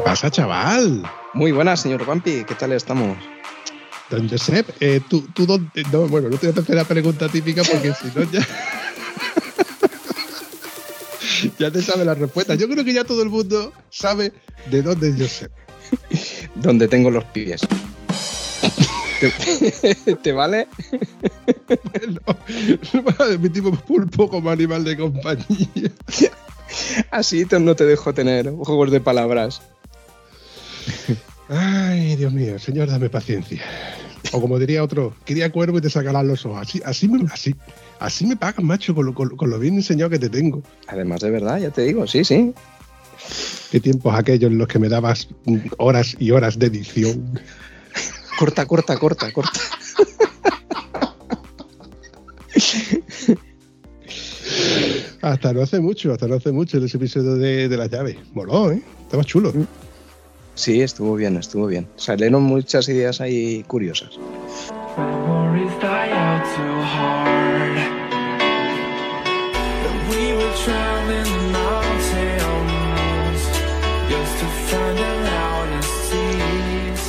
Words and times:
¿Qué 0.00 0.04
pasa, 0.04 0.30
chaval? 0.30 1.02
Muy 1.34 1.52
buenas, 1.52 1.82
señor 1.82 2.06
Vampi. 2.06 2.42
¿Qué 2.44 2.54
tal 2.54 2.72
estamos? 2.72 3.18
Don 4.08 4.30
Josep, 4.30 4.66
eh, 4.80 5.02
¿tú, 5.06 5.28
tú 5.34 5.44
dónde? 5.44 5.82
No, 5.92 6.08
bueno, 6.08 6.30
no 6.30 6.38
te 6.38 6.46
voy 6.46 6.56
a 6.56 6.60
hacer 6.62 6.74
la 6.74 6.84
pregunta 6.84 7.28
típica 7.28 7.62
porque 7.62 7.92
si 7.92 8.06
no 8.18 8.24
ya... 8.32 8.40
ya 11.58 11.70
te 11.70 11.82
sabe 11.82 12.06
la 12.06 12.14
respuesta. 12.14 12.54
Yo 12.54 12.66
creo 12.66 12.82
que 12.82 12.94
ya 12.94 13.04
todo 13.04 13.22
el 13.22 13.28
mundo 13.28 13.74
sabe 13.90 14.32
de 14.70 14.80
dónde 14.80 15.10
es 15.10 15.16
Josep. 15.18 15.52
Donde 16.54 16.88
tengo 16.88 17.10
los 17.10 17.24
pies. 17.24 17.60
¿Te, 19.20 20.14
¿Te 20.22 20.32
vale? 20.32 20.66
no, 22.08 22.20
mi 23.38 23.50
tipo 23.50 23.70
pulpo 23.72 24.30
como 24.30 24.48
animal 24.48 24.82
de 24.82 24.96
compañía. 24.96 25.92
Así 27.10 27.46
no 27.60 27.76
te 27.76 27.84
dejo 27.84 28.14
tener 28.14 28.50
juegos 28.50 28.92
de 28.92 29.02
palabras. 29.02 29.60
Ay, 31.48 32.16
Dios 32.16 32.32
mío, 32.32 32.58
señor, 32.58 32.88
dame 32.88 33.10
paciencia. 33.10 33.60
O 34.32 34.40
como 34.40 34.58
diría 34.58 34.84
otro, 34.84 35.14
quería 35.24 35.50
cuervo 35.50 35.78
y 35.78 35.80
te 35.80 35.90
sacarán 35.90 36.28
los 36.28 36.46
ojos. 36.46 36.60
Así, 36.60 36.80
así, 36.84 37.08
me, 37.08 37.26
así, 37.32 37.54
así 37.98 38.26
me 38.26 38.36
pagan, 38.36 38.66
macho, 38.66 38.94
con 38.94 39.06
lo, 39.06 39.14
con, 39.14 39.36
con 39.36 39.50
lo 39.50 39.58
bien 39.58 39.74
enseñado 39.74 40.10
que 40.10 40.18
te 40.18 40.28
tengo. 40.28 40.62
Además, 40.86 41.20
de 41.20 41.30
verdad, 41.30 41.58
ya 41.58 41.70
te 41.70 41.82
digo, 41.82 42.06
sí, 42.06 42.24
sí. 42.24 42.54
Qué 43.70 43.80
tiempos 43.80 44.14
aquellos 44.14 44.50
en 44.50 44.58
los 44.58 44.68
que 44.68 44.78
me 44.78 44.88
dabas 44.88 45.28
horas 45.78 46.16
y 46.18 46.30
horas 46.30 46.58
de 46.58 46.66
edición. 46.66 47.40
Corta, 48.38 48.66
corta, 48.66 48.96
corta, 48.98 49.32
corta. 49.32 49.60
hasta 55.22 55.52
no 55.52 55.62
hace 55.62 55.80
mucho, 55.80 56.12
hasta 56.12 56.26
no 56.26 56.36
hace 56.36 56.52
mucho 56.52 56.78
ese 56.78 56.96
episodio 56.96 57.34
de, 57.36 57.68
de 57.68 57.76
las 57.76 57.90
llaves. 57.90 58.16
Moló, 58.32 58.72
¿eh? 58.72 58.82
Estaba 59.02 59.24
chulo. 59.24 59.52
Sí, 60.60 60.82
estuvo 60.82 61.14
bien, 61.14 61.38
estuvo 61.38 61.68
bien. 61.68 61.88
Salieron 61.96 62.42
muchas 62.42 62.86
ideas 62.90 63.22
ahí 63.22 63.64
curiosas. 63.66 64.10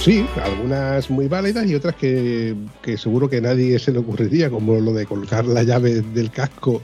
Sí, 0.04 0.26
algunas 0.44 1.12
muy 1.12 1.28
válidas 1.28 1.70
y 1.70 1.76
otras 1.76 1.96
que, 1.96 2.56
que, 2.82 2.98
seguro 2.98 3.30
que 3.30 3.40
nadie 3.40 3.78
se 3.78 3.92
le 3.92 4.00
ocurriría, 4.00 4.50
como 4.50 4.80
lo 4.80 4.94
de 4.94 5.06
colocar 5.06 5.46
la 5.46 5.62
llave 5.62 6.02
del 6.02 6.32
casco, 6.32 6.82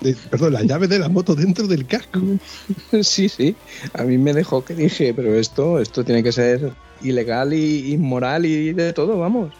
de, 0.00 0.14
perdón, 0.30 0.52
la 0.52 0.62
llave 0.62 0.86
de 0.86 1.00
la 1.00 1.08
moto 1.08 1.34
dentro 1.34 1.66
del 1.66 1.84
casco. 1.84 2.20
Sí, 3.02 3.28
sí, 3.28 3.56
a 3.92 4.04
mí 4.04 4.18
me 4.18 4.32
dejó 4.32 4.64
que 4.64 4.76
dije, 4.76 5.12
pero 5.12 5.34
esto, 5.34 5.80
esto 5.80 6.04
tiene 6.04 6.22
que 6.22 6.30
ser 6.30 6.72
ilegal 7.02 7.52
y 7.52 7.92
inmoral 7.92 8.46
y 8.46 8.72
de 8.72 8.92
todo, 8.92 9.18
vamos. 9.18 9.52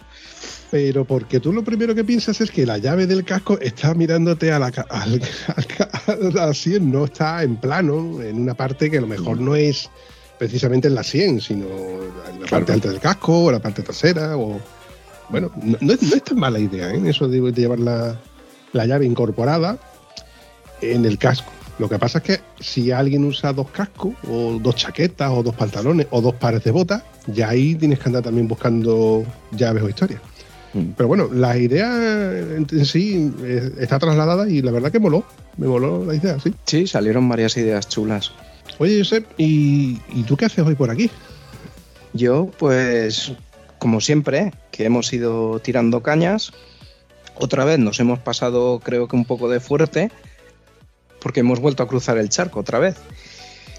Pero 0.71 1.03
porque 1.03 1.41
tú 1.41 1.51
lo 1.51 1.65
primero 1.65 1.95
que 1.95 2.05
piensas 2.05 2.39
es 2.39 2.49
que 2.49 2.65
la 2.65 2.77
llave 2.77 3.07
del 3.07 3.25
casco 3.25 3.59
está 3.59 3.93
mirándote 3.93 4.53
a 4.53 4.59
la, 4.59 4.67
al, 4.89 5.21
al, 6.07 6.39
al, 6.39 6.55
sien, 6.55 6.93
no 6.93 7.03
está 7.03 7.43
en 7.43 7.57
plano, 7.57 8.21
en 8.21 8.39
una 8.39 8.53
parte 8.53 8.89
que 8.89 8.99
a 8.99 9.01
lo 9.01 9.07
mejor 9.07 9.41
no 9.41 9.53
es 9.53 9.89
precisamente 10.37 10.87
en 10.87 10.95
la 10.95 11.03
100, 11.03 11.41
sino 11.41 11.65
en 11.65 12.41
la 12.41 12.47
parte 12.47 12.73
alta 12.73 12.89
del 12.89 12.99
casco 12.99 13.45
o 13.45 13.51
la 13.51 13.59
parte 13.59 13.81
trasera. 13.81 14.37
o 14.37 14.59
Bueno, 15.29 15.51
no, 15.61 15.77
no, 15.81 15.93
es, 15.93 16.01
no 16.01 16.15
es, 16.15 16.23
tan 16.23 16.39
mala 16.39 16.59
idea 16.59 16.93
¿eh? 16.93 17.01
eso 17.05 17.27
de, 17.27 17.39
de 17.39 17.51
llevar 17.51 17.79
la, 17.79 18.19
la, 18.73 18.85
llave 18.85 19.05
incorporada 19.05 19.77
en 20.81 21.05
el 21.05 21.17
casco. 21.17 21.51
Lo 21.77 21.89
que 21.89 21.99
pasa 21.99 22.19
es 22.19 22.23
que 22.23 22.39
si 22.59 22.91
alguien 22.91 23.25
usa 23.25 23.51
dos 23.51 23.69
cascos, 23.69 24.13
o 24.29 24.59
dos 24.61 24.75
chaquetas, 24.75 25.29
o 25.31 25.43
dos 25.43 25.55
pantalones, 25.55 26.07
o 26.09 26.21
dos 26.21 26.35
pares 26.35 26.63
de 26.63 26.71
botas, 26.71 27.03
ya 27.27 27.49
ahí 27.49 27.75
tienes 27.75 27.99
que 27.99 28.07
andar 28.07 28.23
también 28.23 28.47
buscando 28.47 29.25
llaves 29.51 29.83
o 29.83 29.89
historias. 29.89 30.21
Mm. 30.73 30.91
Pero 30.95 31.07
bueno, 31.07 31.29
la 31.33 31.57
idea 31.57 32.37
en, 32.37 32.65
en 32.71 32.85
sí 32.85 33.31
eh, 33.43 33.71
está 33.79 33.99
trasladada 33.99 34.49
y 34.49 34.61
la 34.61 34.71
verdad 34.71 34.91
que 34.91 34.99
moló, 34.99 35.25
me 35.57 35.67
moló 35.67 36.05
la 36.05 36.15
idea, 36.15 36.39
sí. 36.39 36.53
Sí, 36.65 36.87
salieron 36.87 37.27
varias 37.27 37.57
ideas 37.57 37.89
chulas. 37.89 38.31
Oye, 38.77 38.97
Josep, 38.99 39.25
¿y, 39.37 40.01
¿y, 40.13 40.23
tú 40.23 40.35
qué 40.35 40.45
haces 40.45 40.65
hoy 40.65 40.75
por 40.75 40.89
aquí? 40.89 41.09
Yo, 42.13 42.51
pues, 42.57 43.33
como 43.79 44.01
siempre, 44.01 44.51
que 44.71 44.85
hemos 44.85 45.11
ido 45.13 45.59
tirando 45.59 46.01
cañas. 46.01 46.51
Otra 47.35 47.65
vez 47.65 47.79
nos 47.79 47.99
hemos 47.99 48.19
pasado, 48.19 48.79
creo 48.79 49.07
que 49.07 49.15
un 49.15 49.25
poco 49.25 49.49
de 49.49 49.59
fuerte, 49.59 50.11
porque 51.21 51.41
hemos 51.41 51.59
vuelto 51.59 51.83
a 51.83 51.87
cruzar 51.87 52.17
el 52.17 52.29
charco 52.29 52.59
otra 52.59 52.79
vez. 52.79 52.95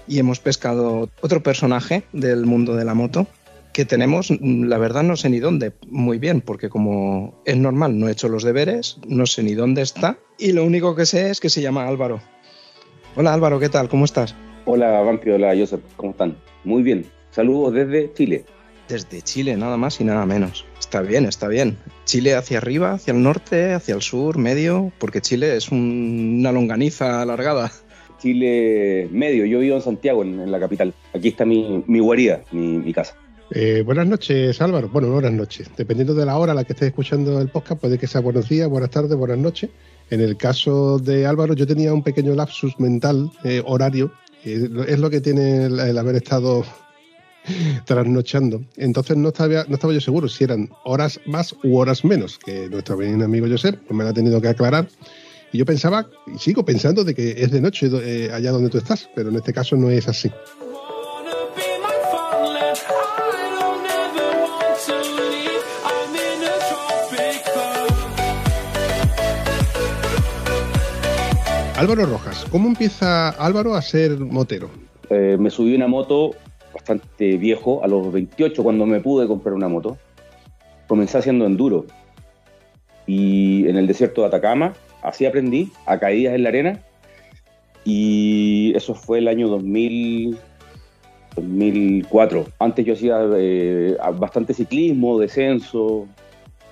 Y 0.07 0.19
hemos 0.19 0.39
pescado 0.39 1.09
otro 1.21 1.43
personaje 1.43 2.03
del 2.13 2.45
mundo 2.45 2.75
de 2.75 2.85
la 2.85 2.93
moto, 2.93 3.27
que 3.73 3.85
tenemos, 3.85 4.31
la 4.41 4.77
verdad 4.77 5.03
no 5.03 5.15
sé 5.15 5.29
ni 5.29 5.39
dónde, 5.39 5.73
muy 5.87 6.17
bien, 6.17 6.41
porque 6.41 6.69
como 6.69 7.39
es 7.45 7.57
normal, 7.57 7.99
no 7.99 8.07
he 8.07 8.11
hecho 8.11 8.27
los 8.29 8.43
deberes, 8.43 8.97
no 9.07 9.27
sé 9.27 9.43
ni 9.43 9.53
dónde 9.53 9.83
está, 9.83 10.17
y 10.39 10.53
lo 10.53 10.65
único 10.65 10.95
que 10.95 11.05
sé 11.05 11.29
es 11.29 11.39
que 11.39 11.49
se 11.49 11.61
llama 11.61 11.87
Álvaro. 11.87 12.19
Hola 13.15 13.33
Álvaro, 13.33 13.59
¿qué 13.59 13.69
tal? 13.69 13.89
¿Cómo 13.89 14.05
estás? 14.05 14.33
Hola, 14.69 14.99
Vampi, 14.99 15.29
hola, 15.29 15.55
Joseph, 15.57 15.79
¿cómo 15.95 16.11
están? 16.11 16.35
Muy 16.65 16.83
bien. 16.83 17.05
Saludos 17.31 17.73
desde 17.73 18.11
Chile. 18.13 18.43
Desde 18.89 19.21
Chile, 19.21 19.55
nada 19.55 19.77
más 19.77 20.01
y 20.01 20.03
nada 20.03 20.25
menos. 20.25 20.65
Está 20.77 21.01
bien, 21.01 21.23
está 21.23 21.47
bien. 21.47 21.77
Chile 22.03 22.35
hacia 22.35 22.57
arriba, 22.57 22.91
hacia 22.91 23.13
el 23.13 23.23
norte, 23.23 23.71
hacia 23.71 23.95
el 23.95 24.01
sur, 24.01 24.37
medio, 24.37 24.91
porque 24.99 25.21
Chile 25.21 25.55
es 25.55 25.71
un, 25.71 26.39
una 26.39 26.51
longaniza 26.51 27.21
alargada. 27.21 27.71
Chile 28.19 29.07
medio, 29.09 29.45
yo 29.45 29.59
vivo 29.59 29.77
en 29.77 29.81
Santiago, 29.81 30.21
en, 30.21 30.37
en 30.37 30.51
la 30.51 30.59
capital. 30.59 30.93
Aquí 31.13 31.29
está 31.29 31.45
mi, 31.45 31.81
mi 31.87 31.99
guarida, 31.99 32.41
mi, 32.51 32.77
mi 32.77 32.91
casa. 32.91 33.15
Eh, 33.51 33.83
buenas 33.85 34.07
noches, 34.07 34.61
Álvaro. 34.61 34.89
Bueno, 34.89 35.09
buenas 35.09 35.31
noches. 35.31 35.71
Dependiendo 35.77 36.13
de 36.13 36.25
la 36.25 36.37
hora 36.37 36.51
a 36.51 36.55
la 36.55 36.65
que 36.65 36.73
estés 36.73 36.89
escuchando 36.89 37.39
el 37.39 37.47
podcast, 37.47 37.79
puede 37.79 37.97
que 37.97 38.07
sea 38.07 38.19
buenos 38.19 38.49
días, 38.49 38.67
buenas 38.67 38.89
tardes, 38.89 39.15
buenas 39.15 39.37
noches. 39.37 39.69
En 40.09 40.19
el 40.19 40.35
caso 40.35 40.99
de 40.99 41.25
Álvaro, 41.25 41.53
yo 41.53 41.65
tenía 41.65 41.93
un 41.93 42.03
pequeño 42.03 42.35
lapsus 42.35 42.77
mental, 42.81 43.31
eh, 43.45 43.61
horario, 43.65 44.11
es 44.53 44.99
lo 44.99 45.09
que 45.09 45.21
tiene 45.21 45.65
el, 45.65 45.97
haber 45.97 46.15
estado 46.15 46.65
trasnochando. 47.85 48.63
Entonces 48.75 49.17
no 49.17 49.29
estaba, 49.29 49.65
no 49.67 49.75
estaba 49.75 49.93
yo 49.93 50.01
seguro 50.01 50.27
si 50.27 50.43
eran 50.43 50.69
horas 50.83 51.19
más 51.25 51.55
u 51.63 51.77
horas 51.77 52.03
menos, 52.03 52.37
que 52.37 52.69
nuestro 52.69 52.97
bien 52.97 53.21
amigo 53.21 53.47
Josep 53.47 53.79
pues 53.79 53.97
me 53.97 54.03
lo 54.03 54.09
ha 54.09 54.13
tenido 54.13 54.41
que 54.41 54.49
aclarar. 54.49 54.87
Y 55.53 55.59
yo 55.59 55.65
pensaba, 55.65 56.09
y 56.33 56.37
sigo 56.39 56.65
pensando, 56.65 57.05
de 57.05 57.15
que 57.15 57.41
es 57.41 57.51
de 57.51 57.61
noche 57.61 57.89
eh, 58.03 58.29
allá 58.33 58.51
donde 58.51 58.69
tú 58.69 58.77
estás, 58.77 59.09
pero 59.15 59.29
en 59.29 59.37
este 59.37 59.53
caso 59.53 59.77
no 59.77 59.89
es 59.89 60.07
así. 60.07 60.29
Álvaro 71.77 72.07
Rojas, 72.07 72.43
¿cómo 72.49 72.69
empieza 72.69 73.29
Álvaro 73.29 73.75
a 73.75 73.83
ser 73.83 74.17
motero? 74.17 74.67
Eh, 75.11 75.37
me 75.39 75.51
subí 75.51 75.75
una 75.75 75.85
moto 75.85 76.31
bastante 76.73 77.37
viejo, 77.37 77.83
a 77.83 77.87
los 77.87 78.11
28 78.11 78.63
cuando 78.63 78.87
me 78.87 78.99
pude 78.99 79.27
comprar 79.27 79.53
una 79.53 79.67
moto. 79.67 79.95
Comencé 80.87 81.19
haciendo 81.19 81.45
enduro. 81.45 81.85
Y 83.05 83.69
en 83.69 83.77
el 83.77 83.85
desierto 83.85 84.21
de 84.21 84.27
Atacama, 84.27 84.73
así 85.03 85.27
aprendí, 85.27 85.71
a 85.85 85.99
caídas 85.99 86.33
en 86.33 86.43
la 86.43 86.49
arena. 86.49 86.81
Y 87.85 88.73
eso 88.75 88.95
fue 88.95 89.19
el 89.19 89.27
año 89.27 89.47
2000, 89.47 90.35
2004. 91.35 92.45
Antes 92.57 92.85
yo 92.87 92.93
hacía 92.93 93.19
eh, 93.37 93.95
bastante 94.15 94.55
ciclismo, 94.55 95.19
descenso. 95.19 96.07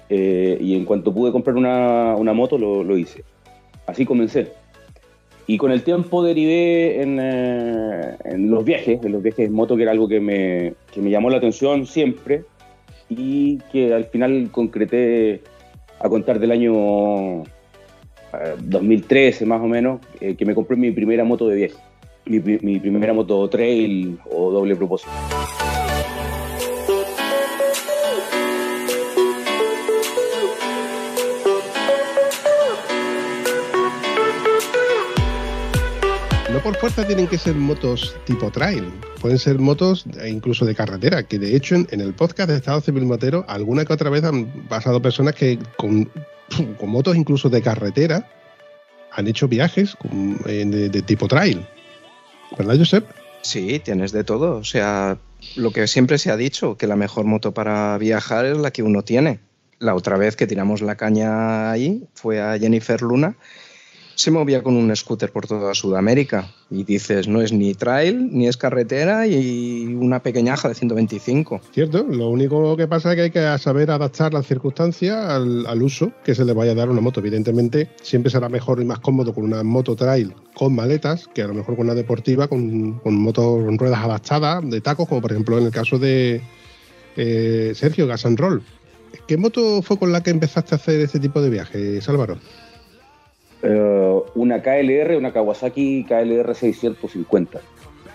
Eh, 0.09 0.57
y 0.59 0.75
en 0.75 0.83
cuanto 0.83 1.13
pude 1.13 1.31
comprar 1.31 1.57
una, 1.57 2.15
una 2.15 2.33
moto, 2.33 2.57
lo, 2.57 2.83
lo 2.83 2.97
hice. 2.97 3.23
Así 3.85 4.03
comencé. 4.03 4.64
Y 5.47 5.57
con 5.57 5.71
el 5.71 5.83
tiempo 5.83 6.23
derivé 6.23 7.01
en, 7.01 7.19
eh, 7.21 8.15
en, 8.23 8.49
los 8.49 8.65
viajes, 8.65 8.99
en 9.03 9.11
los 9.11 9.21
viajes 9.21 9.47
en 9.47 9.53
moto, 9.53 9.75
que 9.75 9.83
era 9.83 9.91
algo 9.91 10.07
que 10.07 10.19
me, 10.19 10.73
que 10.91 11.01
me 11.01 11.11
llamó 11.11 11.29
la 11.29 11.37
atención 11.37 11.85
siempre 11.85 12.43
y 13.09 13.59
que 13.71 13.93
al 13.93 14.05
final 14.05 14.49
concreté 14.51 15.41
a 15.99 16.09
contar 16.09 16.39
del 16.39 16.51
año 16.51 17.43
eh, 17.43 18.55
2013 18.59 19.45
más 19.45 19.61
o 19.61 19.67
menos, 19.67 20.01
eh, 20.19 20.35
que 20.35 20.45
me 20.45 20.55
compré 20.55 20.77
mi 20.77 20.91
primera 20.91 21.23
moto 21.23 21.47
de 21.47 21.55
viaje. 21.55 21.75
mi, 22.25 22.39
mi 22.39 22.79
primera 22.79 23.13
moto 23.13 23.47
trail 23.47 24.17
o 24.31 24.51
doble 24.51 24.75
propósito. 24.75 25.11
Por 36.65 36.75
fuerza 36.77 37.05
tienen 37.05 37.27
que 37.27 37.37
ser 37.37 37.53
motos 37.53 38.15
tipo 38.25 38.49
trail, 38.49 38.91
pueden 39.21 39.37
ser 39.37 39.59
motos 39.59 40.03
incluso 40.27 40.65
de 40.65 40.73
carretera, 40.73 41.21
que 41.21 41.37
de 41.37 41.55
hecho 41.55 41.75
en, 41.75 42.01
el 42.01 42.11
podcast 42.15 42.49
de 42.49 42.55
Estado 42.55 42.81
Civil 42.81 43.05
Motero 43.05 43.45
alguna 43.47 43.85
que 43.85 43.93
otra 43.93 44.09
vez 44.09 44.23
han 44.23 44.47
pasado 44.67 44.99
personas 44.99 45.35
que 45.35 45.59
con, 45.77 46.09
motos 46.81 47.15
incluso 47.15 47.51
de 47.51 47.61
carretera 47.61 48.27
han 49.11 49.27
hecho 49.27 49.47
viajes 49.47 49.95
de, 50.43 50.89
de, 50.89 51.01
tipo 51.03 51.27
trail. 51.27 51.63
¿Verdad, 52.57 52.79
Josep? 52.79 53.05
Sí, 53.43 53.77
tienes 53.77 54.11
de 54.11 54.23
todo. 54.23 54.55
O 54.55 54.63
sea, 54.63 55.19
lo 55.55 55.69
que 55.69 55.85
siempre 55.85 56.17
se 56.17 56.31
ha 56.31 56.35
dicho, 56.35 56.77
que 56.77 56.87
la 56.87 56.95
mejor 56.95 57.25
moto 57.25 57.53
para 57.53 57.95
viajar 57.99 58.43
es 58.47 58.57
la 58.57 58.71
que 58.71 58.81
uno 58.81 59.03
tiene. 59.03 59.39
La 59.77 59.93
otra 59.93 60.17
vez 60.17 60.35
que 60.35 60.47
tiramos 60.47 60.81
la 60.81 60.95
caña 60.95 61.69
ahí 61.69 62.07
fue 62.15 62.41
a 62.41 62.57
Jennifer 62.57 63.03
Luna 63.03 63.37
se 64.15 64.31
movía 64.31 64.63
con 64.63 64.75
un 64.75 64.95
scooter 64.95 65.31
por 65.31 65.47
toda 65.47 65.73
Sudamérica. 65.73 66.49
Y 66.69 66.83
dices, 66.83 67.27
no 67.27 67.41
es 67.41 67.51
ni 67.51 67.75
trail, 67.75 68.29
ni 68.31 68.47
es 68.47 68.57
carretera 68.57 69.27
y 69.27 69.85
una 69.85 70.21
pequeñaja 70.21 70.67
de 70.67 70.75
125. 70.75 71.61
Cierto, 71.71 72.03
lo 72.03 72.29
único 72.29 72.75
que 72.75 72.87
pasa 72.87 73.11
es 73.11 73.15
que 73.15 73.21
hay 73.23 73.31
que 73.31 73.57
saber 73.59 73.91
adaptar 73.91 74.33
las 74.33 74.47
circunstancias 74.47 75.15
al, 75.15 75.81
uso 75.83 76.11
que 76.23 76.33
se 76.33 76.43
le 76.43 76.53
vaya 76.53 76.71
a 76.71 76.75
dar 76.75 76.87
a 76.87 76.91
una 76.91 77.01
moto. 77.01 77.19
Evidentemente, 77.19 77.89
siempre 78.01 78.31
será 78.31 78.49
mejor 78.49 78.81
y 78.81 78.85
más 78.85 78.99
cómodo 78.99 79.33
con 79.33 79.43
una 79.43 79.63
moto 79.63 79.95
trail 79.95 80.33
con 80.55 80.73
maletas 80.73 81.27
que 81.33 81.41
a 81.41 81.47
lo 81.47 81.53
mejor 81.53 81.75
con 81.75 81.85
una 81.85 81.93
deportiva 81.93 82.47
con, 82.47 82.99
con 82.99 83.13
motos 83.15 83.63
con 83.65 83.77
ruedas 83.77 83.99
adaptadas 83.99 84.67
de 84.69 84.81
tacos, 84.81 85.07
como 85.07 85.21
por 85.21 85.31
ejemplo 85.31 85.57
en 85.57 85.65
el 85.65 85.71
caso 85.71 85.99
de 85.99 86.41
eh, 87.17 87.73
Sergio 87.75 88.07
Gas 88.07 88.23
Roll. 88.23 88.63
¿Qué 89.27 89.37
moto 89.37 89.81
fue 89.81 89.97
con 89.97 90.11
la 90.11 90.21
que 90.21 90.29
empezaste 90.29 90.75
a 90.75 90.77
hacer 90.77 90.99
este 91.01 91.19
tipo 91.19 91.41
de 91.41 91.49
viajes, 91.49 92.07
Álvaro? 92.09 92.37
Eh, 93.65 94.21
una 94.35 94.61
KLR, 94.61 95.17
una 95.17 95.33
Kawasaki 95.33 96.05
KLR 96.07 96.53
650. 96.53 97.59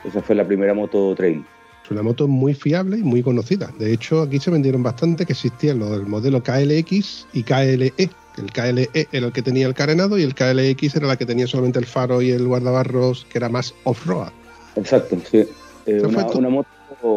Esa 0.04 0.22
fue 0.22 0.36
la 0.36 0.46
primera 0.46 0.74
moto 0.74 1.14
trail. 1.14 1.44
Es 1.84 1.90
una 1.90 2.02
moto 2.02 2.28
muy 2.28 2.54
fiable 2.54 2.98
y 2.98 3.02
muy 3.02 3.22
conocida. 3.22 3.72
De 3.78 3.92
hecho, 3.92 4.22
aquí 4.22 4.38
se 4.38 4.50
vendieron 4.50 4.82
bastante 4.82 5.26
que 5.26 5.32
existían 5.32 5.80
los 5.80 5.90
del 5.90 6.06
modelo 6.06 6.42
KLX 6.42 7.26
y 7.32 7.42
KLE. 7.42 7.92
El 8.38 8.52
KLE 8.52 8.88
era 8.94 9.26
el 9.26 9.32
que 9.32 9.42
tenía 9.42 9.66
el 9.66 9.74
carenado 9.74 10.16
y 10.16 10.22
el 10.22 10.34
KLX 10.34 10.96
era 10.96 11.08
la 11.08 11.16
que 11.16 11.26
tenía 11.26 11.46
solamente 11.46 11.80
el 11.80 11.86
faro 11.86 12.22
y 12.22 12.30
el 12.30 12.46
guardabarros, 12.46 13.26
que 13.30 13.38
era 13.38 13.48
más 13.48 13.74
off-road. 13.84 14.30
Exacto, 14.76 15.18
sí. 15.28 15.44
Eh, 15.86 16.02
una, 16.04 16.48
moto, 16.48 17.08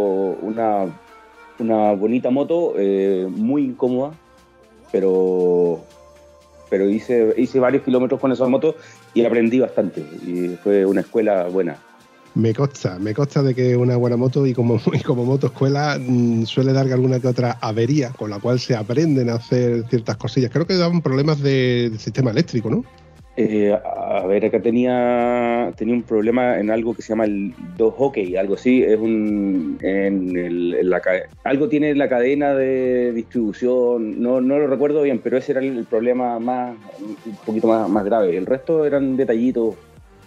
una, 0.42 0.86
una 1.60 1.92
bonita 1.92 2.32
moto, 2.32 2.74
eh, 2.78 3.28
muy 3.30 3.66
incómoda, 3.66 4.14
pero 4.92 5.86
pero 6.74 6.90
hice, 6.90 7.36
hice 7.38 7.60
varios 7.60 7.84
kilómetros 7.84 8.20
con 8.20 8.32
esa 8.32 8.48
moto 8.48 8.76
y 9.14 9.24
aprendí 9.24 9.60
bastante. 9.60 10.02
Y 10.26 10.58
fue 10.64 10.88
una 10.88 11.02
escuela 11.02 11.44
buena. 11.44 11.78
Me 12.34 12.52
consta, 12.52 12.98
me 12.98 13.14
consta 13.14 13.44
de 13.44 13.54
que 13.54 13.78
una 13.78 13.96
buena 13.96 14.18
moto 14.18 14.44
y 14.48 14.56
como, 14.56 14.82
como 15.06 15.24
motoescuela 15.24 16.00
mm, 16.00 16.46
suele 16.46 16.74
dar 16.74 16.92
alguna 16.92 17.20
que 17.20 17.28
otra 17.28 17.60
avería 17.62 18.10
con 18.10 18.32
la 18.32 18.40
cual 18.40 18.60
se 18.60 18.76
aprenden 18.76 19.30
a 19.30 19.36
hacer 19.36 19.86
ciertas 19.88 20.18
cosillas. 20.18 20.50
Creo 20.50 20.66
que 20.66 20.74
daban 20.74 21.04
problemas 21.04 21.44
de, 21.44 21.92
sistema 22.00 22.32
eléctrico, 22.32 22.72
¿no? 22.72 22.84
Eh, 23.36 23.74
a 23.74 24.28
ver, 24.28 24.46
acá 24.46 24.62
tenía, 24.62 25.74
tenía 25.76 25.96
un 25.96 26.04
problema 26.04 26.60
en 26.60 26.70
algo 26.70 26.94
que 26.94 27.02
se 27.02 27.10
llama 27.10 27.26
el 27.26 27.54
do 27.78 27.90
hockey, 27.90 28.36
algo 28.36 28.54
así. 28.54 28.84
Es 28.84 29.00
un. 29.00 29.78
En 29.82 30.90
la, 30.90 31.02
algo 31.44 31.68
tiene 31.68 31.96
la 31.96 32.08
cadena 32.08 32.54
de 32.54 33.12
distribución, 33.12 34.22
no, 34.22 34.40
no 34.40 34.60
lo 34.60 34.68
recuerdo 34.68 35.02
bien, 35.02 35.20
pero 35.24 35.38
ese 35.38 35.54
era 35.54 35.62
el 35.62 35.86
problema 35.86 36.38
más 36.38 36.76
un 37.00 37.36
poquito 37.46 37.68
más, 37.68 37.90
más 37.90 38.06
grave. 38.06 38.38
El 38.38 38.46
resto 38.46 38.86
eran 38.86 39.18
detallitos 39.18 39.76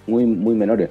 muy, 0.09 0.27
muy 0.27 0.57
menores. 0.57 0.91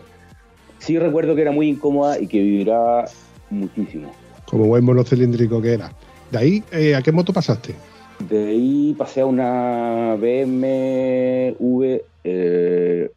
Sí 0.79 0.97
recuerdo 0.97 1.35
que 1.35 1.41
era 1.41 1.51
muy 1.51 1.67
incómoda 1.67 2.19
y 2.19 2.27
que 2.27 2.39
vibraba 2.39 3.05
muchísimo. 3.49 4.11
Como 4.45 4.67
buen 4.67 4.85
monocilíndrico 4.85 5.61
que 5.61 5.73
era. 5.73 5.91
¿De 6.31 6.37
ahí 6.37 6.63
eh, 6.71 6.95
a 6.95 7.01
qué 7.01 7.11
moto 7.11 7.33
pasaste? 7.33 7.75
De 8.19 8.47
ahí 8.47 8.95
pasé 8.97 9.21
a 9.21 9.25
una 9.25 10.15
BMW 10.15 11.97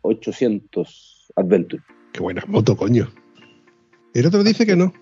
800 0.03 1.29
eh, 1.29 1.33
Adventure. 1.37 1.83
Qué 2.13 2.21
buena 2.21 2.43
moto, 2.47 2.77
coño. 2.77 3.09
El 4.15 4.27
otro 4.27 4.43
dice 4.43 4.67
que 4.67 4.77
no. 4.77 4.93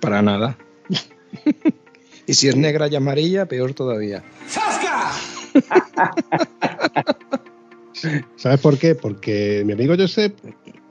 Para 0.00 0.22
nada. 0.22 0.56
y 2.26 2.34
si 2.34 2.48
es 2.48 2.56
negra 2.56 2.88
y 2.88 2.96
amarilla, 2.96 3.46
peor 3.46 3.74
todavía. 3.74 4.24
¡Sasca! 4.48 5.12
¿Sabes 8.36 8.60
por 8.60 8.78
qué? 8.78 8.94
Porque 8.94 9.62
mi 9.66 9.72
amigo 9.72 9.94
Josep 9.96 10.36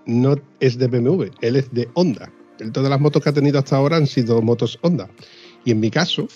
no 0.06 0.36
es 0.60 0.78
de 0.78 0.88
BMW, 0.88 1.25
él 1.42 1.56
es 1.56 1.74
de 1.74 1.90
Honda. 1.94 2.32
Todas 2.72 2.90
las 2.90 3.00
motos 3.00 3.24
que 3.24 3.30
ha 3.30 3.34
tenido 3.34 3.60
hasta 3.60 3.75
ahora 3.75 3.98
han 3.98 4.08
sido 4.08 4.42
motos 4.42 4.80
Honda. 4.82 5.10
Y 5.66 5.72
en 5.72 5.80
mi 5.80 5.92
caso, 5.92 6.28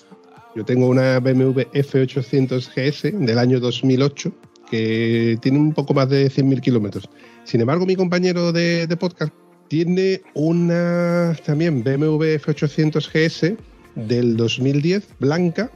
yo 0.54 0.64
tengo 0.64 0.88
una 0.88 1.20
BMW 1.20 1.60
F800 1.72 2.68
GS 2.74 3.12
del 3.26 3.38
año 3.38 3.60
2008 3.60 4.32
que 4.70 5.38
tiene 5.42 5.58
un 5.58 5.72
poco 5.72 5.94
más 5.94 6.08
de 6.08 6.30
100.000 6.30 6.60
kilómetros. 6.60 7.08
Sin 7.44 7.60
embargo, 7.60 7.86
mi 7.86 7.96
compañero 7.96 8.52
de, 8.52 8.86
podcast 8.98 9.32
tiene 9.68 10.22
una 10.34 11.36
también 11.44 11.82
BMW 11.82 12.36
F800 12.38 13.08
GS 13.12 13.56
del 13.96 14.36
2010 14.36 15.08
blanca 15.18 15.70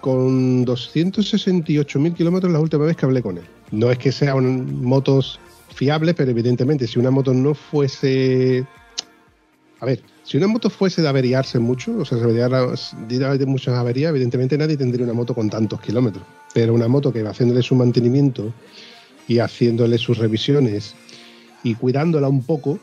con 0.00 0.64
268.000 0.66 2.14
kilómetros 2.14 2.52
la 2.52 2.60
última 2.60 2.84
vez 2.84 2.96
que 2.96 3.06
hablé 3.06 3.22
con 3.22 3.38
él. 3.38 3.44
No 3.70 3.90
es 3.90 3.98
que 3.98 4.12
sean 4.12 4.82
motos 4.82 5.40
fiables, 5.74 6.14
pero 6.14 6.30
evidentemente 6.30 6.86
si 6.86 6.98
una 6.98 7.10
moto 7.10 7.32
no 7.32 7.54
fuese... 7.54 8.64
A 9.80 9.86
ver, 9.86 10.00
si 10.24 10.36
una 10.36 10.48
moto 10.48 10.70
fuese 10.70 11.02
de 11.02 11.08
averiarse 11.08 11.58
mucho, 11.58 11.96
o 11.98 12.04
sea, 12.04 12.18
se 12.18 12.24
averiara 12.24 12.66
de 13.38 13.46
muchas 13.46 13.74
averías, 13.74 14.10
evidentemente 14.10 14.58
nadie 14.58 14.76
tendría 14.76 15.04
una 15.04 15.14
moto 15.14 15.34
con 15.34 15.48
tantos 15.48 15.80
kilómetros. 15.80 16.24
Pero 16.52 16.74
una 16.74 16.88
moto 16.88 17.12
que 17.12 17.22
va 17.22 17.30
haciéndole 17.30 17.62
su 17.62 17.74
mantenimiento 17.76 18.52
y 19.28 19.38
haciéndole 19.38 19.98
sus 19.98 20.18
revisiones 20.18 20.94
y 21.62 21.74
cuidándola 21.74 22.28
un 22.28 22.42
poco, 22.42 22.78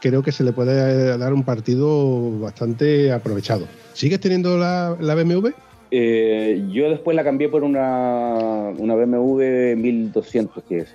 creo 0.00 0.22
que 0.22 0.32
se 0.32 0.44
le 0.44 0.52
puede 0.52 1.18
dar 1.18 1.34
un 1.34 1.44
partido 1.44 2.38
bastante 2.40 3.12
aprovechado. 3.12 3.66
¿Sigues 3.92 4.20
teniendo 4.20 4.56
la, 4.56 4.96
BMW? 4.98 5.48
Eh, 5.90 6.64
yo 6.72 6.88
después 6.88 7.16
la 7.16 7.24
cambié 7.24 7.48
por 7.48 7.64
una, 7.64 8.72
una 8.78 8.94
BMW 8.94 9.76
1200 9.76 10.64
que 10.64 10.86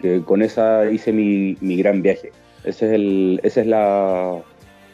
que 0.00 0.20
con 0.22 0.42
esa 0.42 0.90
hice 0.90 1.12
mi, 1.12 1.56
mi 1.60 1.76
gran 1.76 2.02
viaje. 2.02 2.32
Ese 2.64 2.86
es 2.86 2.92
el, 2.92 3.40
esa 3.42 3.60
es 3.60 3.66
la, 3.66 4.42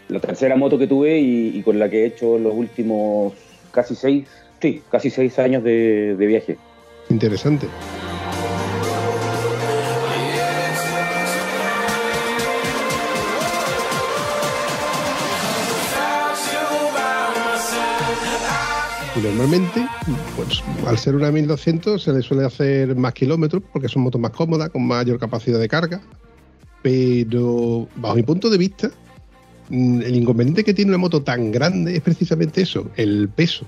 la 0.09 0.21
tercera 0.21 0.57
moto 0.57 0.79
que 0.79 0.87
tuve 0.87 1.19
y, 1.19 1.63
con 1.63 1.79
la 1.79 1.89
que 1.89 2.03
he 2.03 2.07
hecho 2.07 2.39
los 2.39 2.55
últimos 2.55 3.35
casi 3.71 3.95
seis, 3.95 4.27
sí, 4.61 4.83
casi 4.91 5.11
seis 5.11 5.39
años 5.39 5.63
de, 5.63 6.15
viaje. 6.19 6.57
Interesante. 7.11 7.67
Normalmente, 19.23 19.85
pues 20.37 20.63
al 20.87 20.97
ser 20.97 21.17
una 21.17 21.33
1200 21.33 22.01
se 22.01 22.13
le 22.13 22.23
suele 22.23 22.45
hacer 22.45 22.95
más 22.95 23.13
kilómetros 23.15 23.65
porque 23.73 23.89
son 23.89 24.03
motos 24.03 24.21
más 24.21 24.31
cómodas, 24.31 24.71
con 24.71 24.87
mayor 24.87 25.19
capacidad 25.19 25.59
de 25.59 25.69
carga. 25.69 26.01
Pero 26.83 27.89
bajo 27.97 28.15
mi 28.15 28.23
punto 28.23 28.49
de 28.49 28.59
vista, 28.59 28.91
el 29.71 30.17
inconveniente 30.17 30.65
que 30.65 30.75
tiene 30.75 30.91
una 30.91 30.99
moto 30.99 31.23
tan 31.23 31.53
grande 31.53 31.97
es 31.97 32.03
precisamente 32.03 32.63
eso, 32.63 32.91
el 32.97 33.29
peso. 33.29 33.67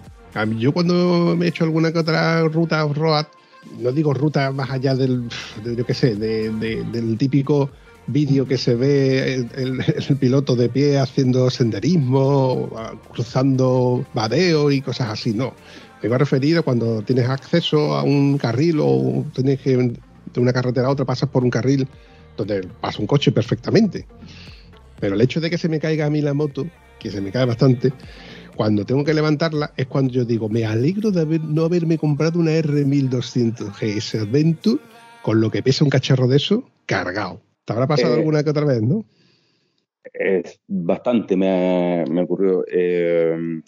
Yo 0.59 0.73
cuando 0.73 1.35
me 1.37 1.47
he 1.47 1.49
hecho 1.49 1.65
alguna 1.65 1.93
que 1.93 1.99
otra 1.99 2.43
ruta 2.43 2.85
off-road, 2.85 3.27
no 3.81 3.93
digo 3.93 4.15
ruta 4.15 4.53
más 4.53 4.71
allá 4.71 4.95
del, 4.95 5.29
yo 5.65 5.85
qué 5.85 5.95
sé, 5.95 6.15
del 6.15 7.19
típico 7.19 7.71
vídeo 8.07 8.47
que 8.47 8.59
se 8.59 8.75
ve 8.75 9.47
el, 9.55 10.17
piloto 10.19 10.57
de 10.57 10.69
pie 10.69 10.99
haciendo 10.99 11.51
senderismo, 11.51 12.71
cruzando 13.13 14.05
vadeo 14.15 14.71
y 14.71 14.81
cosas 14.81 15.11
así, 15.11 15.35
no. 15.35 15.55
Me 16.03 16.09
voy 16.09 16.15
a 16.17 16.19
referir 16.19 16.57
a 16.59 16.63
cuando 16.63 17.03
tienes 17.03 17.29
acceso 17.29 17.95
a 17.97 18.03
un 18.03 18.39
carril 18.39 18.79
o 18.81 19.27
tienes 19.35 19.61
que 19.61 19.77
de 19.77 20.41
una 20.41 20.53
carretera 20.53 20.87
a 20.87 20.91
otra 20.91 21.05
pasas 21.05 21.29
por 21.29 21.45
un 21.45 21.51
carril 21.51 21.87
donde 22.37 22.67
pasa 22.81 23.01
un 23.01 23.07
coche 23.07 23.33
perfectamente. 23.33 24.07
Pero 25.01 25.15
el 25.15 25.21
hecho 25.21 25.41
de 25.41 25.51
que 25.51 25.59
se 25.59 25.69
me 25.69 25.81
caiga 25.81 26.07
a 26.07 26.11
mí 26.11 26.21
la 26.21 26.35
moto, 26.35 26.67
que 26.99 27.11
se 27.11 27.21
me 27.21 27.33
cae 27.33 27.47
bastante, 27.47 27.93
cuando 28.57 28.85
tengo 28.85 29.05
que 29.05 29.15
levantarla 29.15 29.73
es 29.77 29.87
cuando 29.87 30.13
yo 30.13 30.25
digo, 30.25 30.49
me 30.49 30.67
alegro 30.67 31.11
de 31.11 31.23
haber, 31.23 31.43
no 31.43 31.65
haberme 31.65 31.99
comprado 31.99 32.39
una 32.39 32.53
R1200 32.53 33.73
GS 33.73 34.15
Adventure 34.21 34.81
con 35.23 35.41
lo 35.41 35.51
que 35.51 35.63
pesa 35.63 35.85
un 35.85 35.91
cacharro 35.91 36.29
de 36.29 36.37
eso 36.37 36.65
cargado. 36.87 37.41
¿Te 37.65 37.73
habrá 37.73 37.87
pasado 37.87 38.15
eh, 38.15 38.19
alguna 38.19 38.45
que 38.45 38.51
otra 38.51 38.65
vez, 38.65 38.83
no? 38.83 39.05
Es 40.13 40.61
bastante, 40.67 41.37
me, 41.37 42.05
me 42.11 42.23
ocurrió. 42.23 42.65
Eh, 42.71 43.63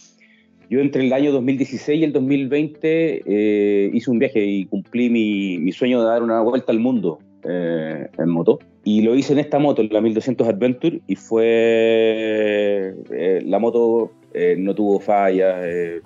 yo 0.72 0.80
entre 0.80 1.04
el 1.04 1.12
año 1.12 1.32
2016 1.32 2.00
y 2.00 2.04
el 2.04 2.12
2020 2.14 3.22
eh, 3.26 3.90
hice 3.92 4.10
un 4.10 4.18
viaje 4.18 4.42
y 4.42 4.64
cumplí 4.64 5.10
mi, 5.10 5.58
mi, 5.58 5.70
sueño 5.70 6.00
de 6.00 6.06
dar 6.06 6.22
una 6.22 6.40
vuelta 6.40 6.72
al 6.72 6.80
mundo 6.80 7.18
eh, 7.44 8.08
en 8.16 8.28
moto. 8.30 8.58
Y 8.84 9.02
lo 9.02 9.14
hice 9.14 9.32
en 9.32 9.38
esta 9.38 9.58
moto, 9.58 9.82
en 9.82 9.88
la 9.92 10.00
1200 10.00 10.48
Adventure, 10.48 11.00
y 11.06 11.16
fue. 11.16 12.94
Eh, 13.10 13.42
la 13.44 13.58
moto 13.58 14.12
eh, 14.34 14.56
no 14.58 14.74
tuvo 14.74 14.98
fallas, 14.98 15.56
eh, 15.64 16.00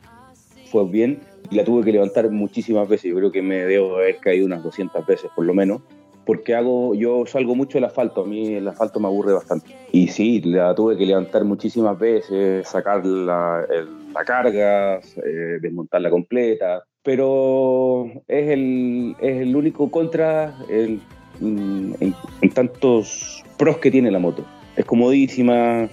fue 0.70 0.86
bien, 0.88 1.20
y 1.50 1.56
la 1.56 1.64
tuve 1.64 1.84
que 1.84 1.92
levantar 1.92 2.30
muchísimas 2.30 2.88
veces. 2.88 3.10
Yo 3.10 3.16
creo 3.16 3.32
que 3.32 3.42
me 3.42 3.64
debo 3.64 3.96
haber 3.96 4.18
caído 4.18 4.46
unas 4.46 4.62
200 4.62 5.06
veces 5.06 5.30
por 5.34 5.46
lo 5.46 5.54
menos 5.54 5.80
porque 6.26 6.56
hago, 6.56 6.94
yo 6.94 7.24
salgo 7.24 7.54
mucho 7.54 7.78
del 7.78 7.84
asfalto, 7.84 8.22
a 8.22 8.26
mí 8.26 8.54
el 8.54 8.66
asfalto 8.66 8.98
me 8.98 9.06
aburre 9.06 9.32
bastante. 9.32 9.74
Y 9.92 10.08
sí, 10.08 10.42
la 10.42 10.74
tuve 10.74 10.96
que 10.96 11.06
levantar 11.06 11.44
muchísimas 11.44 11.96
veces, 11.98 12.68
sacar 12.68 13.06
la, 13.06 13.64
la 14.12 14.24
carga, 14.24 14.96
eh, 14.98 15.58
desmontarla 15.62 16.10
completa, 16.10 16.84
pero 17.04 18.06
es 18.26 18.50
el, 18.50 19.14
es 19.20 19.42
el 19.42 19.54
único 19.54 19.88
contra 19.88 20.58
el, 20.68 21.00
en, 21.40 21.96
en, 22.00 22.50
tantos 22.50 23.44
pros 23.56 23.78
que 23.78 23.90
tiene 23.90 24.10
la 24.10 24.18
moto. 24.18 24.44
Es 24.76 24.84
comodísima, 24.84 25.88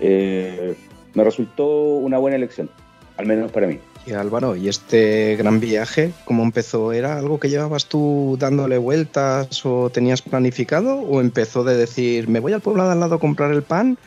eh, 0.00 0.74
me 1.14 1.24
resultó 1.24 1.66
una 1.66 2.18
buena 2.18 2.36
elección, 2.36 2.70
al 3.16 3.26
menos 3.26 3.52
para 3.52 3.66
mí. 3.66 3.78
Y 4.06 4.12
Álvaro, 4.12 4.56
¿y 4.56 4.68
este 4.68 5.36
gran 5.36 5.60
viaje, 5.60 6.12
cómo 6.24 6.42
empezó? 6.42 6.92
¿Era 6.92 7.18
algo 7.18 7.38
que 7.38 7.50
llevabas 7.50 7.86
tú 7.86 8.36
dándole 8.40 8.78
vueltas 8.78 9.64
o 9.66 9.90
tenías 9.90 10.22
planificado? 10.22 10.96
¿O 11.00 11.20
empezó 11.20 11.64
de 11.64 11.76
decir, 11.76 12.26
me 12.28 12.40
voy 12.40 12.54
al 12.54 12.62
pueblo 12.62 12.84
de 12.84 12.92
al 12.92 13.00
lado 13.00 13.16
a 13.16 13.20
comprar 13.20 13.52
el 13.52 13.62
pan 13.62 13.98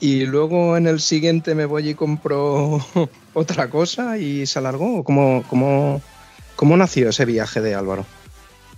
y 0.00 0.26
luego 0.26 0.76
en 0.76 0.86
el 0.86 1.00
siguiente 1.00 1.54
me 1.54 1.64
voy 1.64 1.90
y 1.90 1.94
compro 1.94 2.80
otra 3.32 3.70
cosa 3.70 4.18
y 4.18 4.44
se 4.44 4.58
alargó? 4.58 5.02
¿Cómo, 5.02 5.44
cómo, 5.48 6.02
cómo 6.54 6.76
nació 6.76 7.08
ese 7.08 7.24
viaje 7.24 7.62
de 7.62 7.74
Álvaro? 7.74 8.04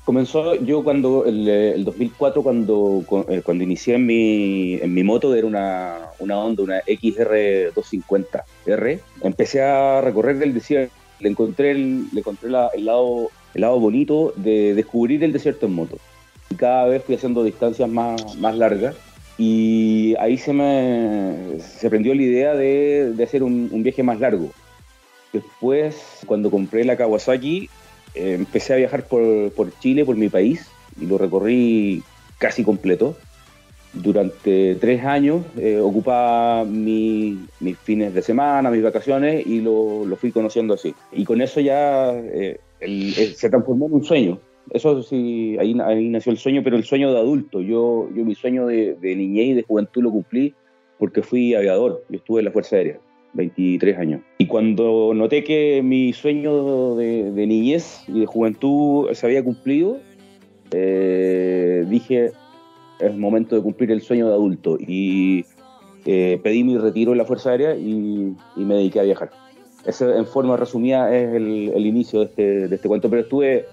Comenzó 0.05 0.55
yo 0.57 0.83
cuando, 0.85 1.25
el, 1.25 1.49
el 1.49 1.85
2004, 1.85 2.43
cuando, 2.43 3.03
cuando 3.07 3.65
inicié 3.65 3.95
en 3.95 4.05
mi, 4.05 4.75
en 4.75 4.93
mi 4.93 5.03
moto, 5.03 5.35
era 5.35 5.47
una, 5.47 6.11
una 6.19 6.39
Honda, 6.39 6.63
una 6.63 6.83
XR250R. 6.83 9.01
Empecé 9.23 9.63
a 9.63 10.03
recorrer 10.03 10.43
el 10.43 10.53
desierto, 10.53 10.93
le 11.21 11.31
encontré, 11.31 11.71
el, 11.71 12.09
le 12.13 12.21
encontré 12.21 12.51
la, 12.51 12.69
el, 12.75 12.85
lado, 12.85 13.31
el 13.55 13.63
lado 13.63 13.81
bonito 13.81 14.35
de 14.37 14.75
descubrir 14.75 15.25
el 15.25 15.33
desierto 15.33 15.65
en 15.65 15.73
moto. 15.73 15.97
Y 16.51 16.57
cada 16.57 16.87
vez 16.87 17.03
fui 17.03 17.15
haciendo 17.15 17.43
distancias 17.43 17.89
más, 17.89 18.37
más 18.37 18.59
largas. 18.59 18.95
Y 19.39 20.15
ahí 20.21 20.37
se 20.37 20.53
me 20.53 21.61
se 21.61 21.89
prendió 21.89 22.15
la 22.15 22.23
idea 22.23 22.55
de, 22.55 23.15
de 23.15 23.25
hacer 23.25 23.43
un, 23.43 23.71
un 23.73 23.83
viaje 23.83 24.03
más 24.03 24.21
largo. 24.21 24.51
Después, 25.33 26.21
cuando 26.27 26.51
compré 26.51 26.85
la 26.85 26.99
Kawasaki, 26.99 27.71
eh, 28.15 28.35
empecé 28.35 28.75
a 28.75 28.77
viajar 28.77 29.07
por, 29.07 29.51
por, 29.53 29.77
Chile, 29.81 30.05
por 30.05 30.17
mi 30.17 30.29
país, 30.29 30.69
y 31.01 31.07
lo 31.07 31.19
recorrí 31.19 32.03
casi 32.39 32.65
completo. 32.65 33.17
Durante 33.93 34.75
tres 34.77 35.05
años 35.05 35.45
eh, 35.57 35.79
ocupaba 35.79 36.65
mi, 36.65 37.39
mis 37.61 37.79
fines 37.79 38.13
de 38.13 38.23
semana, 38.23 38.71
mis 38.71 38.83
vacaciones, 38.83 39.47
y 39.47 39.61
lo, 39.61 40.05
lo 40.05 40.17
fui 40.17 40.33
conociendo 40.33 40.75
así. 40.75 40.95
Y 41.13 41.25
con 41.25 41.41
eso 41.41 41.61
ya 41.61 42.13
eh, 42.13 42.59
el, 42.81 43.15
el, 43.17 43.35
se 43.35 43.51
transformó 43.51 43.87
en 43.87 43.95
un 43.95 44.05
sueño. 44.05 44.41
Eso 44.71 45.03
sí, 45.03 45.57
ahí, 45.61 45.77
ahí, 45.85 46.09
nació 46.09 46.33
el 46.33 46.39
sueño, 46.39 46.63
pero 46.65 46.77
el 46.77 46.85
sueño 46.85 47.13
de 47.13 47.19
adulto. 47.19 47.61
Yo, 47.61 48.09
yo 48.15 48.25
mi 48.25 48.35
sueño 48.35 48.67
de, 48.67 48.95
de 48.95 49.15
niñez 49.15 49.47
y 49.49 49.55
de 49.55 49.63
juventud 49.63 50.03
lo 50.03 50.11
cumplí 50.11 50.55
porque 50.99 51.23
fui 51.23 51.55
aviador. 51.55 52.03
Yo 52.09 52.17
estuve 52.17 52.41
en 52.41 52.47
la 52.47 52.51
Fuerza 52.51 52.77
Aérea. 52.77 52.99
23 53.35 53.99
años. 53.99 54.23
Y 54.39 54.47
cuando 54.47 55.13
noté 55.15 55.45
que 55.45 55.83
mi 55.83 56.13
sueño 56.13 56.95
de, 56.97 57.47
niñez 57.47 58.05
y 58.09 58.21
de 58.21 58.27
juventud 58.27 59.13
se 59.13 59.27
había 59.27 59.43
cumplido, 59.45 59.99
eh, 60.71 61.85
dije, 61.89 62.33
es 63.01 63.17
momento 63.17 63.57
de 63.57 63.63
cumplir 63.63 63.91
el 63.91 64.01
sueño 64.01 64.29
de 64.29 64.35
adulto. 64.35 64.79
Y 64.79 65.45
eh, 66.07 66.41
pedí 66.43 66.65
mi 66.65 66.79
retiro 66.79 67.13
en 67.13 67.19
la 67.19 67.25
Fuerza 67.25 67.51
Aérea 67.51 67.77
y, 67.77 68.35
me 68.57 68.75
dediqué 68.75 69.01
a 69.01 69.05
viajar. 69.05 69.31
Ese, 69.85 70.17
en 70.17 70.27
forma 70.27 70.57
resumida, 70.57 71.15
es 71.15 71.35
el, 71.35 71.73
el 71.75 71.87
inicio 71.87 72.21
de 72.21 72.25
este, 72.27 72.69
de 72.69 72.75
este, 72.75 72.89
cuento. 72.89 73.11
Pero 73.11 73.23
estuve 73.23 73.67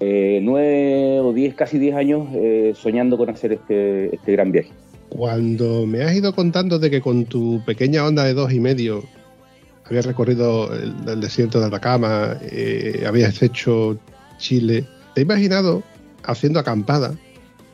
eh, 0.00 0.40
nueve 0.42 1.20
o 1.20 1.32
diez, 1.32 1.54
casi 1.54 1.78
diez 1.78 1.94
años 1.94 2.26
eh, 2.34 2.72
soñando 2.74 3.16
con 3.16 3.30
hacer 3.30 3.52
este, 3.52 4.14
este 4.14 4.32
gran 4.32 4.50
viaje. 4.50 4.70
Cuando 5.16 5.86
me 5.86 6.02
has 6.02 6.12
ido 6.16 6.34
contando 6.34 6.80
de 6.80 6.90
que 6.90 7.00
con 7.00 7.26
tu 7.26 7.62
pequeña 7.64 8.04
onda 8.04 8.24
de 8.24 8.34
dos 8.34 8.52
y 8.52 8.58
medio 8.58 9.04
habías 9.84 10.06
recorrido 10.06 10.74
el, 10.74 11.20
desierto 11.20 11.60
de 11.60 11.66
Atacama, 11.66 12.36
eh, 12.42 13.04
habías 13.06 13.40
hecho 13.40 13.96
Chile, 14.38 14.84
te 15.14 15.20
he 15.20 15.22
imaginado 15.22 15.84
haciendo 16.24 16.58
acampada, 16.58 17.16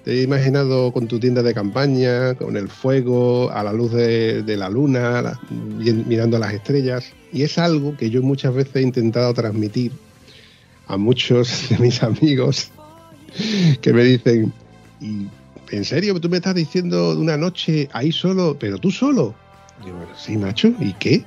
te 0.05 0.19
he 0.19 0.23
imaginado 0.23 0.93
con 0.93 1.09
tu 1.09 1.19
tienda 1.19 1.43
de 1.43 1.55
campaña, 1.55 2.35
con 2.35 2.59
el 2.59 2.69
fuego, 2.69 3.51
a 3.51 3.63
la 3.63 3.73
luz 3.73 3.93
de, 3.93 4.57
la 4.59 4.69
luna, 4.69 5.41
mirando 5.81 6.39
las 6.39 6.53
estrellas, 6.53 7.11
y 7.33 7.45
es 7.45 7.57
algo 7.57 7.97
que 7.97 8.11
yo 8.11 8.21
muchas 8.23 8.53
veces 8.53 8.77
he 8.77 8.83
intentado 8.83 9.33
transmitir 9.33 9.93
a 10.89 10.99
muchos 10.99 11.71
de 11.71 11.79
mis 11.79 12.03
amigos 12.03 12.71
que 13.81 13.95
me 13.95 14.05
dicen, 14.05 14.53
¿y 15.01 15.29
¿en 15.71 15.85
serio 15.85 16.19
tú 16.21 16.29
me 16.29 16.37
estás 16.37 16.55
diciendo 16.55 17.19
una 17.19 17.37
noche 17.37 17.89
ahí 17.93 18.13
solo, 18.13 18.57
pero 18.59 18.79
tú 18.79 18.91
solo? 18.91 19.35
Digo, 19.85 19.99
sí, 20.17 20.37
macho, 20.37 20.73
¿y 20.81 20.93
qué? 20.95 21.25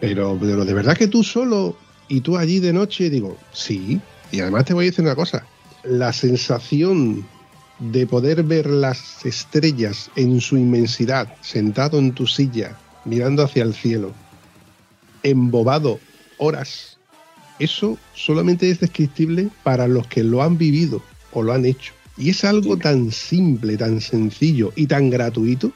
Pero, 0.00 0.36
pero 0.40 0.64
de 0.64 0.74
verdad 0.74 0.96
que 0.96 1.06
tú 1.06 1.22
solo 1.22 1.76
y 2.08 2.20
tú 2.20 2.36
allí 2.36 2.60
de 2.60 2.72
noche, 2.72 3.10
digo, 3.10 3.36
sí. 3.52 4.00
Y 4.32 4.40
además 4.40 4.64
te 4.64 4.74
voy 4.74 4.86
a 4.86 4.90
decir 4.90 5.04
una 5.04 5.14
cosa, 5.14 5.46
la 5.84 6.12
sensación 6.12 7.26
de 7.78 8.06
poder 8.06 8.42
ver 8.42 8.66
las 8.66 9.24
estrellas 9.24 10.10
en 10.16 10.40
su 10.40 10.56
inmensidad, 10.56 11.34
sentado 11.40 11.98
en 11.98 12.12
tu 12.12 12.26
silla, 12.26 12.76
mirando 13.04 13.42
hacia 13.42 13.62
el 13.62 13.74
cielo, 13.74 14.12
embobado 15.22 16.00
horas, 16.38 16.94
eso 17.58 17.98
solamente 18.14 18.70
es 18.70 18.80
descriptible 18.80 19.48
para 19.62 19.86
los 19.86 20.06
que 20.08 20.24
lo 20.24 20.42
han 20.42 20.58
vivido 20.58 21.02
o 21.32 21.42
lo 21.42 21.52
han 21.52 21.64
hecho. 21.64 21.92
Y 22.16 22.30
es 22.30 22.44
algo 22.44 22.76
tan 22.76 23.10
simple, 23.10 23.76
tan 23.76 24.00
sencillo 24.00 24.72
y 24.76 24.86
tan 24.86 25.10
gratuito 25.10 25.72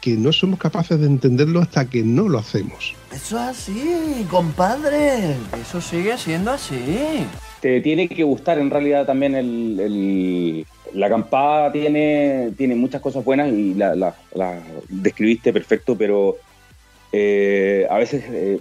que 0.00 0.16
no 0.16 0.32
somos 0.32 0.58
capaces 0.58 0.98
de 0.98 1.06
entenderlo 1.06 1.60
hasta 1.60 1.88
que 1.88 2.02
no 2.02 2.28
lo 2.28 2.38
hacemos. 2.38 2.94
Eso 3.14 3.36
es 3.36 3.48
así, 3.48 4.26
compadre. 4.30 5.36
Eso 5.60 5.80
sigue 5.80 6.16
siendo 6.16 6.50
así. 6.50 7.26
Te 7.60 7.80
tiene 7.80 8.08
que 8.08 8.24
gustar 8.24 8.58
en 8.58 8.70
realidad 8.70 9.06
también 9.06 9.34
el, 9.34 9.78
el 9.78 10.66
la 10.94 11.06
acampada 11.06 11.70
tiene, 11.70 12.52
tiene 12.56 12.74
muchas 12.74 13.00
cosas 13.00 13.24
buenas 13.24 13.52
y 13.52 13.74
la, 13.74 13.94
la, 13.94 14.14
la 14.34 14.60
describiste 14.88 15.52
perfecto, 15.52 15.96
pero 15.96 16.36
eh, 17.12 17.86
a 17.90 17.98
veces 17.98 18.24
eh, 18.28 18.60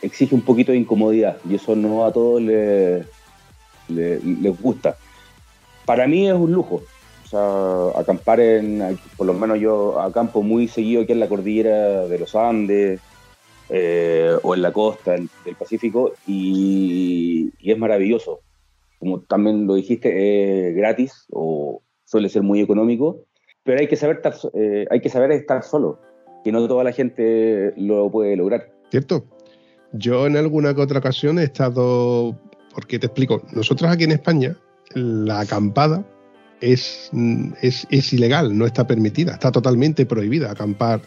exige 0.00 0.34
un 0.34 0.42
poquito 0.42 0.72
de 0.72 0.78
incomodidad 0.78 1.36
y 1.48 1.56
eso 1.56 1.74
no 1.76 2.06
a 2.06 2.12
todos 2.12 2.40
les, 2.40 3.04
les, 3.88 4.24
les 4.24 4.60
gusta 4.60 4.96
para 5.84 6.06
mí 6.06 6.28
es 6.28 6.34
un 6.34 6.52
lujo. 6.52 6.82
O 7.24 7.28
sea, 7.30 8.00
acampar 8.00 8.40
en, 8.40 8.98
por 9.16 9.26
lo 9.26 9.34
menos 9.34 9.60
yo 9.60 10.00
acampo 10.00 10.42
muy 10.42 10.66
seguido 10.66 11.02
aquí 11.02 11.12
en 11.12 11.20
la 11.20 11.28
cordillera 11.28 12.06
de 12.08 12.18
los 12.18 12.34
Andes 12.34 13.00
eh, 13.68 14.36
o 14.42 14.54
en 14.54 14.62
la 14.62 14.72
costa 14.72 15.12
del, 15.12 15.28
del 15.44 15.54
Pacífico 15.54 16.14
y, 16.26 17.52
y, 17.60 17.70
es 17.70 17.78
maravilloso. 17.78 18.40
Como 18.98 19.20
también 19.20 19.66
lo 19.66 19.76
dijiste, 19.76 20.70
es 20.70 20.74
gratis 20.74 21.26
o 21.30 21.82
suele 22.04 22.28
ser 22.28 22.42
muy 22.42 22.60
económico, 22.60 23.24
pero 23.62 23.78
hay 23.78 23.86
que 23.86 23.94
saber 23.94 24.16
estar, 24.16 24.34
eh, 24.54 24.86
hay 24.90 25.00
que 25.00 25.08
saber 25.08 25.30
estar 25.30 25.62
solo, 25.62 26.00
que 26.42 26.50
no 26.50 26.66
toda 26.66 26.82
la 26.82 26.92
gente 26.92 27.72
lo 27.76 28.10
puede 28.10 28.34
lograr. 28.36 28.72
Cierto. 28.90 29.24
Yo 29.92 30.26
en 30.26 30.36
alguna 30.36 30.74
que 30.74 30.80
otra 30.80 30.98
ocasión 30.98 31.38
he 31.38 31.44
estado, 31.44 32.36
porque 32.74 32.98
te 32.98 33.06
explico, 33.06 33.42
nosotros 33.52 33.90
aquí 33.90 34.04
en 34.04 34.12
España 34.12 34.56
la 34.94 35.40
acampada 35.40 36.04
es, 36.60 37.10
es, 37.62 37.86
es, 37.90 38.12
ilegal, 38.12 38.56
no 38.56 38.66
está 38.66 38.86
permitida, 38.86 39.32
está 39.32 39.50
totalmente 39.50 40.04
prohibida 40.06 40.50
acampar 40.50 41.00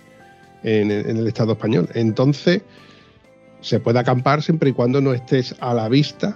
en, 0.63 0.90
en, 0.92 1.18
el 1.18 1.28
Estado 1.28 1.54
español. 1.54 1.90
Entonces, 1.94 2.62
se 3.62 3.80
puede 3.80 4.00
acampar 4.00 4.42
siempre 4.42 4.72
y 4.72 4.74
cuando 4.74 5.02
no 5.02 5.13
estés 5.13 5.56
a 5.60 5.74
la 5.74 5.90
vista. 5.90 6.36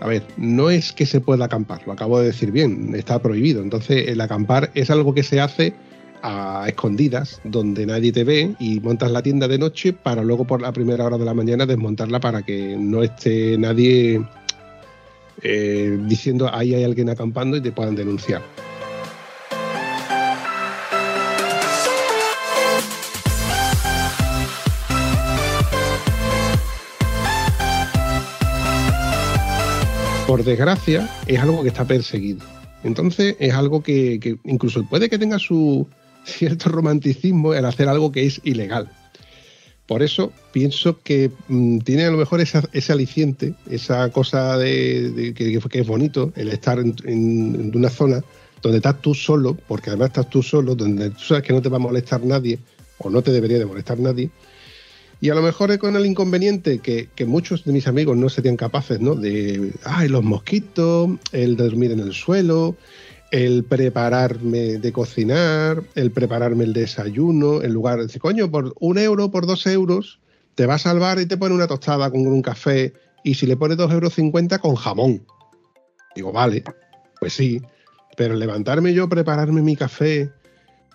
A 0.00 0.06
ver, 0.06 0.22
no 0.36 0.68
es 0.68 0.92
que 0.92 1.06
se 1.06 1.20
pueda 1.20 1.46
acampar, 1.46 1.80
lo 1.86 1.92
acabo 1.92 2.20
de 2.20 2.26
decir 2.26 2.52
bien, 2.52 2.94
está 2.94 3.18
prohibido. 3.20 3.62
Entonces, 3.62 4.08
el 4.08 4.20
acampar 4.20 4.70
es 4.74 4.90
algo 4.90 5.14
que 5.14 5.22
se 5.22 5.40
hace 5.40 5.74
a 6.22 6.64
escondidas, 6.68 7.40
donde 7.44 7.86
nadie 7.86 8.12
te 8.12 8.24
ve 8.24 8.54
y 8.58 8.80
montas 8.80 9.10
la 9.10 9.22
tienda 9.22 9.48
de 9.48 9.58
noche 9.58 9.92
para 9.92 10.22
luego 10.22 10.46
por 10.46 10.60
la 10.60 10.72
primera 10.72 11.04
hora 11.04 11.16
de 11.16 11.24
la 11.24 11.34
mañana 11.34 11.64
desmontarla 11.64 12.20
para 12.20 12.42
que 12.42 12.76
no 12.78 13.02
esté 13.02 13.56
nadie 13.56 14.22
eh, 15.42 15.98
diciendo 16.04 16.50
ahí 16.52 16.74
hay 16.74 16.84
alguien 16.84 17.10
acampando 17.10 17.56
y 17.56 17.60
te 17.60 17.72
puedan 17.72 17.94
denunciar. 17.94 18.42
Por 30.26 30.42
desgracia, 30.42 31.08
es 31.26 31.38
algo 31.38 31.62
que 31.62 31.68
está 31.68 31.84
perseguido. 31.84 32.44
Entonces, 32.82 33.36
es 33.38 33.54
algo 33.54 33.82
que, 33.82 34.38
incluso 34.44 34.84
puede 34.88 35.08
que 35.08 35.18
tenga 35.18 35.38
su 35.38 35.86
cierto 36.24 36.68
romanticismo 36.68 37.54
en 37.54 37.64
hacer 37.64 37.88
algo 37.88 38.10
que 38.10 38.26
es 38.26 38.40
ilegal 38.42 38.90
por 39.86 40.02
eso 40.02 40.32
pienso 40.52 41.00
que 41.02 41.30
mm, 41.48 41.78
tiene 41.78 42.04
a 42.04 42.10
lo 42.10 42.16
mejor 42.16 42.40
ese 42.40 42.92
aliciente, 42.92 43.54
esa 43.70 44.10
cosa 44.10 44.58
de, 44.58 45.32
que, 45.36 45.78
es 45.80 45.86
bonito, 45.86 46.32
el 46.34 46.48
estar 46.48 46.78
en, 46.80 47.72
una 47.74 47.88
zona 47.88 48.22
donde 48.62 48.78
estás 48.78 49.00
tú 49.00 49.14
solo, 49.14 49.56
porque 49.68 49.90
además 49.90 50.08
estás 50.08 50.28
tú 50.28 50.42
solo, 50.42 50.74
donde 50.74 51.10
tú 51.10 51.20
sabes 51.20 51.44
que 51.44 51.52
no 51.52 51.62
te 51.62 51.68
va 51.68 51.76
a 51.76 51.80
molestar 51.80 52.24
nadie, 52.24 52.58
o 52.98 53.10
no 53.10 53.22
te 53.22 53.30
debería 53.30 53.58
de 53.58 53.66
molestar 53.66 54.00
nadie. 54.00 54.30
Y 55.20 55.30
a 55.30 55.34
lo 55.34 55.42
mejor 55.42 55.70
es 55.70 55.78
con 55.78 55.94
el 55.96 56.04
inconveniente 56.04 56.80
que, 56.80 57.08
muchos 57.24 57.64
de 57.64 57.72
mis 57.72 57.86
amigos 57.86 58.16
no 58.16 58.28
serían 58.28 58.56
capaces, 58.56 59.00
¿no? 59.00 59.14
De, 59.14 59.72
ay, 59.84 60.08
los 60.08 60.24
mosquitos, 60.24 61.10
el 61.32 61.56
dormir 61.56 61.92
en 61.92 62.00
el 62.00 62.12
suelo, 62.12 62.76
el 63.30 63.64
prepararme 63.64 64.78
de 64.78 64.92
cocinar, 64.92 65.82
el 65.94 66.10
prepararme 66.10 66.64
el 66.64 66.72
desayuno, 66.72 67.62
en 67.62 67.72
lugar 67.72 67.98
de 67.98 68.06
decir, 68.06 68.20
coño, 68.20 68.50
por 68.50 68.74
un 68.78 68.98
euro, 68.98 69.30
por 69.30 69.46
dos 69.46 69.66
euros, 69.66 70.20
te 70.54 70.66
va 70.66 70.74
a 70.74 70.78
salvar 70.78 71.18
y 71.18 71.26
te 71.26 71.36
pone 71.36 71.54
una 71.54 71.66
tostada 71.66 72.10
con 72.10 72.26
un 72.26 72.42
café 72.42 72.94
y 73.24 73.34
si 73.34 73.46
le 73.46 73.56
pones 73.56 73.76
dos 73.76 73.92
euros 73.92 74.14
cincuenta 74.14 74.58
con 74.58 74.76
jamón. 74.76 75.26
Digo, 76.14 76.32
vale, 76.32 76.62
pues 77.20 77.32
sí, 77.32 77.60
pero 78.16 78.34
levantarme 78.34 78.94
yo, 78.94 79.08
prepararme 79.08 79.60
mi 79.60 79.76
café, 79.76 80.30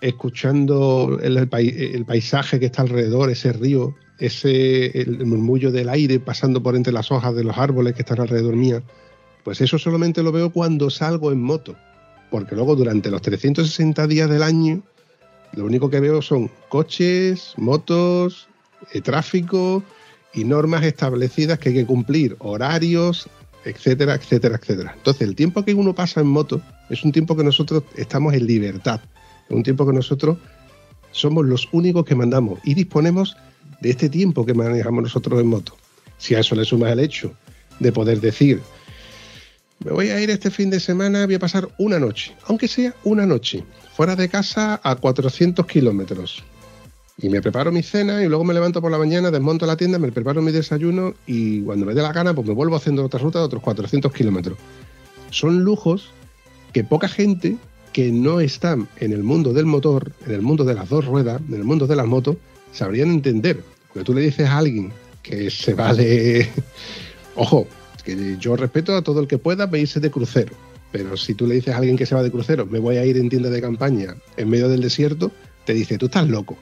escuchando 0.00 1.18
el, 1.22 1.48
paisaje 1.48 2.58
que 2.58 2.66
está 2.66 2.82
alrededor, 2.82 3.30
ese 3.30 3.52
río, 3.52 3.94
ese 4.18 4.98
el 5.00 5.24
murmullo 5.26 5.70
del 5.70 5.88
aire 5.90 6.18
pasando 6.18 6.62
por 6.62 6.74
entre 6.74 6.92
las 6.92 7.12
hojas 7.12 7.34
de 7.36 7.44
los 7.44 7.56
árboles 7.56 7.94
que 7.94 8.02
están 8.02 8.20
alrededor 8.20 8.56
mía, 8.56 8.82
pues 9.44 9.60
eso 9.60 9.78
solamente 9.78 10.22
lo 10.22 10.32
veo 10.32 10.50
cuando 10.50 10.90
salgo 10.90 11.30
en 11.30 11.40
moto 11.40 11.76
porque 12.32 12.56
luego 12.56 12.74
durante 12.74 13.10
los 13.10 13.20
360 13.20 14.06
días 14.06 14.30
del 14.30 14.42
año 14.42 14.82
lo 15.52 15.66
único 15.66 15.90
que 15.90 16.00
veo 16.00 16.22
son 16.22 16.50
coches, 16.70 17.52
motos, 17.58 18.48
eh, 18.92 19.02
tráfico 19.02 19.82
y 20.32 20.44
normas 20.44 20.82
establecidas 20.82 21.58
que 21.58 21.68
hay 21.68 21.74
que 21.74 21.86
cumplir, 21.86 22.36
horarios, 22.38 23.28
etcétera, 23.66 24.14
etcétera, 24.14 24.56
etcétera. 24.56 24.94
Entonces, 24.96 25.28
el 25.28 25.36
tiempo 25.36 25.62
que 25.62 25.74
uno 25.74 25.94
pasa 25.94 26.22
en 26.22 26.28
moto 26.28 26.62
es 26.88 27.04
un 27.04 27.12
tiempo 27.12 27.36
que 27.36 27.44
nosotros 27.44 27.82
estamos 27.96 28.32
en 28.32 28.46
libertad, 28.46 29.02
es 29.50 29.54
un 29.54 29.62
tiempo 29.62 29.86
que 29.86 29.92
nosotros 29.92 30.38
somos 31.10 31.44
los 31.44 31.68
únicos 31.72 32.06
que 32.06 32.14
mandamos 32.14 32.60
y 32.64 32.72
disponemos 32.72 33.36
de 33.82 33.90
este 33.90 34.08
tiempo 34.08 34.46
que 34.46 34.54
manejamos 34.54 35.02
nosotros 35.02 35.38
en 35.38 35.48
moto. 35.48 35.76
Si 36.16 36.34
a 36.34 36.40
eso 36.40 36.54
le 36.54 36.64
sumas 36.64 36.92
el 36.92 37.00
hecho 37.00 37.34
de 37.78 37.92
poder 37.92 38.22
decir, 38.22 38.62
me 39.84 39.92
voy 39.92 40.10
a 40.10 40.20
ir 40.20 40.30
este 40.30 40.50
fin 40.50 40.70
de 40.70 40.80
semana, 40.80 41.26
voy 41.26 41.34
a 41.34 41.38
pasar 41.38 41.68
una 41.78 41.98
noche, 41.98 42.34
aunque 42.46 42.68
sea 42.68 42.94
una 43.04 43.26
noche, 43.26 43.64
fuera 43.94 44.16
de 44.16 44.28
casa 44.28 44.80
a 44.82 44.96
400 44.96 45.66
kilómetros. 45.66 46.44
Y 47.18 47.28
me 47.28 47.42
preparo 47.42 47.70
mi 47.70 47.82
cena 47.82 48.22
y 48.22 48.28
luego 48.28 48.44
me 48.44 48.54
levanto 48.54 48.80
por 48.80 48.90
la 48.90 48.98
mañana, 48.98 49.30
desmonto 49.30 49.66
la 49.66 49.76
tienda, 49.76 49.98
me 49.98 50.10
preparo 50.10 50.40
mi 50.42 50.50
desayuno 50.50 51.14
y 51.26 51.60
cuando 51.62 51.86
me 51.86 51.94
dé 51.94 52.02
la 52.02 52.12
gana, 52.12 52.34
pues 52.34 52.46
me 52.46 52.54
vuelvo 52.54 52.76
haciendo 52.76 53.04
otra 53.04 53.20
ruta 53.20 53.38
de 53.38 53.44
otros 53.44 53.62
400 53.62 54.12
kilómetros. 54.12 54.58
Son 55.30 55.62
lujos 55.62 56.10
que 56.72 56.84
poca 56.84 57.08
gente 57.08 57.56
que 57.92 58.10
no 58.10 58.40
está 58.40 58.76
en 58.96 59.12
el 59.12 59.22
mundo 59.22 59.52
del 59.52 59.66
motor, 59.66 60.12
en 60.26 60.32
el 60.32 60.42
mundo 60.42 60.64
de 60.64 60.74
las 60.74 60.88
dos 60.88 61.04
ruedas, 61.04 61.40
en 61.46 61.54
el 61.54 61.64
mundo 61.64 61.86
de 61.86 61.96
las 61.96 62.06
motos, 62.06 62.36
sabrían 62.72 63.10
entender. 63.10 63.62
Porque 63.88 64.04
tú 64.04 64.14
le 64.14 64.22
dices 64.22 64.48
a 64.48 64.58
alguien 64.58 64.92
que 65.22 65.50
se 65.50 65.74
va 65.74 65.92
de... 65.92 66.48
Ojo, 67.36 67.66
que 68.04 68.36
yo 68.38 68.56
respeto 68.56 68.94
a 68.96 69.02
todo 69.02 69.20
el 69.20 69.28
que 69.28 69.38
pueda 69.38 69.68
irse 69.76 70.00
de 70.00 70.10
crucero, 70.10 70.52
pero 70.90 71.16
si 71.16 71.34
tú 71.34 71.46
le 71.46 71.54
dices 71.54 71.74
a 71.74 71.78
alguien 71.78 71.96
que 71.96 72.06
se 72.06 72.14
va 72.14 72.22
de 72.22 72.30
crucero, 72.30 72.66
me 72.66 72.78
voy 72.78 72.96
a 72.96 73.04
ir 73.04 73.16
en 73.16 73.28
tienda 73.28 73.50
de 73.50 73.60
campaña 73.60 74.14
en 74.36 74.50
medio 74.50 74.68
del 74.68 74.82
desierto, 74.82 75.30
te 75.64 75.74
dice, 75.74 75.98
tú 75.98 76.06
estás 76.06 76.28
loco. 76.28 76.56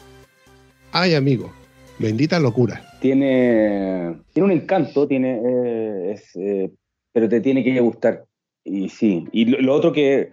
Ay, 0.93 1.15
amigo, 1.15 1.53
bendita 1.99 2.39
locura. 2.39 2.83
Tiene, 3.01 4.17
tiene 4.33 4.47
un 4.47 4.53
encanto, 4.53 5.07
tiene, 5.07 5.41
eh, 5.45 6.21
eh, 6.35 6.71
pero 7.13 7.29
te 7.29 7.41
tiene 7.41 7.65
que 7.65 7.81
gustar. 7.81 8.25
Y 8.65 8.89
sí, 8.89 9.27
y 9.33 9.47
lo, 9.47 9.75
otro 9.75 9.93
que, 9.93 10.31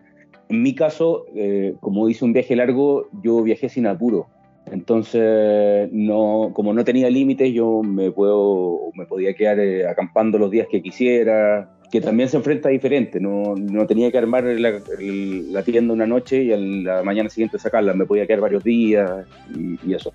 en 0.50 0.62
mi 0.62 0.76
caso, 0.76 1.26
eh, 1.36 1.74
como 1.80 2.10
hice 2.10 2.26
un 2.26 2.34
viaje 2.34 2.56
largo, 2.56 3.08
yo 3.24 3.42
viajé 3.42 3.70
sin 3.70 3.88
apuro. 3.88 4.28
Entonces, 4.72 5.90
no, 5.92 6.52
como 6.54 6.74
no 6.74 6.84
tenía 6.84 7.10
límites, 7.10 7.54
yo 7.54 7.82
me, 7.84 8.12
puedo, 8.12 8.92
me 8.96 9.06
podía 9.06 9.34
quedar 9.34 9.60
eh, 9.60 9.88
acampando 9.88 10.38
los 10.38 10.52
días 10.52 10.68
que 10.70 10.82
quisiera, 10.82 11.78
que 11.92 12.02
también 12.02 12.30
se 12.30 12.38
enfrenta 12.38 12.70
diferente. 12.70 13.20
No, 13.20 13.56
no 13.56 13.88
tenía 13.88 14.12
que 14.12 14.18
armar 14.18 14.44
la, 14.44 15.64
tienda 15.64 15.94
una 15.94 16.06
noche 16.06 16.44
y 16.44 16.54
a 16.54 16.58
la 16.58 17.04
mañana 17.04 17.30
siguiente 17.30 17.60
sacarla. 17.60 17.94
Me 17.94 18.06
podía 18.06 18.28
quedar 18.28 18.42
varios 18.42 18.64
días 18.64 19.26
y, 19.56 19.94
eso. 19.94 20.14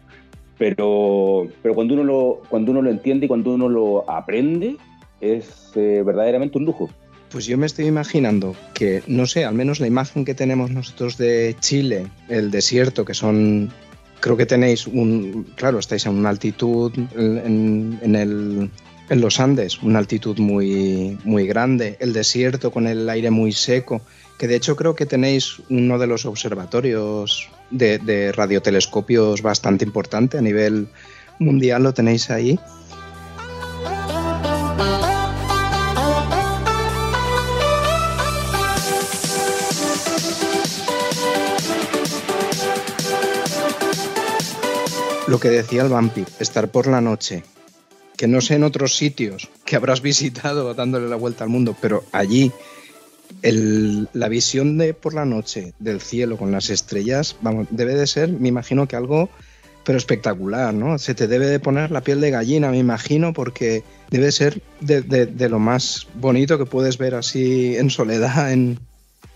Pero, 0.58 1.48
pero 1.62 1.74
cuando, 1.74 1.94
uno 1.94 2.04
lo, 2.04 2.42
cuando 2.48 2.72
uno 2.72 2.82
lo 2.82 2.90
entiende 2.90 3.26
y 3.26 3.28
cuando 3.28 3.54
uno 3.54 3.68
lo 3.68 4.08
aprende, 4.08 4.76
es 5.20 5.72
eh, 5.76 6.02
verdaderamente 6.04 6.58
un 6.58 6.66
lujo. 6.66 6.90
Pues 7.30 7.46
yo 7.46 7.56
me 7.56 7.64
estoy 7.64 7.86
imaginando 7.86 8.54
que, 8.74 9.02
no 9.06 9.24
sé, 9.24 9.46
al 9.46 9.54
menos 9.54 9.80
la 9.80 9.86
imagen 9.86 10.26
que 10.26 10.34
tenemos 10.34 10.70
nosotros 10.70 11.16
de 11.16 11.56
Chile, 11.60 12.06
el 12.28 12.50
desierto, 12.50 13.06
que 13.06 13.14
son 13.14 13.70
creo 14.22 14.36
que 14.36 14.46
tenéis 14.46 14.86
un, 14.86 15.52
claro, 15.56 15.78
estáis 15.78 16.06
en 16.06 16.12
una 16.16 16.30
altitud 16.30 16.92
en, 17.16 18.14
el, 18.14 18.70
en 19.10 19.20
los 19.20 19.40
Andes, 19.40 19.82
una 19.82 19.98
altitud 19.98 20.38
muy, 20.38 21.18
muy 21.24 21.46
grande, 21.46 21.96
el 22.00 22.12
desierto 22.12 22.70
con 22.70 22.86
el 22.86 23.10
aire 23.10 23.30
muy 23.30 23.52
seco, 23.52 24.00
que 24.38 24.46
de 24.46 24.54
hecho 24.54 24.76
creo 24.76 24.94
que 24.94 25.06
tenéis 25.06 25.60
uno 25.68 25.98
de 25.98 26.06
los 26.06 26.24
observatorios 26.24 27.50
de, 27.70 27.98
de 27.98 28.30
radiotelescopios 28.30 29.42
bastante 29.42 29.84
importante 29.84 30.38
a 30.38 30.40
nivel 30.40 30.88
mundial, 31.40 31.82
lo 31.82 31.92
tenéis 31.92 32.30
ahí. 32.30 32.58
Lo 45.32 45.40
que 45.40 45.48
decía 45.48 45.80
el 45.80 45.88
Vampi, 45.88 46.26
estar 46.40 46.70
por 46.70 46.86
la 46.86 47.00
noche, 47.00 47.42
que 48.18 48.28
no 48.28 48.42
sé 48.42 48.56
en 48.56 48.64
otros 48.64 48.98
sitios 48.98 49.48
que 49.64 49.76
habrás 49.76 50.02
visitado 50.12 50.74
dándole 50.74 51.08
la 51.08 51.16
vuelta 51.16 51.44
al 51.44 51.48
mundo, 51.48 51.74
pero 51.80 52.04
allí 52.12 52.52
la 53.40 54.28
visión 54.28 54.76
de 54.76 54.92
por 54.92 55.14
la 55.14 55.24
noche 55.24 55.72
del 55.78 56.02
cielo 56.02 56.36
con 56.36 56.52
las 56.52 56.68
estrellas, 56.68 57.36
vamos, 57.40 57.66
debe 57.70 57.94
de 57.94 58.06
ser, 58.06 58.28
me 58.28 58.48
imagino 58.48 58.86
que 58.86 58.94
algo, 58.94 59.30
pero 59.84 59.96
espectacular, 59.96 60.74
¿no? 60.74 60.98
Se 60.98 61.14
te 61.14 61.26
debe 61.26 61.46
de 61.46 61.60
poner 61.60 61.90
la 61.92 62.02
piel 62.02 62.20
de 62.20 62.30
gallina, 62.30 62.70
me 62.70 62.76
imagino, 62.76 63.32
porque 63.32 63.84
debe 64.10 64.32
ser 64.32 64.60
de, 64.80 65.48
lo 65.48 65.58
más 65.58 66.08
bonito 66.16 66.58
que 66.58 66.66
puedes 66.66 66.98
ver 66.98 67.14
así 67.14 67.74
en 67.78 67.88
soledad 67.88 68.52
en, 68.52 68.78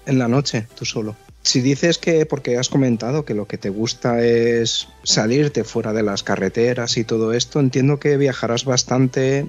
en 0.05 0.19
la 0.19 0.29
noche, 0.29 0.67
tú 0.79 0.85
solo. 0.85 1.17
Si 1.47 1.61
dices 1.61 1.99
que, 1.99 2.27
porque 2.27 2.59
has 2.59 2.69
comentado 2.69 3.25
que 3.25 3.33
lo 3.33 3.47
que 3.47 3.57
te 3.57 3.69
gusta 3.69 4.21
es 4.21 4.89
salirte 5.05 5.63
fuera 5.63 5.93
de 5.93 6.03
las 6.03 6.25
carreteras 6.25 6.97
y 6.97 7.05
todo 7.05 7.33
esto, 7.33 7.61
entiendo 7.61 8.01
que 8.01 8.17
viajarás 8.17 8.65
bastante 8.65 9.47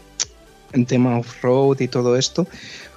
en 0.73 0.85
tema 0.85 1.17
off-road 1.17 1.79
y 1.79 1.87
todo 1.87 2.15
esto. 2.15 2.45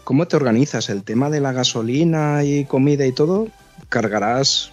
¿Cómo 0.05 0.29
te 0.29 0.37
organizas? 0.37 0.91
¿El 0.91 1.03
tema 1.03 1.31
de 1.31 1.41
la 1.41 1.53
gasolina 1.53 2.45
y 2.45 2.67
comida 2.67 3.07
y 3.07 3.13
todo? 3.13 3.49
¿Cargarás 3.89 4.71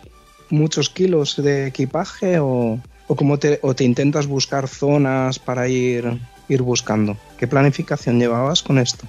muchos 0.49 0.89
kilos 0.89 1.41
de 1.41 1.67
equipaje 1.67 2.39
o, 2.39 2.81
o, 3.07 3.15
cómo 3.15 3.39
te, 3.39 3.59
o 3.61 3.75
te 3.75 3.85
intentas 3.85 4.27
buscar 4.27 4.67
zonas 4.67 5.39
para 5.39 5.69
ir 5.69 6.19
ir 6.49 6.61
buscando. 6.61 7.17
¿Qué 7.37 7.47
planificación 7.47 8.19
llevabas 8.19 8.63
con 8.63 8.77
esto? 8.77 9.05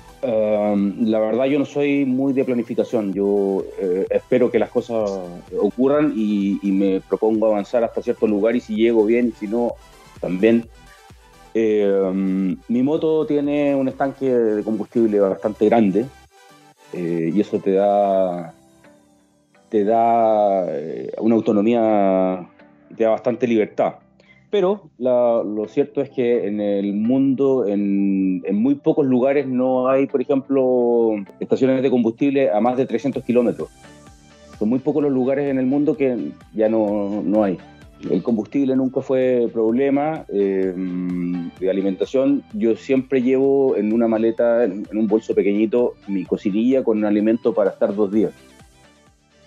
La 0.77 1.19
verdad 1.19 1.47
yo 1.47 1.59
no 1.59 1.65
soy 1.65 2.05
muy 2.05 2.33
de 2.33 2.45
planificación, 2.45 3.13
yo 3.13 3.65
eh, 3.81 4.07
espero 4.11 4.51
que 4.51 4.59
las 4.59 4.71
cosas 4.71 5.11
ocurran 5.59 6.13
y, 6.17 6.59
me 6.63 7.01
propongo 7.01 7.47
avanzar 7.47 7.85
hasta 7.85 8.03
cierto 8.03 8.27
lugar 8.27 8.57
y 8.57 8.61
si 8.61 8.77
llego 8.77 9.05
bien 9.05 9.29
y 9.29 9.33
si 9.33 9.47
no, 9.47 9.75
también. 10.21 10.69
Mi 11.55 12.83
moto 12.83 13.27
tiene 13.27 13.75
un 13.75 13.89
estanque 13.89 14.31
de 14.33 14.63
combustible 14.63 15.19
bastante 15.19 15.67
grande 15.67 16.07
eh, 16.93 17.33
y 17.35 17.41
eso 17.41 17.59
te 17.59 17.73
da 17.73 18.55
te 19.69 19.85
da 19.85 20.65
eh, 20.69 21.13
una 21.19 21.35
autonomía, 21.35 22.49
te 22.97 23.05
da 23.05 23.11
bastante 23.11 23.47
libertad. 23.47 23.95
Pero 24.51 24.91
lo 24.99 25.67
cierto 25.69 26.01
es 26.01 26.09
que 26.11 26.47
en 26.47 26.61
el 26.61 26.95
mundo, 26.95 27.67
en, 27.67 28.43
muy 28.55 28.77
pocos 28.77 29.07
lugares 29.07 29.47
no 29.47 29.89
hay, 29.89 30.07
por 30.07 30.23
ejemplo, 30.23 31.17
estaciones 31.39 31.83
de 31.83 31.91
combustible 31.91 32.51
a 32.51 32.61
más 32.61 32.77
de 32.77 32.87
300 32.87 33.23
kilómetros. 33.25 33.69
Son 34.59 34.69
muy 34.69 34.79
pocos 34.79 35.03
los 35.03 35.13
lugares 35.13 35.51
en 35.51 35.59
el 35.59 35.67
mundo 35.67 35.97
que 35.97 36.33
ya 36.55 36.69
no, 36.69 37.23
no 37.25 37.45
hay. 37.45 37.59
El 38.11 38.23
combustible 38.23 38.75
nunca 38.77 39.03
fue 39.03 39.49
problema. 39.53 40.25
eh, 40.29 40.73
de 41.61 41.71
alimentación, 41.71 42.43
yo 42.55 42.77
siempre 42.77 43.21
llevo 43.21 43.77
en 43.77 43.93
una 43.93 44.07
maleta, 44.09 44.65
en 44.65 44.87
en 44.91 44.99
un 44.99 45.09
bolso 45.09 45.35
pequeñito, 45.35 45.95
mi 46.07 46.25
cocinilla 46.25 46.85
con 46.85 47.05
alimento 47.05 47.53
para 47.53 47.71
estar 47.71 47.95
dos 47.95 48.11
días. 48.13 48.33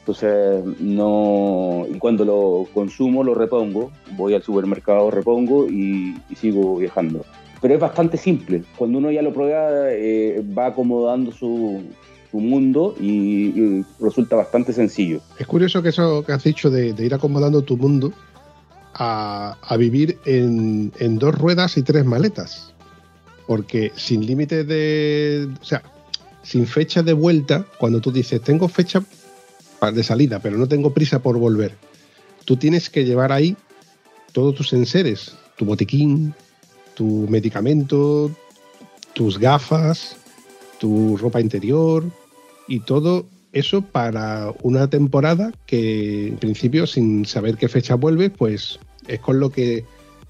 Entonces, 0.01 0.63
no. 0.79 1.85
Y 1.87 1.97
cuando 1.99 2.25
lo 2.25 2.67
consumo, 2.73 3.23
lo 3.23 3.35
repongo. 3.35 3.91
Voy 4.17 4.33
al 4.33 4.41
supermercado, 4.41 5.11
repongo 5.11 5.67
y, 5.69 6.15
sigo 6.35 6.77
viajando. 6.77 7.23
Pero 7.61 7.75
es 7.75 7.79
bastante 7.79 8.17
simple. 8.17 8.63
Cuando 8.77 8.97
uno 8.97 9.11
ya 9.11 9.21
lo 9.21 9.31
prueba, 9.31 9.91
eh, 9.91 10.43
va 10.57 10.67
acomodando 10.67 11.31
su, 11.31 11.83
su 12.31 12.39
mundo 12.39 12.95
y, 12.99 13.85
resulta 13.99 14.35
bastante 14.35 14.73
sencillo. 14.73 15.21
Es 15.37 15.45
curioso 15.45 15.83
que 15.83 15.89
eso 15.89 16.23
que 16.23 16.31
has 16.31 16.43
dicho 16.43 16.71
de, 16.71 16.93
de 16.93 17.05
ir 17.05 17.13
acomodando 17.13 17.61
tu 17.61 17.77
mundo 17.77 18.11
a, 18.95 19.55
a 19.61 19.77
vivir 19.77 20.17
en, 20.25 20.91
en 20.97 21.19
dos 21.19 21.37
ruedas 21.37 21.77
y 21.77 21.83
tres 21.83 22.05
maletas. 22.05 22.73
Porque 23.45 23.91
sin 23.95 24.25
límite 24.25 24.63
de. 24.63 25.47
O 25.61 25.63
sea, 25.63 25.83
sin 26.41 26.65
fecha 26.65 27.03
de 27.03 27.13
vuelta, 27.13 27.65
cuando 27.77 28.01
tú 28.01 28.11
dices, 28.11 28.41
tengo 28.41 28.67
fecha 28.67 29.03
de 29.89 30.03
salida, 30.03 30.39
pero 30.39 30.57
no 30.57 30.67
tengo 30.67 30.93
prisa 30.93 31.23
por 31.23 31.39
volver, 31.39 31.75
tú 32.45 32.55
tienes 32.57 32.91
que 32.91 33.03
llevar 33.03 33.31
ahí 33.31 33.57
todos 34.31 34.53
tus 34.53 34.73
enseres, 34.73 35.33
tu 35.57 35.65
botiquín, 35.65 36.35
tu 36.93 37.25
medicamento, 37.27 38.31
tus 39.13 39.39
gafas, 39.39 40.17
tu 40.79 41.17
ropa 41.17 41.41
interior 41.41 42.05
y 42.67 42.81
todo 42.81 43.25
eso 43.53 43.81
para 43.81 44.53
una 44.61 44.89
temporada 44.89 45.51
que 45.65 46.27
en 46.27 46.37
principio 46.37 46.85
sin 46.85 47.25
saber 47.25 47.57
qué 47.57 47.67
fecha 47.67 47.95
vuelve, 47.95 48.29
pues 48.29 48.79
es 49.07 49.19
con 49.19 49.39
lo 49.39 49.49
que 49.49 49.83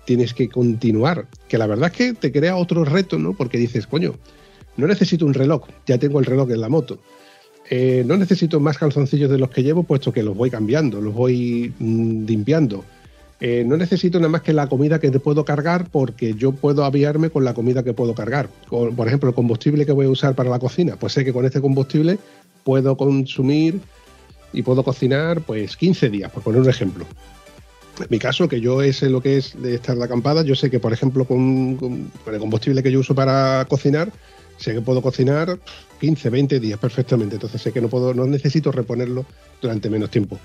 tienes 0.05 0.33
que 0.33 0.49
continuar. 0.49 1.27
Que 1.47 1.57
la 1.57 1.67
verdad 1.67 1.91
es 1.91 1.97
que 1.97 2.13
te 2.13 2.31
crea 2.31 2.55
otro 2.55 2.85
reto, 2.85 3.19
¿no? 3.19 3.33
Porque 3.33 3.57
dices, 3.57 3.85
coño, 3.85 4.15
no 4.77 4.87
necesito 4.87 5.25
un 5.25 5.33
reloj, 5.33 5.67
ya 5.85 5.97
tengo 5.97 6.19
el 6.19 6.25
reloj 6.25 6.49
en 6.51 6.61
la 6.61 6.69
moto. 6.69 6.99
Eh, 7.73 8.03
no 8.05 8.17
necesito 8.17 8.59
más 8.59 8.77
calzoncillos 8.77 9.29
de 9.31 9.37
los 9.37 9.49
que 9.49 9.63
llevo, 9.63 9.83
puesto 9.83 10.11
que 10.11 10.23
los 10.23 10.35
voy 10.35 10.49
cambiando, 10.49 10.99
los 10.99 11.13
voy 11.13 11.73
mm, 11.79 12.25
limpiando. 12.25 12.83
Eh, 13.39 13.63
no 13.65 13.77
necesito 13.77 14.19
nada 14.19 14.29
más 14.29 14.41
que 14.41 14.51
la 14.51 14.67
comida 14.67 14.99
que 14.99 15.09
te 15.09 15.19
puedo 15.21 15.45
cargar 15.45 15.87
porque 15.89 16.33
yo 16.33 16.51
puedo 16.51 16.83
aviarme 16.83 17.29
con 17.29 17.45
la 17.45 17.53
comida 17.53 17.81
que 17.81 17.93
puedo 17.93 18.13
cargar. 18.13 18.49
Por 18.69 19.07
ejemplo, 19.07 19.29
el 19.29 19.35
combustible 19.35 19.85
que 19.85 19.93
voy 19.93 20.05
a 20.05 20.09
usar 20.09 20.35
para 20.35 20.49
la 20.49 20.59
cocina. 20.59 20.97
Pues 20.97 21.13
sé 21.13 21.23
que 21.23 21.31
con 21.33 21.45
este 21.45 21.61
combustible 21.61 22.19
puedo 22.65 22.95
consumir 22.97 23.79
y 24.53 24.61
puedo 24.63 24.83
cocinar 24.83 25.39
pues 25.41 25.77
15 25.77 26.09
días, 26.09 26.29
por 26.29 26.43
poner 26.43 26.59
un 26.61 26.69
ejemplo. 26.69 27.05
En 27.99 28.07
mi 28.09 28.19
caso, 28.19 28.49
que 28.49 28.59
yo 28.59 28.81
sé 28.91 29.09
lo 29.09 29.21
que 29.21 29.37
es 29.37 29.59
de 29.61 29.75
estar 29.75 29.95
de 29.95 30.03
acampada, 30.03 30.43
yo 30.43 30.55
sé 30.55 30.69
que, 30.69 30.79
por 30.79 30.91
ejemplo, 30.91 31.23
con- 31.25 31.77
con 31.77 32.11
el 32.33 32.39
combustible 32.39 32.83
que 32.83 32.91
yo 32.91 32.99
uso 32.99 33.15
para 33.15 33.65
cocinar, 33.69 34.11
sé 34.61 34.73
que 34.73 34.81
puedo 34.81 35.01
cocinar 35.01 35.59
15, 35.99 36.29
20 36.29 36.59
días 36.59 36.79
perfectamente. 36.79 37.35
Entonces 37.35 37.61
sé 37.61 37.71
que 37.71 37.81
no 37.81 37.89
puedo, 37.89 38.13
no 38.13 38.25
necesito 38.25 38.71
reponerlo 38.71 39.25
durante 39.61 39.89
menos 39.89 40.09
tiempo. 40.09 40.39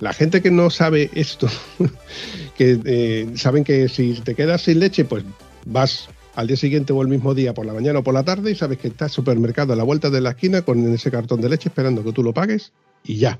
La 0.00 0.12
gente 0.12 0.42
que 0.42 0.50
no 0.50 0.70
sabe 0.70 1.10
esto, 1.14 1.48
que 2.56 2.80
eh, 2.84 3.28
saben 3.36 3.64
que 3.64 3.88
si 3.88 4.14
te 4.14 4.34
quedas 4.34 4.62
sin 4.62 4.80
leche, 4.80 5.04
pues 5.04 5.24
vas 5.66 6.08
al 6.34 6.48
día 6.48 6.56
siguiente 6.56 6.92
o 6.92 7.00
el 7.00 7.08
mismo 7.08 7.34
día 7.34 7.54
por 7.54 7.64
la 7.64 7.72
mañana 7.72 8.00
o 8.00 8.02
por 8.02 8.14
la 8.14 8.24
tarde 8.24 8.50
y 8.50 8.54
sabes 8.56 8.78
que 8.78 8.88
está 8.88 9.04
el 9.04 9.10
supermercado 9.10 9.72
a 9.72 9.76
la 9.76 9.84
vuelta 9.84 10.10
de 10.10 10.20
la 10.20 10.30
esquina 10.30 10.62
con 10.62 10.92
ese 10.92 11.10
cartón 11.10 11.40
de 11.40 11.48
leche 11.48 11.68
esperando 11.68 12.02
que 12.02 12.12
tú 12.12 12.22
lo 12.22 12.34
pagues 12.34 12.72
y 13.04 13.18
ya. 13.18 13.38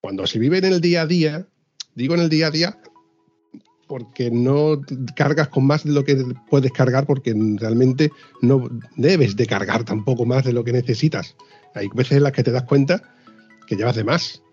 Cuando 0.00 0.26
se 0.26 0.38
vive 0.38 0.58
en 0.58 0.66
el 0.66 0.80
día 0.80 1.02
a 1.02 1.06
día, 1.06 1.46
digo 1.94 2.14
en 2.14 2.20
el 2.20 2.28
día 2.28 2.48
a 2.48 2.50
día 2.50 2.78
porque 3.90 4.30
no 4.30 4.80
cargas 5.16 5.48
con 5.48 5.66
más 5.66 5.82
de 5.82 5.90
lo 5.90 6.04
que 6.04 6.16
puedes 6.48 6.70
cargar 6.70 7.06
porque 7.06 7.34
realmente 7.58 8.12
no 8.40 8.68
debes 8.96 9.34
de 9.34 9.46
cargar 9.46 9.82
tampoco 9.82 10.24
más 10.24 10.44
de 10.44 10.52
lo 10.52 10.62
que 10.62 10.72
necesitas. 10.72 11.36
Hay 11.74 11.88
veces 11.92 12.18
en 12.18 12.22
las 12.22 12.30
que 12.32 12.44
te 12.44 12.52
das 12.52 12.62
cuenta 12.62 13.02
que 13.66 13.74
llevas 13.74 13.96
de 13.96 14.04
más. 14.04 14.44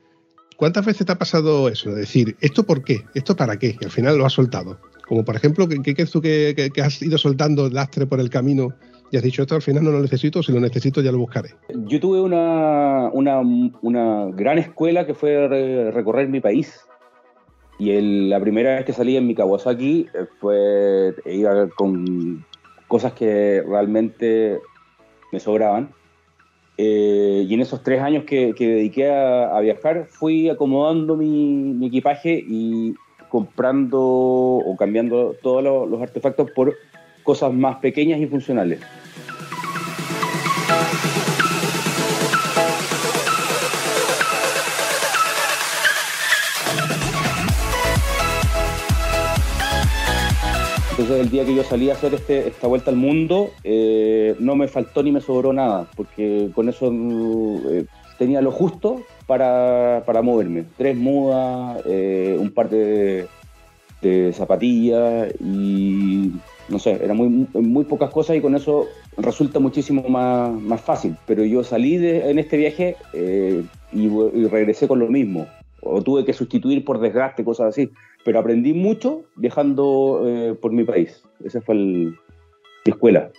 ¿Cuántas 0.58 0.88
veces 0.88 1.06
te 1.06 1.12
ha 1.12 1.20
pasado 1.20 1.70
eso? 1.70 1.92
De 1.92 1.98
decir, 2.02 2.36
¿esto 2.42 2.64
por 2.64 2.84
qué? 2.84 3.02
¿Esto 3.14 3.36
para 3.36 3.60
qué? 3.60 3.78
Y 3.80 3.86
al 3.86 3.92
final 3.92 4.18
lo 4.18 4.26
has 4.26 4.34
soltado. 4.34 4.80
Como 5.08 5.24
por 5.24 5.36
ejemplo, 5.36 5.68
¿qué 5.70 5.94
crees 5.94 6.10
tú 6.10 6.20
que, 6.20 6.54
que- 6.56 6.72
que 6.72 6.82
has 6.82 7.00
ido 7.04 7.20
soltando 7.20 7.70
lastre 7.70 8.08
por 8.08 8.20
el 8.20 8.32
camino 8.32 8.74
y 9.12 9.18
has 9.18 9.24
dicho, 9.24 9.44
esto 9.44 9.54
al 9.54 9.62
final 9.62 9.84
no 9.84 9.92
lo 9.92 10.02
necesito, 10.02 10.42
si 10.42 10.52
lo 10.52 10.60
necesito 10.60 11.00
ya 11.02 11.12
lo 11.12 11.20
buscaré? 11.20 11.50
Yo 11.86 12.00
tuve 12.00 12.20
una, 12.22 13.10
una, 13.14 13.40
una 13.84 14.26
gran 14.36 14.58
escuela 14.58 15.06
que 15.06 15.14
fue 15.14 15.48
re- 15.48 15.92
recorrer 15.92 16.28
mi 16.28 16.42
país. 16.42 16.74
Y 17.80 17.92
el- 17.92 18.30
la 18.30 18.40
primera 18.40 18.76
vez 18.76 18.86
que 18.86 18.94
salí 18.94 19.16
en 19.18 19.28
mi 19.28 19.36
Kawasaki 19.36 20.08
eh, 20.14 20.26
fue 20.40 21.14
iba 21.26 21.70
con 21.70 22.44
cosas 22.88 23.14
que 23.14 23.64
realmente 23.68 24.60
me 25.32 25.40
sobraban. 25.40 25.90
Eh, 26.80 27.46
y 27.48 27.54
en 27.54 27.62
esos 27.62 27.82
tres 27.84 28.02
años 28.02 28.24
que, 28.26 28.54
que 28.56 28.68
dediqué 28.68 29.10
a, 29.10 29.56
a 29.56 29.62
viajar, 29.62 30.06
fui 30.10 30.50
acomodando 30.50 31.16
mi, 31.18 31.74
mi 31.74 31.88
equipaje 31.88 32.44
y 32.48 32.94
comprando 33.30 34.00
o 34.02 34.76
cambiando 34.78 35.36
todos 35.42 35.64
los, 35.64 35.90
los 35.90 36.02
artefactos 36.02 36.50
por 36.52 36.76
cosas 37.24 37.52
más 37.54 37.78
pequeñas 37.78 38.20
y 38.20 38.28
funcionales. 38.28 38.80
Entonces 50.98 51.24
el 51.24 51.30
día 51.30 51.46
que 51.46 51.54
yo 51.54 51.64
salí 51.64 51.92
a 51.92 51.94
hacer 51.94 52.16
este, 52.16 52.48
esta 52.48 52.66
vuelta 52.66 52.90
al 52.90 52.98
mundo, 52.98 53.52
eh, 53.64 54.36
no 54.40 54.56
me 54.56 54.68
faltó 54.68 55.04
ni 55.04 55.12
me 55.12 55.22
sobró 55.22 55.54
nada, 55.54 55.88
porque 55.96 56.50
con 56.56 56.70
eso 56.70 56.92
eh, 57.70 57.86
tenía 58.18 58.42
lo 58.42 58.50
justo 58.50 59.04
para, 59.28 60.02
para 60.08 60.24
moverme. 60.24 60.66
Tres 60.76 60.98
mudas, 60.98 61.84
eh, 61.86 62.36
un 62.40 62.50
par 62.50 62.70
de, 62.72 63.28
zapatillas 64.34 65.36
y 65.40 66.32
no 66.68 66.80
sé, 66.80 66.94
eran 67.04 67.18
muy, 67.18 67.84
pocas 67.84 68.10
cosas 68.10 68.36
y 68.36 68.42
con 68.42 68.56
eso 68.56 68.88
resulta 69.18 69.60
muchísimo 69.60 70.02
más, 70.10 70.52
más 70.52 70.82
fácil. 70.82 71.16
Pero 71.28 71.46
yo 71.46 71.64
salí 71.64 71.98
en 72.04 72.40
este 72.40 72.58
viaje 72.58 72.96
y 73.94 74.48
regresé 74.48 74.88
con 74.88 74.98
lo 74.98 75.10
mismo. 75.10 75.46
O 75.82 76.02
tuve 76.02 76.26
que 76.26 76.34
sustituir 76.34 76.84
por 76.84 77.00
desgaste, 77.00 77.44
cosas 77.44 77.68
así 77.68 77.92
pero 78.28 78.40
aprendí 78.40 78.74
mucho 78.74 79.24
viajando 79.38 80.22
eh, 80.26 80.54
por 80.62 80.74
mi 80.74 80.84
país. 80.84 81.24
Esa 81.46 81.62
fue 81.62 81.76
el, 81.76 82.08
mi 82.86 82.92
escuela. 82.92 83.32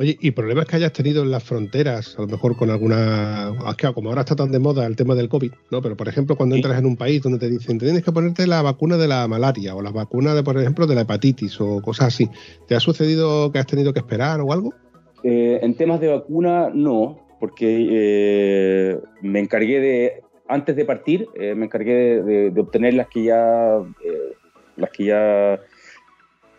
Oye, 0.00 0.18
¿y 0.20 0.32
problemas 0.32 0.66
que 0.66 0.74
hayas 0.74 0.92
tenido 0.92 1.22
en 1.22 1.30
las 1.30 1.44
fronteras? 1.44 2.18
A 2.18 2.22
lo 2.22 2.26
mejor 2.26 2.56
con 2.56 2.70
alguna... 2.70 3.54
es 3.70 3.76
que 3.76 3.92
como 3.92 4.08
ahora 4.08 4.22
está 4.22 4.34
tan 4.34 4.50
de 4.50 4.58
moda 4.58 4.84
el 4.84 4.96
tema 4.96 5.14
del 5.14 5.28
COVID, 5.28 5.52
¿no? 5.70 5.80
Pero, 5.80 5.96
por 5.96 6.08
ejemplo, 6.08 6.34
cuando 6.34 6.56
entras 6.56 6.76
en 6.76 6.86
un 6.86 6.96
país 6.96 7.22
donde 7.22 7.38
te 7.38 7.48
dicen 7.48 7.78
tienes 7.78 8.02
que 8.02 8.10
ponerte 8.10 8.48
la 8.48 8.62
vacuna 8.62 8.96
de 8.96 9.06
la 9.06 9.28
malaria 9.28 9.76
o 9.76 9.80
la 9.80 9.92
vacuna, 9.92 10.34
de, 10.34 10.42
por 10.42 10.58
ejemplo, 10.58 10.88
de 10.88 10.96
la 10.96 11.02
hepatitis 11.02 11.60
o 11.60 11.80
cosas 11.82 12.08
así, 12.08 12.28
¿te 12.66 12.74
ha 12.74 12.80
sucedido 12.80 13.52
que 13.52 13.60
has 13.60 13.66
tenido 13.68 13.92
que 13.92 14.00
esperar 14.00 14.40
o 14.40 14.52
algo? 14.52 14.74
Eh, 15.22 15.60
en 15.62 15.76
temas 15.76 16.00
de 16.00 16.08
vacuna, 16.08 16.68
no, 16.74 17.20
porque 17.38 17.86
eh, 17.90 18.98
me 19.22 19.38
encargué 19.38 19.78
de, 19.80 20.25
antes 20.48 20.76
de 20.76 20.84
partir, 20.84 21.28
eh, 21.34 21.54
me 21.54 21.66
encargué 21.66 22.22
de, 22.22 22.60
obtener 22.60 22.94
las 22.94 23.08
que 23.08 23.24
ya, 23.24 23.78
eh, 24.04 24.34
las 24.76 24.90
que 24.90 25.04
ya, 25.04 25.60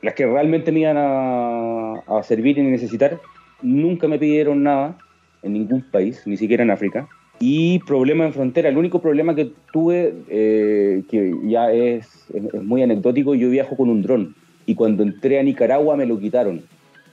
las 0.02 0.13
que 0.13 0.26
realmente 0.26 0.71
me 0.71 0.82
iban 0.82 0.97
a, 0.97 2.23
servir 2.23 2.58
y 2.58 2.63
necesitar. 2.63 3.19
Nunca 3.62 4.08
me 4.08 4.19
pidieron 4.19 4.63
nada 4.63 4.97
en 5.43 5.54
ningún 5.54 5.82
país, 5.82 6.23
ni 6.26 6.38
siquiera 6.38 6.63
en 6.63 6.71
África. 6.71 7.08
Y 7.39 7.80
problema 7.80 8.26
en 8.26 8.34
frontera, 8.34 8.69
el 8.69 8.78
único 8.78 9.02
problema 9.02 9.36
que 9.36 9.52
tuve, 9.71 10.13
eh, 10.30 11.04
que 11.10 11.34
ya 11.43 11.71
es, 11.71 12.28
muy 12.62 12.82
anecdótico, 12.82 13.36
yo 13.36 13.50
viajo 13.50 13.78
con 13.78 13.89
un 13.89 14.02
dron. 14.02 14.36
Y 14.65 14.76
cuando 14.76 15.04
entré 15.04 15.39
a 15.39 15.43
Nicaragua 15.43 15.95
me 15.95 16.06
lo 16.06 16.19
quitaron 16.19 16.63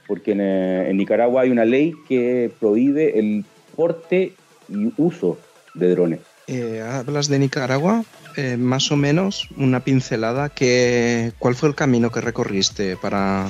porque 0.07 0.33
en, 0.33 0.41
eh, 0.41 0.91
en 0.91 0.97
Nicaragua 0.97 1.43
hay 1.43 1.51
una 1.51 1.65
ley 1.65 1.95
que 2.09 2.51
prohíbe 2.61 3.19
el 3.19 3.45
porte 3.77 4.33
y 4.69 4.93
uso 4.97 5.39
de 5.75 5.91
drones. 5.91 6.34
Eh, 6.47 6.83
hablas 6.83 7.29
de 7.29 7.39
Nicaragua, 7.39 8.05
eh, 8.37 8.57
más 8.57 8.91
o 8.93 8.97
menos 8.97 9.49
una 9.57 9.81
pincelada. 9.81 10.49
Que, 10.49 11.33
¿Cuál 11.39 11.55
fue 11.55 11.69
el 11.69 11.75
camino 11.75 12.11
que 12.11 12.21
recorriste 12.21 12.97
para, 12.97 13.47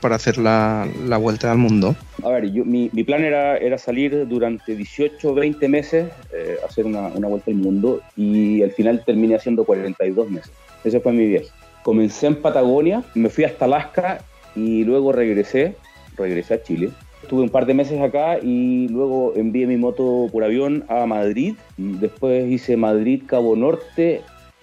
para 0.00 0.16
hacer 0.16 0.38
la, 0.38 0.86
la 1.06 1.16
vuelta 1.16 1.50
al 1.50 1.58
mundo? 1.58 1.96
A 2.22 2.28
ver, 2.28 2.52
yo, 2.52 2.64
mi, 2.64 2.90
mi 2.92 3.02
plan 3.02 3.24
era, 3.24 3.56
era 3.56 3.78
salir 3.78 4.26
durante 4.28 4.76
18 4.76 5.34
20 5.34 5.68
meses, 5.68 6.08
eh, 6.32 6.56
hacer 6.66 6.86
una, 6.86 7.08
una 7.08 7.28
vuelta 7.28 7.50
al 7.50 7.56
mundo 7.56 8.00
y 8.16 8.62
al 8.62 8.70
final 8.70 9.02
terminé 9.04 9.34
haciendo 9.34 9.64
42 9.64 10.30
meses. 10.30 10.52
Ese 10.84 11.00
fue 11.00 11.12
mi 11.12 11.26
viaje. 11.26 11.48
Comencé 11.82 12.26
en 12.26 12.36
Patagonia, 12.36 13.02
me 13.14 13.28
fui 13.28 13.44
hasta 13.44 13.64
Alaska 13.64 14.20
y 14.54 14.84
luego 14.84 15.12
regresé, 15.12 15.76
regresé 16.16 16.54
a 16.54 16.62
Chile. 16.62 16.90
Estuve 17.26 17.42
un 17.42 17.48
par 17.50 17.66
de 17.66 17.74
meses 17.74 18.00
acá 18.00 18.38
y 18.40 18.86
luego 18.88 19.32
envié 19.34 19.66
mi 19.66 19.76
moto 19.76 20.28
por 20.30 20.44
avión 20.44 20.84
a 20.88 21.06
Madrid. 21.06 21.54
Después 21.76 22.48
hice 22.48 22.76
Madrid-Cabo 22.76 23.56
Norte 23.56 24.20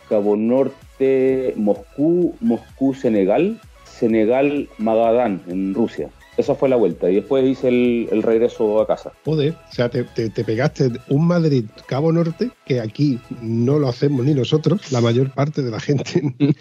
Cabo 0.08 0.38
Norte, 0.38 1.54
Moscú, 1.58 2.36
Moscú, 2.39 2.93
Senegal, 2.93 3.60
Senegal, 3.84 4.69
Magadán, 4.78 5.41
en 5.47 5.73
Rusia. 5.73 6.10
Esa 6.38 6.56
fue 6.56 6.67
la 6.69 6.76
vuelta 6.78 7.10
y 7.12 7.15
después 7.15 7.45
hice 7.45 7.67
el, 7.67 8.08
el 8.12 8.23
regreso 8.23 8.82
a 8.82 8.88
casa. 8.88 9.12
Joder, 9.26 9.54
o 9.69 9.73
sea, 9.73 9.89
te, 9.89 10.04
te- 10.04 10.30
te 10.30 10.43
pegaste 10.43 10.89
un 11.10 11.28
Madrid-Cabo 11.28 12.12
Norte 12.12 12.49
que 12.65 12.80
aquí 12.80 13.19
no 13.41 13.78
lo 13.78 13.88
hacemos 13.89 14.26
ni 14.26 14.34
nosotros, 14.34 14.91
la 14.91 14.99
mayor 15.02 15.32
parte 15.32 15.62
de 15.62 15.71
la 15.71 15.80
gente. 15.80 16.23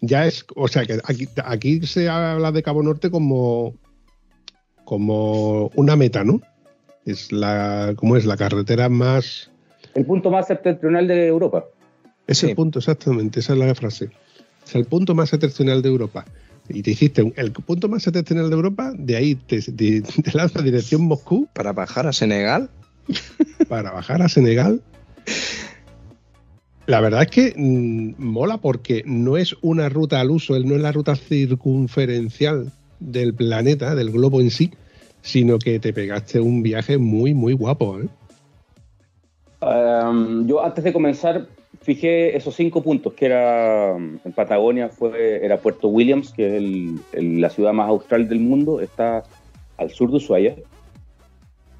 ya 0.00 0.26
es, 0.26 0.44
o 0.56 0.68
sea, 0.68 0.84
que 0.84 0.98
aquí, 1.04 1.26
aquí 1.44 1.80
se 1.86 2.08
habla 2.08 2.52
de 2.52 2.62
Cabo 2.62 2.82
Norte 2.82 3.10
como, 3.10 3.74
como 4.88 5.70
una 5.74 5.96
meta, 5.96 6.24
¿no? 6.24 6.40
Es 7.04 7.30
la, 7.30 7.92
¿cómo 7.94 8.16
es? 8.16 8.24
La 8.24 8.38
carretera 8.38 8.88
más... 8.88 9.50
El 9.94 10.06
punto 10.06 10.30
más 10.30 10.46
septentrional 10.46 11.06
de 11.06 11.26
Europa. 11.26 11.66
Es 12.26 12.42
el 12.42 12.54
punto, 12.54 12.78
exactamente, 12.78 13.40
esa 13.40 13.52
es 13.52 13.58
la 13.58 13.74
frase. 13.74 14.08
Es 14.66 14.74
el 14.74 14.86
punto 14.86 15.14
más 15.14 15.28
septentrional 15.28 15.82
de 15.82 15.90
Europa. 15.90 16.24
Y 16.70 16.80
te 16.80 16.92
hiciste 16.92 17.22
un- 17.22 17.34
el 17.36 17.52
punto 17.52 17.90
más 17.90 18.02
septentrional 18.02 18.48
de 18.48 18.56
Europa, 18.56 18.92
de 18.96 19.14
ahí 19.16 19.34
te, 19.34 19.60
te, 19.60 20.00
te 20.00 20.32
lanzas 20.32 20.64
dirección 20.64 21.02
Moscú 21.02 21.46
Para 21.52 21.74
bajar 21.74 22.06
a 22.06 22.14
Senegal, 22.14 22.70
para 23.68 23.90
bajar 23.90 24.22
a 24.22 24.30
Senegal. 24.30 24.80
La 26.86 27.02
verdad 27.02 27.24
es 27.24 27.28
que 27.28 27.52
mm, 27.54 28.14
mola 28.16 28.56
porque 28.56 29.02
no 29.04 29.36
es 29.36 29.54
una 29.60 29.90
ruta 29.90 30.18
al 30.18 30.30
uso, 30.30 30.58
no 30.60 30.74
es 30.76 30.80
la 30.80 30.92
ruta 30.92 31.14
circunferencial 31.14 32.72
del 33.00 33.34
planeta, 33.34 33.94
del 33.94 34.10
globo 34.10 34.40
en 34.40 34.50
sí, 34.50 34.72
sino 35.22 35.58
que 35.58 35.78
te 35.78 35.92
pegaste 35.92 36.40
un 36.40 36.62
viaje 36.62 36.98
muy, 36.98 37.34
muy 37.34 37.52
guapo. 37.52 37.98
¿eh? 38.00 38.08
Um, 39.60 40.46
yo 40.46 40.64
antes 40.64 40.84
de 40.84 40.92
comenzar 40.92 41.48
fijé 41.82 42.36
esos 42.36 42.54
cinco 42.54 42.82
puntos, 42.82 43.12
que 43.14 43.26
era 43.26 43.94
um, 43.96 44.18
en 44.24 44.32
Patagonia 44.32 44.88
fue, 44.88 45.44
era 45.44 45.58
Puerto 45.58 45.88
Williams, 45.88 46.32
que 46.32 46.56
es 46.56 47.22
la 47.22 47.50
ciudad 47.50 47.72
más 47.72 47.88
austral 47.88 48.28
del 48.28 48.40
mundo, 48.40 48.80
está 48.80 49.24
al 49.76 49.90
sur 49.90 50.10
de 50.10 50.16
Ushuaia. 50.16 50.54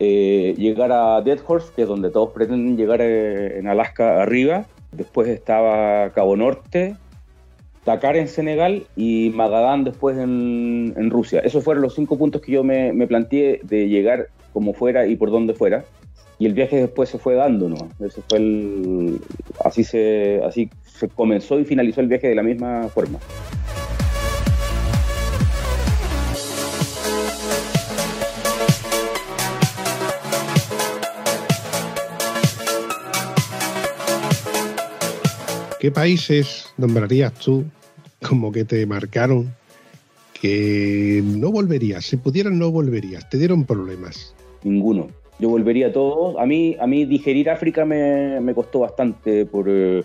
Eh, 0.00 0.54
llegar 0.56 0.92
a 0.92 1.20
Dead 1.22 1.40
Horse, 1.44 1.72
que 1.74 1.82
es 1.82 1.88
donde 1.88 2.10
todos 2.10 2.30
pretenden 2.30 2.76
llegar 2.76 3.00
eh, 3.02 3.58
en 3.58 3.66
Alaska 3.66 4.22
arriba. 4.22 4.64
Después 4.92 5.28
estaba 5.28 6.10
Cabo 6.10 6.36
Norte, 6.36 6.96
Dakar 7.88 8.18
en 8.18 8.28
Senegal 8.28 8.82
y 8.96 9.32
Magadán 9.34 9.82
después 9.82 10.18
en, 10.18 11.08
Rusia. 11.08 11.40
Esos 11.40 11.64
fueron 11.64 11.82
los 11.82 11.94
cinco 11.94 12.18
puntos 12.18 12.42
que 12.42 12.52
yo 12.52 12.62
me, 12.62 12.92
me 12.92 13.06
planteé 13.06 13.60
de 13.62 13.88
llegar 13.88 14.28
como 14.52 14.74
fuera 14.74 15.06
y 15.06 15.16
por 15.16 15.30
donde 15.30 15.54
fuera. 15.54 15.86
Y 16.38 16.44
el 16.44 16.52
viaje 16.52 16.76
después 16.76 17.08
se 17.08 17.16
fue 17.16 17.34
dando, 17.34 17.70
¿no? 17.70 17.88
Ese 17.98 18.20
fue 18.28 18.38
el, 18.40 19.18
así, 19.64 19.84
se, 19.84 20.38
así 20.44 20.68
se 20.84 21.08
comenzó 21.08 21.58
y 21.58 21.64
finalizó 21.64 22.02
el 22.02 22.08
viaje 22.08 22.28
de 22.28 22.34
la 22.34 22.42
misma 22.42 22.88
forma. 22.88 23.18
¿Qué 35.80 35.90
países 35.90 36.66
nombrarías 36.76 37.32
tú 37.32 37.64
como 38.26 38.52
que 38.52 38.64
te 38.64 38.86
marcaron 38.86 39.52
que 40.40 41.22
no 41.24 41.50
volverías? 41.50 42.04
Si 42.04 42.16
pudieras, 42.16 42.52
no 42.52 42.70
volverías. 42.70 43.28
Te 43.28 43.38
dieron 43.38 43.64
problemas. 43.64 44.34
Ninguno. 44.62 45.08
Yo 45.38 45.48
volvería 45.48 45.88
a 45.88 45.92
todos. 45.92 46.36
A 46.38 46.46
mí, 46.46 46.76
a 46.80 46.86
mí 46.86 47.04
digerir 47.04 47.50
África 47.50 47.84
me, 47.84 48.52
costó 48.54 48.80
bastante 48.80 49.46
por, 49.46 49.66
eh, 49.68 50.02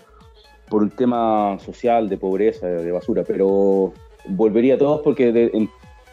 por 0.68 0.88
tema 0.90 1.58
social, 1.58 2.08
de 2.08 2.16
pobreza, 2.16 2.66
de 2.66 2.92
basura, 2.92 3.24
pero 3.26 3.92
volvería 4.28 4.74
a 4.74 4.78
todos 4.78 5.02
porque 5.02 5.50
en 5.52 5.68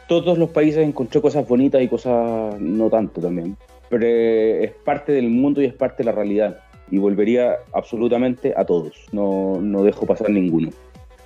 todos 0.08 0.38
los 0.38 0.50
países 0.50 0.86
encontré 0.86 1.22
cosas 1.22 1.48
bonitas 1.48 1.82
y 1.82 1.88
cosas 1.88 2.60
no 2.60 2.90
tanto 2.90 3.22
también. 3.22 3.56
Pero 3.90 4.06
eh, 4.06 4.64
es 4.64 4.72
parte 4.72 5.12
del 5.12 5.30
mundo 5.30 5.62
y 5.62 5.66
es 5.66 5.74
parte 5.74 6.04
de 6.04 6.06
la 6.06 6.12
realidad. 6.14 6.60
Y 6.90 6.98
volvería 6.98 7.58
absolutamente 7.74 8.54
a 8.58 8.66
todos. 8.66 8.94
No, 9.12 9.60
no 9.62 9.84
dejo 9.84 10.06
pasar 10.06 10.30
ninguno. 10.30 10.70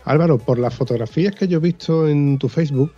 Álvaro, 0.05 0.37
por 0.37 0.59
las 0.59 0.75
fotografías 0.75 1.35
que 1.35 1.47
yo 1.47 1.57
he 1.57 1.61
visto 1.61 2.07
en 2.07 2.37
tu 2.37 2.47
Facebook, 2.47 2.93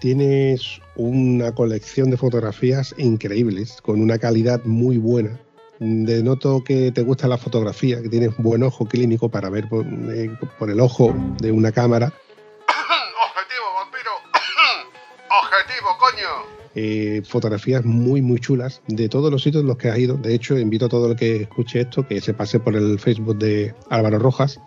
tienes 0.00 0.80
una 0.96 1.54
colección 1.54 2.10
de 2.10 2.16
fotografías 2.16 2.94
increíbles, 2.96 3.80
con 3.82 4.00
una 4.00 4.18
calidad 4.18 4.64
muy 4.64 4.96
buena. 4.96 5.38
Denoto 5.78 6.64
que 6.64 6.90
te 6.90 7.02
gusta 7.02 7.28
la 7.28 7.36
fotografía, 7.36 8.00
que 8.00 8.08
tienes 8.08 8.34
buen 8.38 8.62
ojo 8.62 8.86
clínico 8.86 9.28
para 9.28 9.50
ver 9.50 9.68
por, 9.68 9.84
eh, 9.84 10.30
por 10.58 10.70
el 10.70 10.80
ojo 10.80 11.14
de 11.38 11.52
una 11.52 11.70
cámara. 11.70 12.06
Objetivo, 13.28 13.66
vampiro. 13.74 14.10
Objetivo, 15.42 15.88
coño. 15.98 16.56
Eh, 16.74 17.22
fotografías 17.28 17.84
muy, 17.84 18.22
muy 18.22 18.38
chulas 18.40 18.80
de 18.86 19.10
todos 19.10 19.30
los 19.30 19.42
sitios 19.42 19.60
en 19.60 19.68
los 19.68 19.76
que 19.76 19.90
has 19.90 19.98
ido. 19.98 20.16
De 20.16 20.34
hecho, 20.34 20.58
invito 20.58 20.86
a 20.86 20.88
todo 20.88 21.10
el 21.10 21.16
que 21.16 21.42
escuche 21.42 21.80
esto 21.80 22.06
que 22.08 22.22
se 22.22 22.32
pase 22.32 22.58
por 22.58 22.74
el 22.74 22.98
Facebook 22.98 23.36
de 23.36 23.74
Álvaro 23.90 24.18
Rojas 24.18 24.58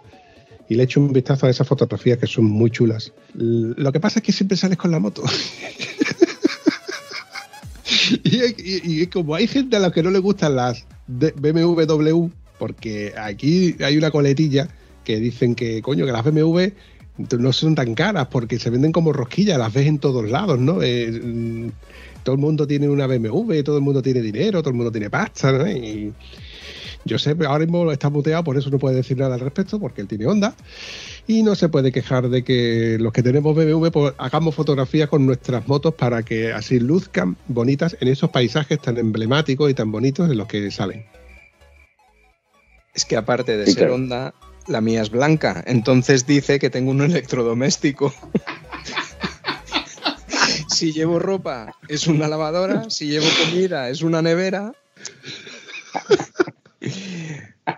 y 0.69 0.75
le 0.75 0.83
eche 0.83 0.99
un 0.99 1.11
vistazo 1.11 1.47
a 1.47 1.49
esas 1.49 1.67
fotografías 1.67 2.19
que 2.19 2.27
son 2.27 2.45
muy 2.45 2.69
chulas. 2.69 3.11
Lo 3.33 3.91
que 3.91 3.99
pasa 3.99 4.19
es 4.19 4.23
que 4.23 4.31
siempre 4.31 4.55
sales 4.55 4.77
con 4.77 4.91
la 4.91 4.99
moto. 4.99 5.23
y, 8.23 9.01
y- 9.01 9.07
como 9.07 9.35
hay 9.35 9.47
gente 9.47 9.75
a 9.75 9.79
la 9.79 9.91
que 9.91 10.03
no 10.03 10.11
le 10.11 10.19
gustan 10.19 10.55
las 10.55 10.85
BMW 11.07 12.27
porque 12.59 13.13
aquí 13.17 13.75
hay 13.83 13.97
una 13.97 14.11
coletilla 14.11 14.67
que 15.03 15.19
dicen 15.19 15.55
que, 15.55 15.81
coño, 15.81 16.05
que 16.05 16.11
las 16.11 16.23
BMW 16.23 16.67
no 17.37 17.51
son 17.51 17.75
tan 17.75 17.95
caras 17.95 18.27
porque 18.27 18.59
se 18.59 18.69
venden 18.69 18.91
como 18.91 19.11
rosquillas, 19.11 19.57
las 19.57 19.73
ves 19.73 19.87
en 19.87 19.99
todos 19.99 20.29
lados, 20.29 20.59
¿no? 20.59 20.83
Eh, 20.83 21.11
mm, 21.11 21.69
todo 22.23 22.35
el 22.35 22.41
mundo 22.41 22.67
tiene 22.67 22.87
una 22.89 23.07
BMW, 23.07 23.61
todo 23.63 23.77
el 23.77 23.83
mundo 23.83 24.01
tiene 24.01 24.21
dinero, 24.21 24.61
todo 24.61 24.69
el 24.69 24.75
mundo 24.75 24.91
tiene 24.91 25.09
pasta, 25.09 25.51
¿no? 25.51 25.65
Yo 27.05 27.17
sé, 27.17 27.35
ahora 27.47 27.65
mismo 27.65 27.91
está 27.91 28.09
muteado, 28.09 28.43
por 28.43 28.57
eso 28.57 28.69
no 28.69 28.79
puede 28.79 28.95
decir 28.97 29.17
nada 29.17 29.35
al 29.35 29.39
respecto, 29.39 29.79
porque 29.79 30.01
él 30.01 30.07
tiene 30.07 30.27
onda. 30.27 30.55
Y 31.27 31.43
no 31.43 31.55
se 31.55 31.69
puede 31.69 31.91
quejar 31.91 32.29
de 32.29 32.43
que 32.43 32.97
los 32.99 33.13
que 33.13 33.23
tenemos 33.23 33.55
BMW 33.55 33.87
pues, 33.89 34.13
hagamos 34.17 34.55
fotografías 34.55 35.09
con 35.09 35.25
nuestras 35.25 35.67
motos 35.67 35.93
para 35.93 36.23
que 36.23 36.51
así 36.51 36.79
luzcan 36.79 37.37
bonitas 37.47 37.95
en 37.99 38.07
esos 38.07 38.29
paisajes 38.29 38.81
tan 38.81 38.97
emblemáticos 38.97 39.69
y 39.69 39.73
tan 39.73 39.91
bonitos 39.91 40.29
en 40.29 40.37
los 40.37 40.47
que 40.47 40.69
salen. 40.71 41.05
es 42.93 43.05
que 43.05 43.15
aparte 43.15 43.57
de 43.57 43.65
Sí, 43.65 43.73
ser 43.73 43.83
claro. 43.83 43.95
Honda, 43.95 44.33
la 44.67 44.81
mía 44.81 45.01
es 45.01 45.09
blanca. 45.09 45.63
Entonces 45.65 46.25
dice 46.25 46.59
que 46.59 46.69
tengo 46.69 46.91
un 46.91 47.01
electrodoméstico. 47.01 48.13
si 50.69 50.91
llevo 50.93 51.19
ropa, 51.19 51.75
es 51.87 52.07
una 52.07 52.27
lavadora. 52.27 52.89
Si 52.89 53.07
llevo 53.07 53.27
comida, 53.45 53.89
es 53.89 54.01
una 54.01 54.21
nevera. 54.21 54.73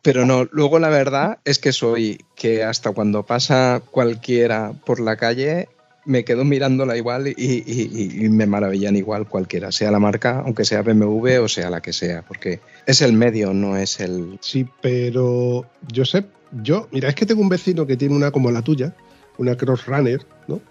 Pero 0.03 0.25
no, 0.25 0.47
luego 0.51 0.79
la 0.79 0.89
verdad 0.89 1.39
es 1.45 1.59
que 1.59 1.73
soy 1.73 2.23
que 2.35 2.63
hasta 2.63 2.91
cuando 2.91 3.25
pasa 3.25 3.81
cualquiera 3.91 4.73
por 4.85 4.99
la 4.99 5.17
calle 5.17 5.67
me 6.05 6.23
quedo 6.23 6.43
mirándola 6.43 6.97
igual 6.97 7.27
y, 7.27 8.27
me 8.29 8.47
maravillan 8.47 8.95
igual 8.95 9.27
cualquiera, 9.27 9.71
sea 9.71 9.91
la 9.91 9.99
marca, 9.99 10.41
aunque 10.45 10.65
sea 10.65 10.81
BMW 10.81 11.39
o 11.41 11.47
sea 11.47 11.69
la 11.69 11.81
que 11.81 11.93
sea, 11.93 12.23
porque 12.23 12.59
es 12.85 13.01
el 13.01 13.13
medio, 13.13 13.53
no 13.53 13.77
es 13.77 13.99
el... 13.99 14.39
Sí, 14.41 14.67
pero 14.81 15.65
Josep, 15.95 16.25
yo, 16.63 16.87
mira, 16.91 17.09
es 17.09 17.15
que 17.15 17.25
tengo 17.25 17.41
un 17.41 17.49
vecino 17.49 17.85
que 17.85 17.97
tiene 17.97 18.15
una 18.15 18.31
como 18.31 18.49
la 18.51 18.61
tuya, 18.61 18.95
una 19.37 19.55
Cross 19.55 19.85
Runner, 19.85 20.25
¿no? 20.47 20.61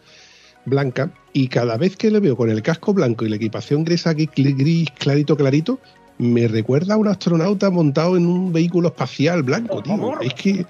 Blanca, 0.67 1.13
y 1.33 1.49
cada 1.49 1.77
vez 1.77 1.97
que 1.97 2.11
le 2.11 2.21
veo 2.21 2.37
con 2.37 2.51
el 2.51 2.63
casco 2.63 2.93
blanco 2.93 3.25
y 3.25 3.29
la 3.29 3.37
equipación 3.37 3.85
gris 3.85 4.07
aquí, 4.07 4.29
gris, 4.35 4.89
clarito, 4.99 5.37
clarito, 5.37 5.81
me 6.21 6.47
recuerda 6.49 6.95
a 6.95 6.97
un 6.97 7.09
astronauta 7.09 7.71
montado 7.71 8.17
en 8.17 8.27
un 8.27 8.53
vehículo 8.53 8.89
espacial 8.89 9.43
blanco, 9.43 9.83
tío. 9.83 10.21
Es 10.21 10.35
que 10.35 10.67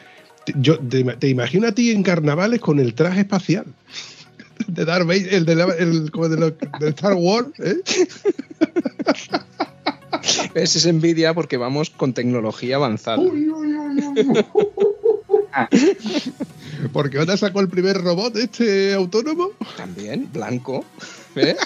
te- 0.47 0.55
yo 0.57 0.79
te, 0.79 1.03
te 1.05 1.29
imagino 1.29 1.67
a 1.69 1.73
ti 1.73 1.91
en 1.91 2.03
carnavales 2.03 2.61
con 2.61 2.79
el 2.79 2.95
traje 2.95 3.21
espacial. 3.21 3.65
De 4.67 4.85
Darth 4.85 5.07
Vader, 5.07 5.33
el 5.35 5.45
de, 5.47 5.55
la- 5.57 5.75
el- 5.79 6.11
como 6.11 6.29
de, 6.29 6.37
lo- 6.37 6.51
de 6.51 6.89
Star 6.91 7.15
Wars, 7.15 7.49
¿eh? 7.59 7.77
Es, 10.55 10.77
es 10.77 10.85
envidia 10.87 11.33
porque 11.35 11.57
vamos 11.57 11.89
con 11.91 12.13
tecnología 12.13 12.77
avanzada. 12.77 13.23
Porque 16.93 17.19
ahora 17.19 17.37
sacó 17.37 17.61
el 17.61 17.69
primer 17.69 18.01
robot 18.03 18.37
este 18.37 18.95
autónomo. 18.95 19.51
También, 19.77 20.29
blanco. 20.33 20.85
¿eh? 21.37 21.57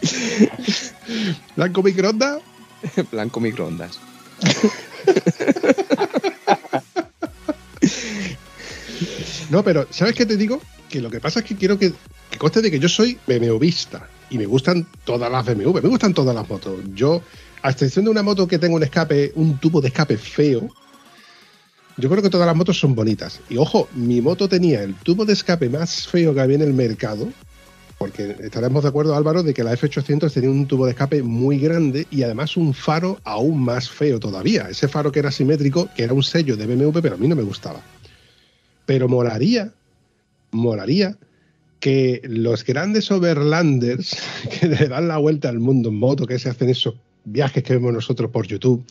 Blanco 1.56 1.82
microondas. 1.82 2.42
blanco 3.10 3.40
microondas. 3.40 3.98
No, 9.50 9.64
pero 9.64 9.86
¿sabes 9.90 10.14
qué 10.14 10.24
te 10.24 10.36
digo? 10.36 10.60
Que 10.88 11.00
lo 11.00 11.10
que 11.10 11.20
pasa 11.20 11.40
es 11.40 11.44
que 11.44 11.56
quiero 11.56 11.78
que, 11.78 11.92
que 12.30 12.38
conste 12.38 12.62
de 12.62 12.70
que 12.70 12.78
yo 12.78 12.88
soy 12.88 13.18
BMWista 13.26 14.08
y 14.30 14.38
me 14.38 14.46
gustan 14.46 14.86
todas 15.04 15.30
las 15.30 15.44
BMW, 15.44 15.80
me 15.82 15.88
gustan 15.88 16.14
todas 16.14 16.34
las 16.34 16.48
motos. 16.48 16.78
Yo, 16.94 17.20
a 17.62 17.70
excepción 17.70 18.04
de 18.04 18.12
una 18.12 18.22
moto 18.22 18.46
que 18.46 18.58
tenga 18.58 18.76
un 18.76 18.82
escape, 18.82 19.32
un 19.34 19.58
tubo 19.58 19.80
de 19.80 19.88
escape 19.88 20.16
feo, 20.16 20.70
yo 21.96 22.08
creo 22.08 22.22
que 22.22 22.30
todas 22.30 22.46
las 22.46 22.56
motos 22.56 22.78
son 22.78 22.94
bonitas. 22.94 23.40
Y 23.50 23.56
ojo, 23.56 23.88
mi 23.94 24.20
moto 24.20 24.48
tenía 24.48 24.82
el 24.82 24.94
tubo 24.94 25.24
de 25.24 25.32
escape 25.32 25.68
más 25.68 26.06
feo 26.06 26.32
que 26.32 26.40
había 26.40 26.56
en 26.56 26.62
el 26.62 26.72
mercado, 26.72 27.28
porque 28.00 28.34
estaremos 28.40 28.82
de 28.82 28.88
acuerdo, 28.88 29.14
Álvaro, 29.14 29.42
de 29.42 29.52
que 29.52 29.62
la 29.62 29.74
F800 29.74 30.32
tenía 30.32 30.48
un 30.48 30.66
tubo 30.66 30.86
de 30.86 30.92
escape 30.92 31.22
muy 31.22 31.58
grande 31.58 32.06
y 32.10 32.22
además 32.22 32.56
un 32.56 32.72
faro 32.72 33.20
aún 33.24 33.62
más 33.62 33.90
feo 33.90 34.18
todavía. 34.18 34.70
Ese 34.70 34.88
faro 34.88 35.12
que 35.12 35.18
era 35.18 35.30
simétrico, 35.30 35.86
que 35.94 36.04
era 36.04 36.14
un 36.14 36.22
sello 36.22 36.56
de 36.56 36.66
BMW, 36.66 36.98
pero 37.02 37.16
a 37.16 37.18
mí 37.18 37.28
no 37.28 37.36
me 37.36 37.42
gustaba. 37.42 37.82
Pero 38.86 39.06
molaría, 39.06 39.74
molaría 40.50 41.18
que 41.78 42.22
los 42.24 42.64
grandes 42.64 43.10
overlanders 43.10 44.16
que 44.60 44.66
le 44.68 44.88
dan 44.88 45.06
la 45.06 45.18
vuelta 45.18 45.50
al 45.50 45.58
mundo 45.58 45.90
en 45.90 45.96
moto, 45.96 46.26
que 46.26 46.38
se 46.38 46.48
hacen 46.48 46.70
esos 46.70 46.94
viajes 47.26 47.62
que 47.62 47.74
vemos 47.74 47.92
nosotros 47.92 48.30
por 48.30 48.46
YouTube, 48.46 48.82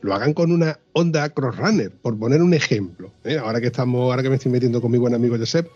lo 0.00 0.14
hagan 0.14 0.32
con 0.32 0.50
una 0.50 0.80
Honda 0.94 1.28
Crossrunner, 1.28 1.90
por 1.90 2.18
poner 2.18 2.40
un 2.40 2.54
ejemplo. 2.54 3.12
¿eh? 3.24 3.36
Ahora 3.36 3.60
que 3.60 3.66
estamos, 3.66 4.10
ahora 4.10 4.22
que 4.22 4.30
me 4.30 4.36
estoy 4.36 4.52
metiendo 4.52 4.80
con 4.80 4.90
mi 4.90 4.96
buen 4.96 5.12
amigo 5.12 5.36
Josep, 5.36 5.68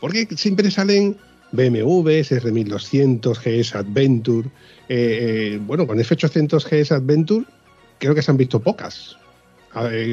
porque 0.00 0.26
siempre 0.34 0.70
salen 0.70 1.18
BMWs, 1.52 2.32
R1200, 2.32 3.36
GS 3.36 3.74
Adventure. 3.74 4.48
Eh, 4.88 5.54
eh, 5.54 5.60
bueno, 5.62 5.86
con 5.86 5.98
F800 5.98 6.64
GS 6.64 6.92
Adventure 6.92 7.44
creo 7.98 8.14
que 8.14 8.22
se 8.22 8.30
han 8.30 8.36
visto 8.36 8.60
pocas. 8.60 9.16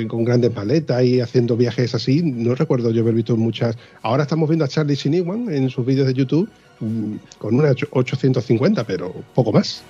con 0.07 0.23
grandes 0.23 0.53
maletas 0.55 1.03
y 1.03 1.19
haciendo 1.19 1.57
viajes 1.57 1.95
así, 1.95 2.21
no 2.21 2.53
recuerdo 2.53 2.91
yo 2.91 3.01
haber 3.01 3.15
visto 3.15 3.35
muchas. 3.35 3.75
Ahora 4.03 4.23
estamos 4.23 4.47
viendo 4.49 4.65
a 4.65 4.67
Charlie 4.67 4.95
Siniwan 4.95 5.51
en 5.51 5.69
sus 5.71 5.83
vídeos 5.83 6.05
de 6.05 6.13
YouTube 6.13 6.47
mm, 6.79 7.15
con 7.39 7.55
una 7.55 7.71
850, 7.71 8.83
pero 8.85 9.11
poco 9.33 9.51
más. 9.51 9.83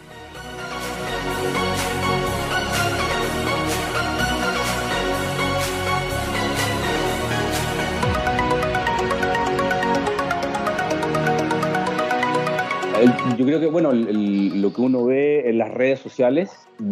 Yo 13.38 13.46
creo 13.46 13.60
que, 13.60 13.68
bueno, 13.68 13.94
lo 13.94 14.74
que 14.74 14.82
uno 14.82 15.06
ve 15.06 15.48
en 15.48 15.60
las 15.60 15.72
redes 15.72 16.00
sociales, 16.00 16.50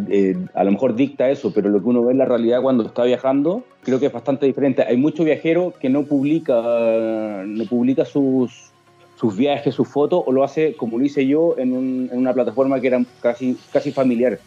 eh, 0.09 0.35
a 0.53 0.63
lo 0.63 0.71
mejor 0.71 0.93
dicta 0.93 1.27
eso, 1.31 1.51
pero 1.51 1.69
lo 1.69 1.81
que 1.81 1.87
uno 1.87 2.03
ve 2.05 2.11
en 2.11 2.19
la 2.19 2.25
realidad 2.25 2.61
cuando 2.61 2.85
está 2.85 3.03
viajando, 3.03 3.63
creo 3.81 3.99
que 3.99 4.05
es 4.05 4.13
bastante 4.13 4.45
diferente. 4.45 4.83
Hay 4.83 4.95
muchos 4.95 5.25
viajeros 5.25 5.73
que 5.77 5.89
no 5.89 6.03
publica, 6.03 6.53
no 7.47 7.65
publica 7.65 8.05
sus, 8.05 8.69
sus 9.15 9.35
viajes, 9.35 9.73
sus 9.73 9.87
fotos, 9.87 10.21
o 10.23 10.31
lo 10.31 10.43
hace 10.43 10.75
como 10.75 10.99
lo 10.99 11.05
hice 11.05 11.25
yo 11.25 11.55
en, 11.57 12.09
en 12.11 12.17
una 12.17 12.31
plataforma 12.31 12.79
que 12.79 12.87
era 12.87 13.03
casi, 13.21 13.57
casi 13.73 13.91
familiar. 13.91 14.37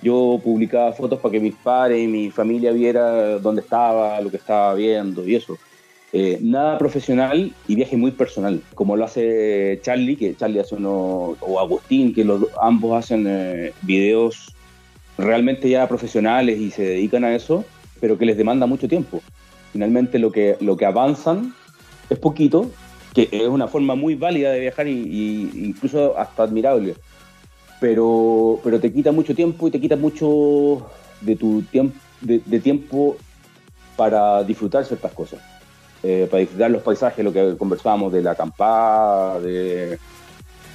Yo 0.00 0.38
publicaba 0.44 0.92
fotos 0.92 1.18
para 1.18 1.32
que 1.32 1.40
mis 1.40 1.56
padres 1.56 2.04
y 2.04 2.06
mi 2.06 2.30
familia 2.30 2.70
viera 2.70 3.38
dónde 3.40 3.62
estaba, 3.62 4.20
lo 4.20 4.30
que 4.30 4.36
estaba 4.36 4.74
viendo 4.74 5.26
y 5.26 5.34
eso. 5.34 5.58
Eh, 6.14 6.38
nada 6.42 6.76
profesional 6.76 7.54
y 7.66 7.74
viaje 7.74 7.96
muy 7.96 8.10
personal, 8.10 8.60
como 8.74 8.96
lo 8.96 9.04
hace 9.06 9.80
Charlie, 9.82 10.16
que 10.16 10.36
Charlie 10.36 10.60
hace 10.60 10.74
uno, 10.74 11.38
o 11.40 11.58
Agustín, 11.58 12.12
que 12.12 12.22
los, 12.22 12.48
ambos 12.60 12.98
hacen 12.98 13.24
eh, 13.26 13.72
videos 13.80 14.54
realmente 15.16 15.70
ya 15.70 15.88
profesionales 15.88 16.58
y 16.58 16.70
se 16.70 16.82
dedican 16.82 17.24
a 17.24 17.34
eso, 17.34 17.64
pero 17.98 18.18
que 18.18 18.26
les 18.26 18.36
demanda 18.36 18.66
mucho 18.66 18.88
tiempo. 18.88 19.22
Finalmente 19.72 20.18
lo 20.18 20.30
que, 20.30 20.58
lo 20.60 20.76
que 20.76 20.84
avanzan 20.84 21.54
es 22.10 22.18
poquito, 22.18 22.70
que 23.14 23.30
es 23.32 23.48
una 23.48 23.66
forma 23.66 23.94
muy 23.94 24.14
válida 24.14 24.52
de 24.52 24.60
viajar 24.60 24.88
y, 24.88 25.50
incluso 25.54 26.18
hasta 26.18 26.42
admirable, 26.42 26.94
pero, 27.80 28.60
pero 28.62 28.78
te 28.80 28.92
quita 28.92 29.12
mucho 29.12 29.34
tiempo 29.34 29.66
y 29.66 29.70
te 29.70 29.80
quita 29.80 29.96
mucho 29.96 30.90
de 31.22 31.36
tu 31.36 31.62
tiempo, 31.62 31.98
de 32.20 32.60
tiempo 32.60 33.16
para 33.96 34.44
disfrutar 34.44 34.84
ciertas 34.84 35.12
cosas. 35.12 35.51
Eh, 36.02 36.26
para 36.28 36.40
disfrutar 36.40 36.70
los 36.70 36.82
paisajes, 36.82 37.24
lo 37.24 37.32
que 37.32 37.56
conversábamos 37.56 38.12
de 38.12 38.22
la 38.22 38.32
acampada, 38.32 39.38
de, 39.40 39.98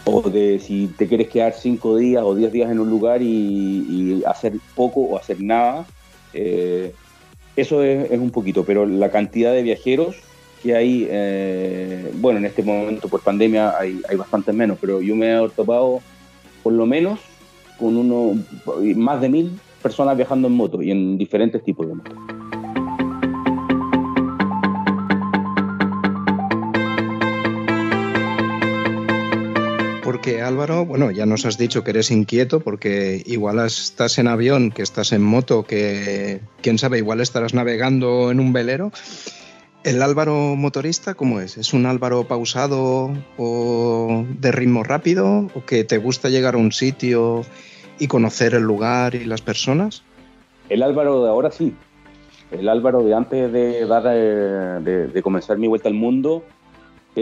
o 0.05 0.21
de 0.29 0.59
si 0.59 0.87
te 0.87 1.05
quieres 1.07 1.27
quedar 1.27 1.53
cinco 1.53 1.97
días 1.97 2.23
o 2.23 2.33
diez 2.33 2.51
días 2.51 2.71
en 2.71 2.79
un 2.79 2.89
lugar 2.89 3.21
y, 3.21 4.23
hacer 4.25 4.53
poco 4.75 5.01
o 5.01 5.17
hacer 5.17 5.41
nada. 5.41 5.85
Eh, 6.33 6.93
eso 7.57 7.83
es, 7.83 8.09
un 8.11 8.31
poquito, 8.31 8.63
pero 8.63 8.85
la 8.85 9.09
cantidad 9.09 9.51
de 9.51 9.63
viajeros 9.63 10.15
que 10.63 10.75
hay, 10.75 11.07
eh, 11.09 12.11
bueno, 12.15 12.39
en 12.39 12.45
este 12.45 12.63
momento 12.63 13.09
por 13.09 13.21
pandemia 13.21 13.77
hay, 13.77 14.01
hay 14.07 14.15
bastantes 14.15 14.53
menos, 14.55 14.77
pero 14.79 15.01
yo 15.01 15.15
me 15.15 15.35
he 15.35 15.49
topado 15.49 16.01
por 16.63 16.73
lo 16.73 16.85
menos 16.85 17.19
con 17.77 17.97
uno, 17.97 18.41
más 18.95 19.21
de 19.21 19.29
mil 19.29 19.59
personas 19.81 20.15
viajando 20.15 20.47
en 20.47 20.53
moto 20.53 20.81
y 20.81 20.91
en 20.91 21.17
diferentes 21.17 21.63
tipos 21.63 21.87
de 21.87 21.95
motos. 21.95 22.37
Porque 30.17 30.41
Álvaro, 30.41 30.84
bueno, 30.84 31.12
ya 31.12 31.27
nos 31.27 31.45
has 31.45 31.60
dicho 31.60 31.84
que 31.84 31.91
eres 31.91 32.10
inquieto 32.10 32.60
porque 32.60 33.21
igual 33.27 33.60
estás 33.60 34.17
en 34.17 34.27
avión, 34.27 34.71
que 34.71 34.82
estás 34.82 35.12
en 35.12 35.21
moto, 35.21 35.63
que 35.63 36.41
quién 36.63 36.80
sabe, 36.80 36.97
igual 36.97 37.21
estarás 37.21 37.53
navegando 37.53 38.32
en 38.32 38.39
un 38.39 38.51
velero. 38.51 38.91
¿El 39.84 40.01
Álvaro 40.01 40.56
motorista 40.56 41.13
cómo 41.13 41.39
es? 41.39 41.60
¿Es 41.60 41.71
un 41.71 41.86
Álvaro 41.86 42.27
pausado 42.27 43.13
o 43.38 44.25
de 44.27 44.51
ritmo 44.51 44.84
rápido? 44.84 45.51
¿O 45.53 45.65
que 45.67 45.84
te 45.84 45.99
gusta 45.99 46.30
llegar 46.30 46.56
a 46.56 46.58
un 46.58 46.71
sitio 46.71 47.43
y 47.99 48.08
conocer 48.08 48.56
el 48.56 48.63
lugar 48.63 49.13
y 49.13 49.23
las 49.23 49.43
personas? 49.43 50.01
El 50.67 50.82
Álvaro 50.82 51.21
de 51.25 51.30
ahora 51.30 51.51
sí. 51.51 51.75
El 52.49 52.69
Álvaro 52.69 53.03
de 53.03 53.13
antes 53.13 53.51
de, 53.53 53.82
eh, 53.84 55.10
de 55.13 55.21
comenzar 55.21 55.60
mi 55.60 55.67
vuelta 55.67 55.89
al 55.89 55.93
mundo 55.93 56.43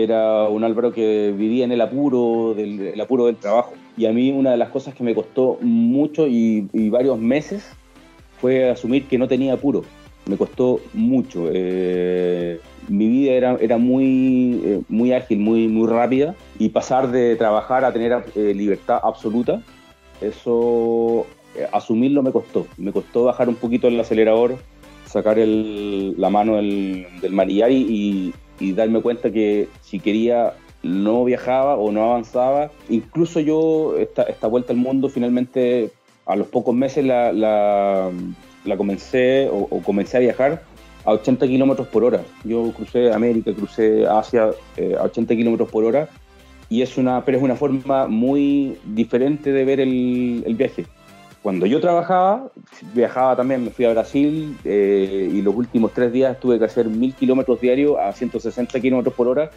era 0.03 0.49
un 0.49 0.63
Álvaro 0.63 0.91
que 0.91 1.33
vivía 1.35 1.63
en 1.63 1.71
el 1.71 1.81
apuro 1.81 2.53
del, 2.55 2.99
apuro 2.99 3.27
del 3.27 3.37
trabajo. 3.37 3.73
Y 3.97 4.05
a 4.05 4.11
mí 4.11 4.31
una 4.31 4.51
de 4.51 4.57
las 4.57 4.69
cosas 4.69 4.93
que 4.93 5.03
me 5.03 5.15
costó 5.15 5.57
mucho 5.61 6.27
y, 6.27 6.67
varios 6.89 7.17
meses 7.17 7.65
fue 8.39 8.69
asumir 8.69 9.07
que 9.07 9.17
no 9.17 9.27
tenía 9.27 9.53
apuro. 9.53 9.83
Me 10.25 10.37
costó 10.37 10.81
mucho. 10.93 11.49
Eh, 11.51 12.59
mi 12.89 13.07
vida 13.07 13.33
era, 13.33 13.57
era 13.61 13.77
muy, 13.77 14.61
eh, 14.65 14.81
muy 14.89 15.13
ágil, 15.13 15.39
muy, 15.39 15.67
muy 15.67 15.87
rápida 15.87 16.35
y 16.59 16.69
pasar 16.69 17.11
de 17.11 17.35
trabajar 17.35 17.85
a 17.85 17.93
tener 17.93 18.25
eh, 18.35 18.53
libertad 18.53 18.99
absoluta, 19.01 19.61
eso 20.21 21.25
asumirlo 21.71 22.21
me 22.21 22.31
costó. 22.31 22.67
Me 22.77 22.91
costó 22.91 23.25
bajar 23.25 23.47
un 23.47 23.55
poquito 23.55 23.87
el 23.87 23.99
acelerador, 23.99 24.57
sacar 25.05 25.37
la 25.37 26.29
mano 26.29 26.57
del, 26.57 27.07
del 27.21 27.31
manillar 27.31 27.71
y, 27.71 27.77
y 27.77 28.33
darme 28.59 29.01
cuenta 29.01 29.31
que 29.31 29.67
si 29.81 29.99
quería 29.99 30.53
no 30.85 31.25
viajaba 31.25 31.75
o 31.75 31.91
no 31.91 32.03
avanzaba. 32.03 32.71
Incluso 32.89 33.39
yo 33.39 33.97
esta, 33.97 34.23
esta 34.23 34.47
vuelta 34.47 34.71
al 34.71 34.77
mundo 34.77 35.09
finalmente 35.09 35.91
a 36.25 36.35
los 36.35 36.47
pocos 36.47 36.75
meses 36.75 37.03
la, 37.05 37.33
la, 37.33 38.77
comencé 38.77 39.49
o, 39.51 39.81
comencé 39.83 40.17
a 40.17 40.19
viajar 40.19 40.63
a 41.03 41.11
80 41.13 41.47
kilómetros 41.47 41.87
por 41.87 42.03
hora. 42.03 42.21
Yo 42.43 42.71
crucé 42.71 43.11
América, 43.11 43.53
crucé 43.53 44.05
Asia 44.07 44.51
eh, 44.77 44.95
a 44.97 45.03
80 45.03 45.35
kilómetros 45.35 45.69
por 45.69 45.83
hora 45.83 46.07
y 46.69 46.81
es 46.81 46.97
una, 46.97 47.23
pero 47.25 47.37
es 47.37 47.43
una 47.43 47.55
forma 47.55 48.07
muy 48.07 48.77
diferente 48.85 49.51
de 49.51 49.65
ver 49.65 49.79
el, 49.79 50.43
el 50.45 50.55
viaje. 50.55 50.85
Cuando 51.45 51.67
yo 51.67 51.79
trabajaba, 51.79 52.49
viajaba 52.95 53.35
también, 53.35 53.63
me 53.63 53.69
fui 53.69 53.85
a 53.85 53.91
Brasil 53.91 54.57
eh, 54.65 55.29
y 55.31 55.43
los 55.43 55.53
últimos 55.55 55.93
tres 55.93 56.11
días 56.11 56.39
tuve 56.39 56.57
que 56.57 56.65
hacer 56.65 56.87
mil 56.87 57.13
kilómetros 57.13 57.61
diarios 57.61 57.99
a 57.99 58.11
160 58.13 58.79
kilómetros 58.79 59.13
por 59.13 59.27
hora 59.27 59.51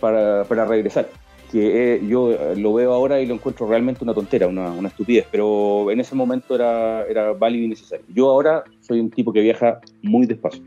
para, 0.00 0.44
para 0.44 0.64
regresar. 0.64 1.06
Que 1.52 1.96
eh, 1.96 2.02
yo 2.08 2.34
lo 2.56 2.72
veo 2.72 2.94
ahora 2.94 3.20
y 3.20 3.26
lo 3.26 3.34
encuentro 3.34 3.68
realmente 3.68 4.02
una 4.02 4.14
tontera, 4.14 4.46
una, 4.46 4.70
una, 4.70 4.88
estupidez, 4.88 5.26
pero 5.30 5.90
en 5.90 6.00
ese 6.00 6.14
momento 6.14 6.54
era, 6.54 7.04
era 7.04 7.34
válido 7.34 7.66
y 7.66 7.68
necesario. 7.68 8.06
Yo 8.08 8.30
ahora 8.30 8.64
soy 8.80 9.00
un 9.00 9.10
tipo 9.10 9.30
que 9.30 9.42
viaja 9.42 9.80
muy 10.00 10.24
despacio. 10.24 10.62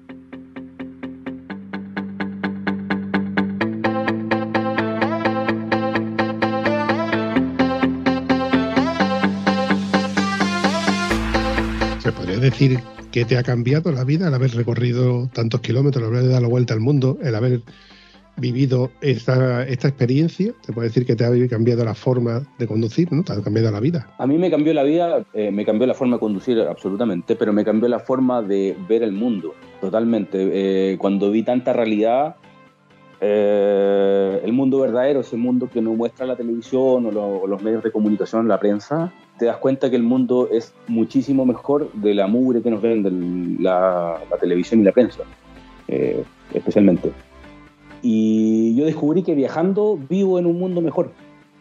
Decir 12.49 12.79
que 13.11 13.25
te 13.25 13.37
ha 13.37 13.43
cambiado 13.43 13.91
la 13.91 14.03
vida 14.03 14.27
el 14.27 14.33
haber 14.33 14.51
recorrido 14.51 15.29
tantos 15.33 15.61
kilómetros, 15.61 16.03
el 16.03 16.09
haber 16.09 16.29
dado 16.29 16.41
la 16.41 16.47
vuelta 16.47 16.73
al 16.73 16.79
mundo, 16.79 17.17
el 17.21 17.35
haber 17.35 17.61
vivido 18.37 18.91
esta, 19.01 19.63
experiencia? 19.63 20.53
¿Te 20.65 20.71
puede 20.71 20.89
decir 20.89 21.05
que 21.05 21.15
te 21.15 21.25
ha 21.25 21.47
cambiado 21.49 21.83
la 21.83 21.95
forma 21.95 22.43
de 22.57 22.67
conducir? 22.67 23.11
¿no? 23.11 23.23
¿Te 23.23 23.33
ha 23.33 23.41
cambiado 23.41 23.71
la 23.71 23.79
vida? 23.79 24.07
A 24.17 24.27
mí 24.27 24.37
me 24.37 24.49
cambió 24.49 24.73
la 24.73 24.83
vida, 24.83 25.23
eh, 25.33 25.51
me 25.51 25.65
cambió 25.65 25.87
la 25.87 25.93
forma 25.93 26.15
de 26.15 26.19
conducir 26.19 26.59
absolutamente, 26.61 27.35
pero 27.35 27.51
me 27.51 27.65
cambió 27.65 27.89
la 27.89 27.99
forma 27.99 28.41
de 28.41 28.77
ver 28.87 29.03
el 29.03 29.11
mundo 29.11 29.53
totalmente. 29.81 30.37
Eh, 30.93 30.97
cuando 30.97 31.31
vi 31.31 31.43
tanta 31.43 31.73
realidad 31.73 32.35
eh, 33.19 34.41
el 34.43 34.53
mundo 34.53 34.79
verdadero, 34.79 35.21
ese 35.21 35.37
mundo 35.37 35.69
que 35.71 35.81
nos 35.81 35.97
muestra 35.97 36.25
la 36.25 36.35
televisión 36.35 37.07
o 37.07 37.47
los 37.47 37.61
medios 37.63 37.83
de 37.83 37.91
comunicación, 37.91 38.47
la 38.47 38.59
prensa, 38.59 39.11
te 39.37 39.45
das 39.45 39.57
cuenta 39.57 39.89
que 39.89 39.95
el 39.95 40.03
mundo 40.03 40.49
es 40.51 40.73
muchísimo 40.87 41.45
mejor 41.45 41.91
de 41.93 42.13
la 42.13 42.27
mugre 42.27 42.61
que 42.61 42.71
nos 42.71 42.81
ven 42.81 43.57
la, 43.61 44.19
la 44.29 44.37
televisión 44.37 44.81
y 44.81 44.83
la 44.83 44.91
prensa, 44.91 45.23
eh, 45.87 46.23
especialmente. 46.53 47.11
Y 48.01 48.75
yo 48.75 48.85
descubrí 48.85 49.23
que 49.23 49.33
viajando 49.35 49.97
vivo 50.09 50.39
en 50.39 50.45
un 50.45 50.59
mundo 50.59 50.81
mejor, 50.81 51.11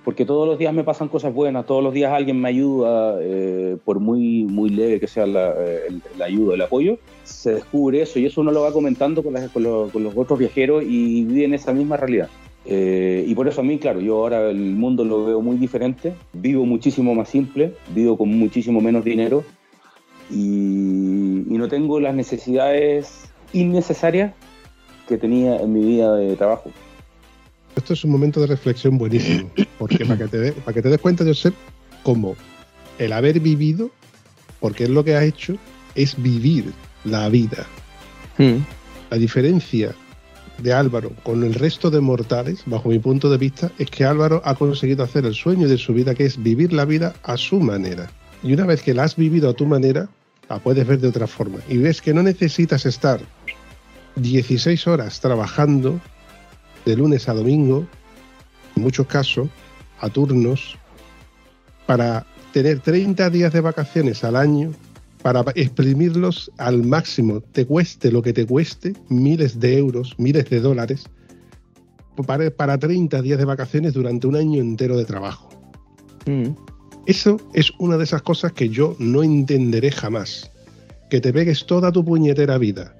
porque 0.04 0.24
todos 0.24 0.46
los 0.46 0.58
días 0.58 0.72
me 0.72 0.84
pasan 0.84 1.08
cosas 1.08 1.32
buenas, 1.34 1.66
todos 1.66 1.82
los 1.82 1.92
días 1.92 2.12
alguien 2.12 2.40
me 2.40 2.48
ayuda, 2.48 3.18
eh, 3.20 3.76
por 3.84 3.98
muy, 4.00 4.44
muy 4.44 4.68
leve 4.70 5.00
que 5.00 5.06
sea 5.06 5.26
la, 5.26 5.50
eh, 5.58 5.80
el- 5.88 6.02
la 6.18 6.26
ayuda, 6.26 6.54
el 6.54 6.62
apoyo, 6.62 6.98
se 7.24 7.54
descubre 7.54 8.02
eso 8.02 8.18
y 8.18 8.26
eso 8.26 8.40
uno 8.40 8.52
lo 8.52 8.62
va 8.62 8.72
comentando 8.72 9.22
con, 9.22 9.32
las- 9.34 9.50
con 9.50 9.62
los, 9.62 9.90
con 9.90 10.04
los 10.04 10.16
otros 10.16 10.38
viajeros 10.38 10.84
y 10.86 11.24
viven 11.24 11.54
esa 11.54 11.72
misma 11.72 11.96
realidad. 11.96 12.28
Eh, 12.68 13.24
y 13.26 13.34
por 13.34 13.46
eso 13.46 13.60
a 13.60 13.64
mí, 13.64 13.78
claro, 13.78 14.00
yo 14.00 14.16
ahora 14.16 14.50
el 14.50 14.56
mundo 14.58 15.04
lo 15.04 15.24
veo 15.24 15.40
muy 15.40 15.56
diferente, 15.56 16.14
vivo 16.32 16.64
muchísimo 16.66 17.14
más 17.14 17.28
simple, 17.28 17.74
vivo 17.94 18.18
con 18.18 18.28
muchísimo 18.28 18.80
menos 18.80 19.04
dinero 19.04 19.44
y, 20.30 21.44
y 21.48 21.58
no 21.58 21.68
tengo 21.68 22.00
las 22.00 22.14
necesidades 22.14 23.30
innecesarias 23.52 24.32
que 25.08 25.16
tenía 25.16 25.56
en 25.60 25.72
mi 25.72 25.84
vida 25.84 26.16
de 26.16 26.34
trabajo. 26.36 26.70
Esto 27.76 27.92
es 27.92 28.04
un 28.04 28.10
momento 28.10 28.40
de 28.40 28.46
reflexión 28.48 28.98
buenísimo, 28.98 29.50
porque 29.78 30.04
para 30.04 30.18
que 30.18 30.28
te, 30.28 30.38
de- 30.38 30.52
para 30.52 30.72
que 30.74 30.82
te 30.82 30.88
des 30.88 31.00
cuenta, 31.00 31.24
Josep, 31.24 31.54
como 32.02 32.34
el 32.98 33.12
haber 33.12 33.38
vivido, 33.38 33.90
porque 34.60 34.84
es 34.84 34.90
lo 34.90 35.04
que 35.04 35.14
has 35.14 35.22
hecho, 35.24 35.56
es 35.94 36.20
vivir 36.20 36.72
la 37.04 37.28
vida. 37.28 37.66
Mm. 38.38 38.56
La 39.10 39.18
diferencia 39.18 39.94
de 40.58 40.72
Álvaro 40.72 41.12
con 41.22 41.44
el 41.44 41.54
resto 41.54 41.90
de 41.90 42.00
mortales, 42.00 42.62
bajo 42.66 42.88
mi 42.88 42.98
punto 42.98 43.30
de 43.30 43.36
vista, 43.36 43.70
es 43.78 43.90
que 43.90 44.04
Álvaro 44.04 44.40
ha 44.44 44.54
conseguido 44.54 45.04
hacer 45.04 45.26
el 45.26 45.34
sueño 45.34 45.68
de 45.68 45.78
su 45.78 45.92
vida, 45.92 46.14
que 46.14 46.24
es 46.24 46.42
vivir 46.42 46.72
la 46.72 46.84
vida 46.84 47.14
a 47.22 47.36
su 47.36 47.60
manera. 47.60 48.10
Y 48.42 48.52
una 48.52 48.66
vez 48.66 48.82
que 48.82 48.94
la 48.94 49.04
has 49.04 49.16
vivido 49.16 49.50
a 49.50 49.54
tu 49.54 49.66
manera, 49.66 50.08
la 50.48 50.58
puedes 50.58 50.86
ver 50.86 51.00
de 51.00 51.08
otra 51.08 51.26
forma. 51.26 51.58
Y 51.68 51.78
ves 51.78 52.00
que 52.00 52.14
no 52.14 52.22
necesitas 52.22 52.86
estar 52.86 53.20
16 54.16 54.86
horas 54.86 55.20
trabajando 55.20 56.00
de 56.84 56.96
lunes 56.96 57.28
a 57.28 57.34
domingo, 57.34 57.86
en 58.76 58.82
muchos 58.82 59.06
casos, 59.06 59.48
a 60.00 60.08
turnos, 60.08 60.78
para 61.86 62.26
tener 62.52 62.80
30 62.80 63.28
días 63.30 63.52
de 63.52 63.60
vacaciones 63.60 64.24
al 64.24 64.36
año, 64.36 64.72
para 65.22 65.44
exprimirlos 65.54 66.50
al 66.58 66.82
máximo, 66.82 67.40
te 67.40 67.66
cueste 67.66 68.10
lo 68.10 68.22
que 68.22 68.32
te 68.32 68.46
cueste, 68.46 68.94
miles 69.08 69.58
de 69.58 69.78
euros, 69.78 70.14
miles 70.18 70.48
de 70.50 70.60
dólares, 70.60 71.04
para, 72.26 72.50
para 72.50 72.78
30 72.78 73.22
días 73.22 73.38
de 73.38 73.44
vacaciones 73.44 73.94
durante 73.94 74.26
un 74.26 74.36
año 74.36 74.60
entero 74.60 74.96
de 74.96 75.04
trabajo. 75.04 75.48
Mm. 76.26 76.50
Eso 77.06 77.36
es 77.54 77.72
una 77.78 77.96
de 77.96 78.04
esas 78.04 78.22
cosas 78.22 78.52
que 78.52 78.68
yo 78.68 78.96
no 78.98 79.22
entenderé 79.22 79.90
jamás. 79.90 80.50
Que 81.08 81.20
te 81.20 81.32
pegues 81.32 81.64
toda 81.66 81.92
tu 81.92 82.04
puñetera 82.04 82.58
vida 82.58 82.96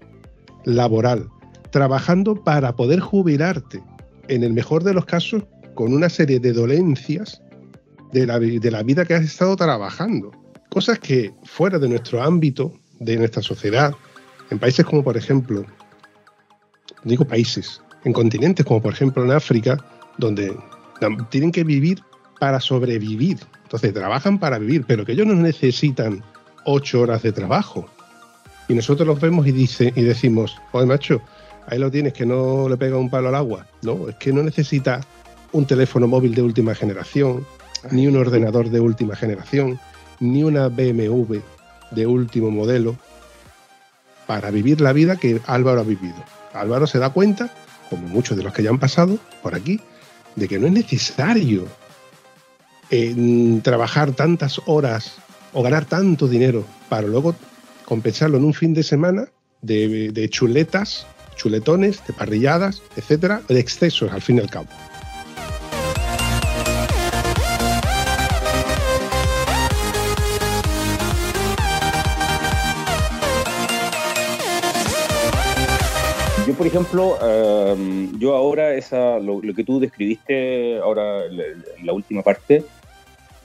laboral, 0.64 1.28
trabajando 1.70 2.34
para 2.34 2.76
poder 2.76 3.00
jubilarte, 3.00 3.82
en 4.28 4.44
el 4.44 4.52
mejor 4.52 4.84
de 4.84 4.94
los 4.94 5.06
casos, 5.06 5.44
con 5.74 5.92
una 5.92 6.08
serie 6.08 6.40
de 6.40 6.52
dolencias 6.52 7.42
de 8.12 8.26
la, 8.26 8.38
de 8.38 8.70
la 8.70 8.82
vida 8.82 9.04
que 9.04 9.14
has 9.14 9.24
estado 9.24 9.56
trabajando. 9.56 10.30
Cosas 10.76 10.98
que 10.98 11.32
fuera 11.44 11.78
de 11.78 11.88
nuestro 11.88 12.22
ámbito, 12.22 12.70
de 13.00 13.16
nuestra 13.16 13.40
sociedad, 13.40 13.94
en 14.50 14.58
países 14.58 14.84
como 14.84 15.02
por 15.02 15.16
ejemplo, 15.16 15.64
digo 17.02 17.24
países, 17.24 17.80
en 18.04 18.12
continentes 18.12 18.66
como 18.66 18.82
por 18.82 18.92
ejemplo 18.92 19.24
en 19.24 19.30
África, 19.32 19.82
donde 20.18 20.54
tienen 21.30 21.50
que 21.50 21.64
vivir 21.64 22.02
para 22.38 22.60
sobrevivir. 22.60 23.38
Entonces 23.62 23.94
trabajan 23.94 24.38
para 24.38 24.58
vivir, 24.58 24.84
pero 24.86 25.06
que 25.06 25.12
ellos 25.12 25.26
no 25.26 25.32
necesitan 25.32 26.22
ocho 26.66 27.00
horas 27.00 27.22
de 27.22 27.32
trabajo. 27.32 27.88
Y 28.68 28.74
nosotros 28.74 29.08
los 29.08 29.18
vemos 29.18 29.46
y, 29.46 29.52
dice, 29.52 29.94
y 29.96 30.02
decimos, 30.02 30.58
oye 30.72 30.84
macho, 30.84 31.22
ahí 31.68 31.78
lo 31.78 31.90
tienes, 31.90 32.12
que 32.12 32.26
no 32.26 32.68
le 32.68 32.76
pega 32.76 32.98
un 32.98 33.08
palo 33.08 33.28
al 33.28 33.36
agua. 33.36 33.66
No, 33.80 34.10
es 34.10 34.16
que 34.16 34.30
no 34.30 34.42
necesita 34.42 35.00
un 35.52 35.64
teléfono 35.64 36.06
móvil 36.06 36.34
de 36.34 36.42
última 36.42 36.74
generación, 36.74 37.46
ni 37.90 38.06
un 38.06 38.16
ordenador 38.16 38.68
de 38.68 38.80
última 38.80 39.16
generación, 39.16 39.80
ni 40.20 40.42
una 40.42 40.68
BMW 40.68 41.38
de 41.90 42.06
último 42.06 42.50
modelo 42.50 42.96
para 44.26 44.50
vivir 44.50 44.80
la 44.80 44.92
vida 44.92 45.16
que 45.16 45.40
Álvaro 45.46 45.80
ha 45.80 45.84
vivido. 45.84 46.16
Álvaro 46.52 46.86
se 46.86 46.98
da 46.98 47.10
cuenta, 47.10 47.52
como 47.90 48.08
muchos 48.08 48.36
de 48.36 48.42
los 48.42 48.52
que 48.52 48.62
ya 48.62 48.70
han 48.70 48.78
pasado 48.78 49.18
por 49.42 49.54
aquí, 49.54 49.80
de 50.34 50.48
que 50.48 50.58
no 50.58 50.66
es 50.66 50.72
necesario 50.72 51.66
eh, 52.90 53.60
trabajar 53.62 54.12
tantas 54.12 54.60
horas 54.66 55.16
o 55.52 55.62
ganar 55.62 55.84
tanto 55.84 56.28
dinero 56.28 56.64
para 56.88 57.06
luego 57.06 57.34
compensarlo 57.84 58.36
en 58.38 58.44
un 58.44 58.54
fin 58.54 58.74
de 58.74 58.82
semana 58.82 59.28
de, 59.62 60.10
de 60.12 60.28
chuletas, 60.28 61.06
chuletones, 61.36 62.04
de 62.06 62.12
parrilladas, 62.12 62.82
etcétera, 62.96 63.42
de 63.48 63.60
excesos 63.60 64.12
al 64.12 64.22
fin 64.22 64.36
y 64.36 64.40
al 64.40 64.50
cabo. 64.50 64.68
Por 76.56 76.66
ejemplo, 76.66 77.16
eh, 77.22 78.08
yo 78.18 78.34
ahora, 78.34 78.74
esa, 78.74 79.18
lo, 79.18 79.40
lo 79.42 79.54
que 79.54 79.64
tú 79.64 79.78
describiste 79.80 80.78
ahora 80.78 81.26
en 81.26 81.36
la, 81.36 81.44
la 81.84 81.92
última 81.92 82.22
parte, 82.22 82.64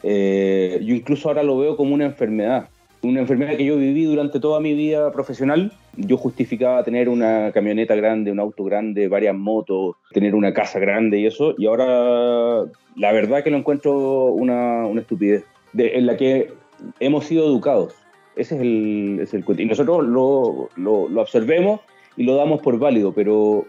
eh, 0.04 0.80
yo 0.84 0.96
incluso 0.96 1.28
ahora 1.28 1.44
lo 1.44 1.58
veo 1.58 1.76
como 1.76 1.94
una 1.94 2.06
enfermedad. 2.06 2.70
Una 3.04 3.20
enfermedad 3.22 3.58
que 3.58 3.66
yo 3.66 3.78
viví 3.78 4.06
durante 4.06 4.40
toda 4.40 4.60
mi 4.60 4.76
vida 4.76 5.12
profesional. 5.12 5.72
Yo 5.98 6.18
justificaba 6.18 6.84
tener 6.84 7.10
una 7.10 7.52
camioneta 7.52 7.96
grande, 7.96 8.32
un 8.32 8.40
auto 8.40 8.64
grande, 8.64 9.08
varias 9.08 9.36
motos, 9.36 9.96
tener 10.12 10.36
una 10.36 10.54
casa 10.54 10.78
grande 10.80 11.20
y 11.20 11.26
eso. 11.26 11.56
Y 11.58 11.66
ahora 11.66 12.64
la 12.96 13.12
verdad 13.12 13.44
que 13.44 13.50
lo 13.50 13.58
encuentro 13.58 14.26
una, 14.26 14.86
una 14.86 15.02
estupidez 15.02 15.44
de- 15.74 15.98
en 15.98 16.06
la 16.06 16.16
que 16.16 16.54
hemos 17.00 17.26
sido 17.26 17.48
educados. 17.48 17.96
Ese 18.36 18.56
es 18.56 18.62
el, 18.62 19.20
es 19.24 19.34
el. 19.34 19.44
Y 19.58 19.66
nosotros 19.66 20.06
lo, 20.06 20.70
lo, 20.76 21.10
lo 21.10 21.22
observemos 21.22 21.80
y 22.18 22.24
lo 22.24 22.36
damos 22.36 22.62
por 22.62 22.78
válido, 22.78 23.14
pero, 23.14 23.66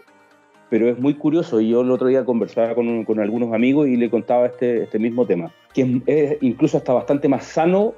pero 0.69 0.89
es 0.89 0.99
muy 0.99 1.13
curioso. 1.15 1.61
Y 1.61 1.69
yo 1.69 1.81
el 1.81 1.91
otro 1.91 2.07
día 2.07 2.25
conversaba 2.25 2.75
con, 2.75 3.05
con 3.05 3.19
algunos 3.19 3.53
amigos 3.53 3.87
y 3.87 3.95
le 3.95 4.09
contaba 4.09 4.47
este, 4.47 4.83
este 4.83 4.99
mismo 4.99 5.25
tema, 5.25 5.51
que 5.73 6.01
es, 6.05 6.37
incluso 6.41 6.77
hasta 6.77 6.93
bastante 6.93 7.27
más 7.27 7.45
sano 7.45 7.93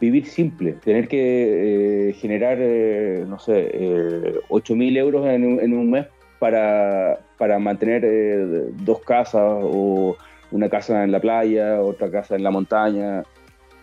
vivir 0.00 0.26
simple, 0.26 0.72
tener 0.72 1.08
que 1.08 2.08
eh, 2.08 2.12
generar, 2.14 2.56
eh, 2.58 3.24
no 3.28 3.38
sé, 3.38 3.70
eh, 3.72 4.34
8.000 4.48 4.96
euros 4.96 5.26
en 5.26 5.44
un, 5.44 5.60
en 5.60 5.74
un 5.74 5.90
mes 5.90 6.06
para, 6.38 7.20
para 7.38 7.58
mantener 7.58 8.02
eh, 8.04 8.72
dos 8.82 9.00
casas 9.00 9.60
o 9.62 10.16
una 10.50 10.68
casa 10.68 11.04
en 11.04 11.12
la 11.12 11.20
playa, 11.20 11.80
otra 11.80 12.10
casa 12.10 12.34
en 12.34 12.42
la 12.42 12.50
montaña. 12.50 13.22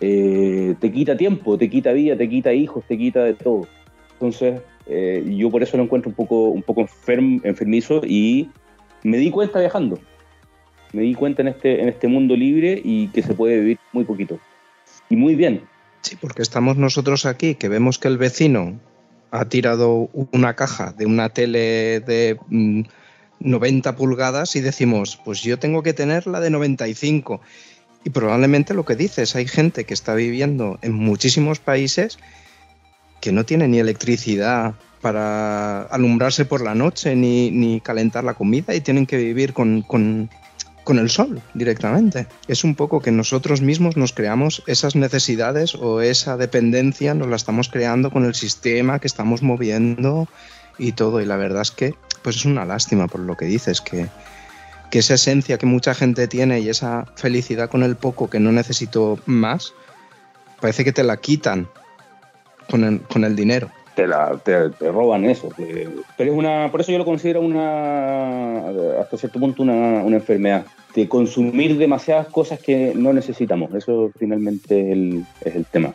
Eh, 0.02 0.76
te 0.80 0.92
quita 0.92 1.16
tiempo, 1.16 1.58
te 1.58 1.70
quita 1.70 1.94
vida, 1.94 2.18
te 2.18 2.28
quita 2.28 2.52
hijos, 2.52 2.84
te 2.86 2.98
quita 2.98 3.24
de 3.24 3.34
todo. 3.34 3.68
Entonces, 4.14 4.62
eh, 4.90 5.24
yo 5.38 5.50
por 5.50 5.64
eso 5.64 5.78
lo 5.78 5.84
encuentro 5.84 6.10
un 6.10 6.16
poco, 6.16 6.50
un 6.50 6.64
poco 6.64 6.82
enferm- 6.82 7.42
enfermizo 7.44 8.02
y 8.06 8.50
me 9.04 9.18
di 9.18 9.32
cuenta 9.32 9.60
viajando. 9.60 10.00
Me 10.94 11.02
di 11.02 11.14
cuenta 11.14 11.42
en 11.42 11.50
este, 11.50 11.82
en 11.82 11.90
este 11.90 12.08
mundo 12.08 12.36
libre 12.36 12.82
y 12.84 13.08
que 13.10 13.22
se 13.22 13.34
puede 13.34 13.60
vivir 13.60 13.80
muy 13.92 14.06
poquito. 14.06 14.40
Y 15.10 15.16
muy 15.16 15.36
bien. 15.36 15.64
Sí, 16.02 16.16
porque 16.20 16.42
estamos 16.42 16.78
nosotros 16.78 17.26
aquí, 17.26 17.56
que 17.56 17.68
vemos 17.70 18.00
que 18.00 18.08
el 18.08 18.18
vecino 18.18 18.80
ha 19.32 19.46
tirado 19.46 20.10
una 20.32 20.56
caja 20.56 20.94
de 20.94 21.06
una 21.06 21.30
tele 21.30 22.00
de 22.00 22.38
mm, 22.48 22.84
90 23.42 23.96
pulgadas 23.96 24.56
y 24.56 24.62
decimos, 24.62 25.20
pues 25.24 25.42
yo 25.42 25.60
tengo 25.60 25.84
que 25.84 25.94
tener 25.94 26.28
la 26.28 26.40
de 26.40 26.50
95. 26.50 27.42
Y 28.06 28.10
probablemente 28.12 28.74
lo 28.74 28.86
que 28.86 28.96
dices, 28.96 29.36
hay 29.36 29.48
gente 29.48 29.84
que 29.84 29.94
está 29.94 30.16
viviendo 30.16 30.80
en 30.82 30.94
muchísimos 30.94 31.60
países 31.60 32.18
que 33.28 33.34
no 33.34 33.44
tiene 33.44 33.68
ni 33.68 33.78
electricidad 33.80 34.76
para 35.02 35.82
alumbrarse 35.82 36.46
por 36.46 36.62
la 36.62 36.76
noche 36.76 37.14
ni, 37.14 37.52
ni 37.52 37.82
calentar 37.82 38.24
la 38.24 38.36
comida 38.36 38.74
y 38.74 38.80
tienen 38.80 39.06
que 39.06 39.18
vivir 39.18 39.52
con, 39.52 39.82
con, 39.82 40.30
con 40.86 40.98
el 40.98 41.10
sol 41.10 41.42
directamente. 41.54 42.28
Es 42.48 42.64
un 42.64 42.74
poco 42.74 43.02
que 43.02 43.12
nosotros 43.12 43.60
mismos 43.60 43.98
nos 43.98 44.14
creamos 44.14 44.64
esas 44.66 44.96
necesidades 44.96 45.76
o 45.76 46.00
esa 46.00 46.38
dependencia, 46.38 47.14
nos 47.16 47.28
la 47.28 47.36
estamos 47.36 47.68
creando 47.68 48.12
con 48.12 48.24
el 48.24 48.34
sistema 48.34 49.00
que 49.00 49.08
estamos 49.08 49.44
moviendo 49.44 50.30
y 50.78 50.94
todo. 50.94 51.20
Y 51.20 51.26
la 51.26 51.36
verdad 51.36 51.64
es 51.64 51.72
que 51.72 51.96
pues 52.22 52.38
es 52.38 52.46
una 52.46 52.64
lástima 52.64 53.10
por 53.10 53.20
lo 53.20 53.36
que 53.36 53.44
dices, 53.44 53.82
que, 53.82 54.08
que 54.90 55.00
esa 55.00 55.16
esencia 55.16 55.58
que 55.58 55.66
mucha 55.66 55.94
gente 55.94 56.30
tiene 56.30 56.62
y 56.62 56.70
esa 56.70 57.08
felicidad 57.18 57.70
con 57.70 57.84
el 57.84 57.98
poco 57.98 58.30
que 58.30 58.40
no 58.40 58.54
necesito 58.54 59.20
más, 59.26 59.74
parece 60.62 60.86
que 60.86 60.94
te 60.94 61.04
la 61.04 61.18
quitan 61.18 61.68
con 62.70 62.84
el, 62.84 63.02
con 63.02 63.24
el 63.24 63.36
dinero. 63.36 63.70
te, 63.98 64.06
la, 64.06 64.40
te, 64.44 64.70
te 64.70 64.92
roban 64.92 65.26
eso. 65.26 65.50
Pero 65.58 66.32
es 66.32 66.38
una, 66.38 66.70
por 66.72 66.82
eso 66.82 66.92
yo 66.92 67.00
lo 67.00 67.06
considero 67.06 67.42
una, 67.42 68.70
hasta 69.02 69.18
cierto 69.18 69.40
punto 69.40 69.64
una, 69.64 70.04
una 70.04 70.18
enfermedad. 70.18 70.66
De 70.94 71.08
consumir 71.08 71.78
demasiadas 71.78 72.28
cosas 72.28 72.60
que 72.60 72.94
no 72.96 73.12
necesitamos. 73.14 73.74
Eso 73.74 74.12
finalmente 74.18 74.92
es 75.42 75.56
el, 75.56 75.66
tema. 75.66 75.94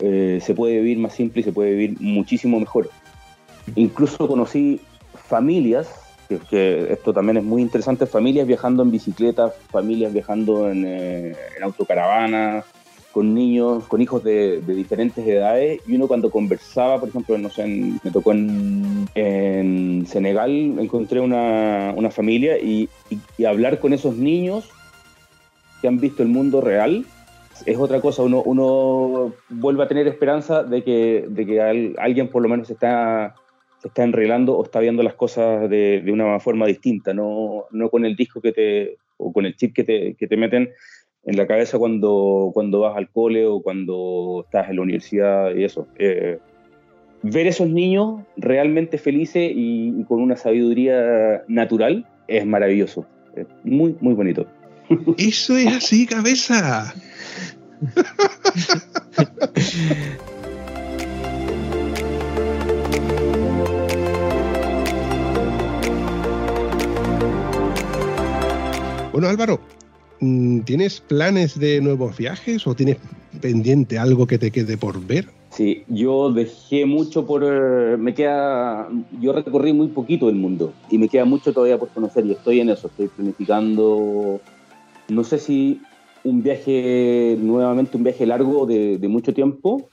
Eh, 0.00 0.40
se 0.42 0.54
puede 0.54 0.80
vivir 0.80 0.98
más 0.98 1.14
simple 1.14 1.40
y 1.40 1.44
se 1.44 1.52
puede 1.52 1.70
vivir 1.70 2.00
muchísimo 2.00 2.58
mejor. 2.58 2.90
Incluso 3.76 4.26
conocí 4.26 4.80
familias, 5.28 5.88
que, 6.48 6.92
esto 6.92 7.12
también 7.12 7.38
es 7.38 7.44
muy 7.44 7.62
interesante, 7.62 8.06
familias 8.06 8.46
viajando 8.46 8.82
en 8.82 8.90
bicicleta, 8.90 9.52
familias 9.70 10.12
viajando 10.12 10.70
en, 10.70 10.84
eh, 10.86 11.36
en 11.56 11.62
autocaravana, 11.62 12.64
con 13.12 13.34
niños, 13.34 13.86
con 13.88 14.00
hijos 14.00 14.22
de, 14.22 14.60
de 14.60 14.74
diferentes 14.74 15.26
edades, 15.26 15.80
y 15.86 15.94
uno 15.96 16.06
cuando 16.06 16.30
conversaba, 16.30 17.00
por 17.00 17.08
ejemplo, 17.08 17.36
no 17.38 17.50
sé, 17.50 17.62
en- 17.62 18.00
me 18.04 18.10
tocó 18.12 18.32
en, 18.32 19.08
en 19.14 20.06
Senegal, 20.06 20.50
encontré 20.78 21.20
una, 21.20 21.92
una 21.96 22.10
familia 22.10 22.58
y, 22.58 22.88
y- 23.10 23.18
y 23.36 23.44
hablar 23.44 23.80
con 23.80 23.92
esos 23.92 24.16
niños 24.16 24.68
que 25.80 25.88
han 25.88 25.98
visto 25.98 26.22
el 26.22 26.28
mundo 26.28 26.60
real 26.60 27.04
es 27.66 27.76
otra 27.76 28.00
cosa, 28.00 28.22
uno, 28.22 28.42
uno 28.42 29.34
vuelve 29.50 29.82
a 29.82 29.88
tener 29.88 30.06
esperanza 30.06 30.62
de 30.62 30.82
que, 30.82 31.26
de 31.28 31.44
que 31.46 31.60
al- 31.60 31.94
alguien 31.98 32.28
por 32.28 32.40
lo 32.42 32.48
menos 32.48 32.70
está, 32.70 33.34
se 33.82 33.88
está 33.88 34.02
enreglando 34.04 34.56
o 34.56 34.64
está 34.64 34.80
viendo 34.80 35.02
las 35.02 35.14
cosas 35.14 35.68
de, 35.68 36.00
de 36.00 36.12
una 36.12 36.38
forma 36.40 36.66
distinta, 36.66 37.12
no, 37.12 37.64
no 37.70 37.90
con 37.90 38.04
el 38.06 38.16
disco 38.16 38.40
que 38.40 38.52
te, 38.52 38.96
o 39.18 39.30
con 39.32 39.44
el 39.44 39.56
chip 39.56 39.74
que 39.74 39.84
te, 39.84 40.14
que 40.14 40.26
te 40.26 40.36
meten 40.38 40.70
en 41.24 41.36
la 41.36 41.46
cabeza 41.46 41.78
cuando, 41.78 42.50
cuando 42.54 42.80
vas 42.80 42.96
al 42.96 43.08
cole 43.10 43.46
o 43.46 43.60
cuando 43.62 44.42
estás 44.46 44.70
en 44.70 44.76
la 44.76 44.82
universidad 44.82 45.54
y 45.54 45.64
eso. 45.64 45.86
Eh, 45.98 46.38
ver 47.22 47.46
esos 47.46 47.68
niños 47.68 48.22
realmente 48.36 48.98
felices 48.98 49.52
y, 49.54 49.94
y 49.98 50.04
con 50.04 50.20
una 50.20 50.36
sabiduría 50.36 51.42
natural 51.48 52.06
es 52.28 52.46
maravilloso. 52.46 53.06
Es 53.36 53.46
muy, 53.64 53.96
muy 54.00 54.14
bonito. 54.14 54.46
Eso 55.18 55.56
es 55.56 55.68
así, 55.68 56.06
cabeza. 56.06 56.94
Bueno, 69.12 69.28
Álvaro, 69.28 69.60
¿tienes 70.64 71.00
planes 71.00 71.58
de 71.58 71.80
nuevos 71.80 72.16
viajes 72.16 72.66
o 72.66 72.74
tienes 72.74 72.96
pendiente 73.40 73.98
algo 73.98 74.26
que 74.26 74.38
te 74.38 74.50
quede 74.50 74.76
por 74.76 75.04
ver? 75.06 75.26
Sí, 75.50 75.82
yo 75.88 76.32
dejé 76.32 76.86
mucho 76.86 77.26
por... 77.26 77.42
eh, 77.44 77.96
Me 77.98 78.14
queda... 78.14 78.88
Yo 79.20 79.32
recorrí 79.32 79.72
muy 79.72 79.88
poquito 79.88 80.28
el 80.28 80.36
mundo 80.36 80.72
y 80.90 80.98
me 80.98 81.08
queda 81.08 81.24
mucho 81.24 81.52
todavía 81.52 81.78
por 81.78 81.88
conocer 81.88 82.24
y 82.26 82.32
estoy 82.32 82.60
en 82.60 82.70
eso, 82.70 82.88
estoy 82.88 83.08
planificando... 83.08 84.40
No 85.08 85.24
sé 85.24 85.38
si 85.38 85.80
un 86.22 86.42
viaje, 86.42 87.36
nuevamente 87.40 87.96
un 87.96 88.04
viaje 88.04 88.26
largo 88.26 88.64
de, 88.66 88.98
mucho 89.08 89.34
tiempo 89.34 89.88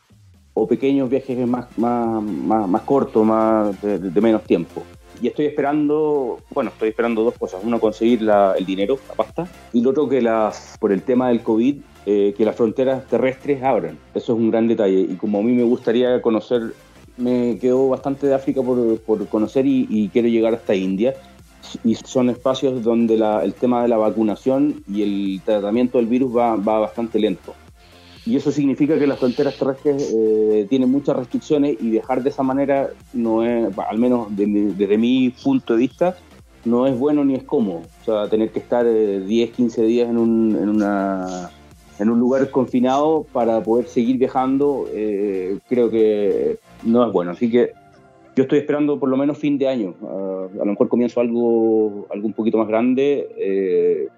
o 0.54 0.68
pequeños 0.68 1.10
viajes 1.10 1.48
más, 1.48 1.66
más, 1.78 2.22
más, 2.22 2.68
más 2.70 2.82
cortos, 2.84 3.26
más 3.26 3.82
de 3.82 4.22
menos 4.22 4.44
tiempo. 4.44 4.84
Y 5.22 5.28
estoy 5.28 5.46
esperando, 5.48 6.40
bueno, 6.54 6.70
estoy 6.70 6.90
esperando 6.90 7.24
dos 7.24 7.36
cosas. 7.36 7.62
Uno, 7.64 7.80
conseguir 7.80 8.22
la- 8.22 8.54
el 8.58 8.66
dinero, 8.66 9.00
la 9.10 9.16
pasta, 9.16 9.48
y 9.74 9.82
lo 9.82 9.90
otro, 9.92 10.08
que 10.08 10.22
las, 10.22 10.78
por 10.80 10.92
el 10.92 11.02
tema 11.02 11.30
del 11.30 11.42
COVID, 11.42 11.78
eh, 12.06 12.34
que 12.38 12.46
las 12.46 12.56
fronteras 12.56 13.06
terrestres 13.08 13.64
abran. 13.64 13.98
Eso 14.14 14.34
es 14.34 14.40
un 14.40 14.52
gran 14.52 14.68
detalle. 14.68 15.00
Y 15.02 15.16
como 15.16 15.40
a 15.40 15.42
mí 15.44 15.52
me 15.54 15.64
gustaría 15.64 16.22
conocer, 16.22 16.74
me 17.18 17.58
quedó 17.60 17.90
bastante 17.90 18.28
de 18.28 18.36
África 18.36 18.62
por, 18.62 19.00
por 19.00 19.28
conocer 19.28 19.66
y, 19.66 19.88
y 19.90 20.10
quiero 20.10 20.28
llegar 20.28 20.54
hasta 20.54 20.76
India. 20.76 21.16
Y 21.84 21.96
son 21.96 22.30
espacios 22.30 22.84
donde 22.84 23.18
la- 23.18 23.44
el 23.44 23.54
tema 23.54 23.82
de 23.82 23.88
la 23.90 23.98
vacunación 23.98 24.84
y 24.88 25.02
el 25.02 25.42
tratamiento 25.44 25.98
del 25.98 26.08
virus 26.08 26.36
va, 26.38 26.56
va 26.56 26.80
bastante 26.80 27.20
lento. 27.20 27.54
Y 28.28 28.36
eso 28.36 28.52
significa 28.52 29.00
que 29.00 29.08
las 29.08 29.20
fronteras 29.20 29.58
terrestres 29.58 30.14
eh, 30.14 30.66
tienen 30.70 30.92
muchas 30.92 31.16
restricciones 31.16 31.78
y 31.80 31.90
viajar 31.92 32.22
de 32.24 32.30
esa 32.30 32.44
manera 32.44 32.90
no 33.14 33.42
es, 33.44 33.70
al 33.90 33.98
menos 33.98 34.36
de 34.36 34.46
mi- 34.48 34.74
desde 34.74 34.98
mi 34.98 35.30
punto 35.30 35.74
de 35.74 35.80
vista, 35.80 36.18
no 36.66 36.86
es 36.88 37.00
bueno 37.00 37.24
ni 37.24 37.36
es 37.36 37.44
cómodo. 37.44 37.84
O 38.02 38.04
sea, 38.06 38.28
tener 38.30 38.50
que 38.52 38.60
estar 38.60 38.86
eh, 38.86 39.22
10, 39.22 39.52
15 39.52 39.82
días 39.84 40.10
en 40.10 40.18
un, 40.18 40.58
en 40.62 40.68
una, 40.68 41.50
en 42.00 42.10
un 42.10 42.20
lugar 42.20 42.52
confinado 42.52 43.26
para 43.32 43.62
poder 43.64 43.88
seguir 43.88 44.18
viajando, 44.18 44.88
eh, 44.94 45.58
creo 45.70 45.90
que 45.90 46.58
no 46.84 47.06
es 47.08 47.14
bueno. 47.14 47.32
Así 47.32 47.50
que 47.50 47.72
yo 48.36 48.44
estoy 48.44 48.60
esperando 48.60 49.00
por 49.00 49.08
lo 49.08 49.16
menos 49.16 49.38
fin 49.38 49.58
de 49.58 49.70
año. 49.70 49.94
Ah, 50.04 50.48
a 50.54 50.66
lo 50.66 50.72
mejor 50.72 50.90
comienzo 50.90 51.22
algo, 51.22 52.08
algo 52.12 52.28
un 52.28 52.34
poquito 52.34 52.58
más 52.58 52.68
grande 52.68 53.30
eh, 53.38 54.10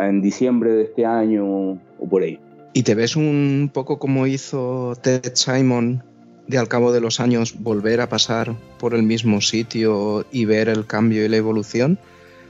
en 0.00 0.22
diciembre 0.22 0.70
de 0.72 0.82
este 0.84 1.04
año 1.04 1.44
o 1.72 2.06
por 2.08 2.22
ahí. 2.22 2.38
¿Y 2.74 2.84
te 2.84 2.94
ves 2.94 3.16
un 3.16 3.70
poco 3.72 3.98
como 3.98 4.26
hizo 4.26 4.94
Ted 5.02 5.34
Simon 5.34 6.02
de 6.46 6.58
al 6.58 6.68
cabo 6.68 6.92
de 6.92 7.00
los 7.00 7.20
años 7.20 7.54
volver 7.60 8.00
a 8.00 8.08
pasar 8.08 8.56
por 8.78 8.94
el 8.94 9.02
mismo 9.02 9.40
sitio 9.42 10.24
y 10.32 10.46
ver 10.46 10.68
el 10.68 10.86
cambio 10.86 11.24
y 11.24 11.28
la 11.28 11.36
evolución? 11.36 11.98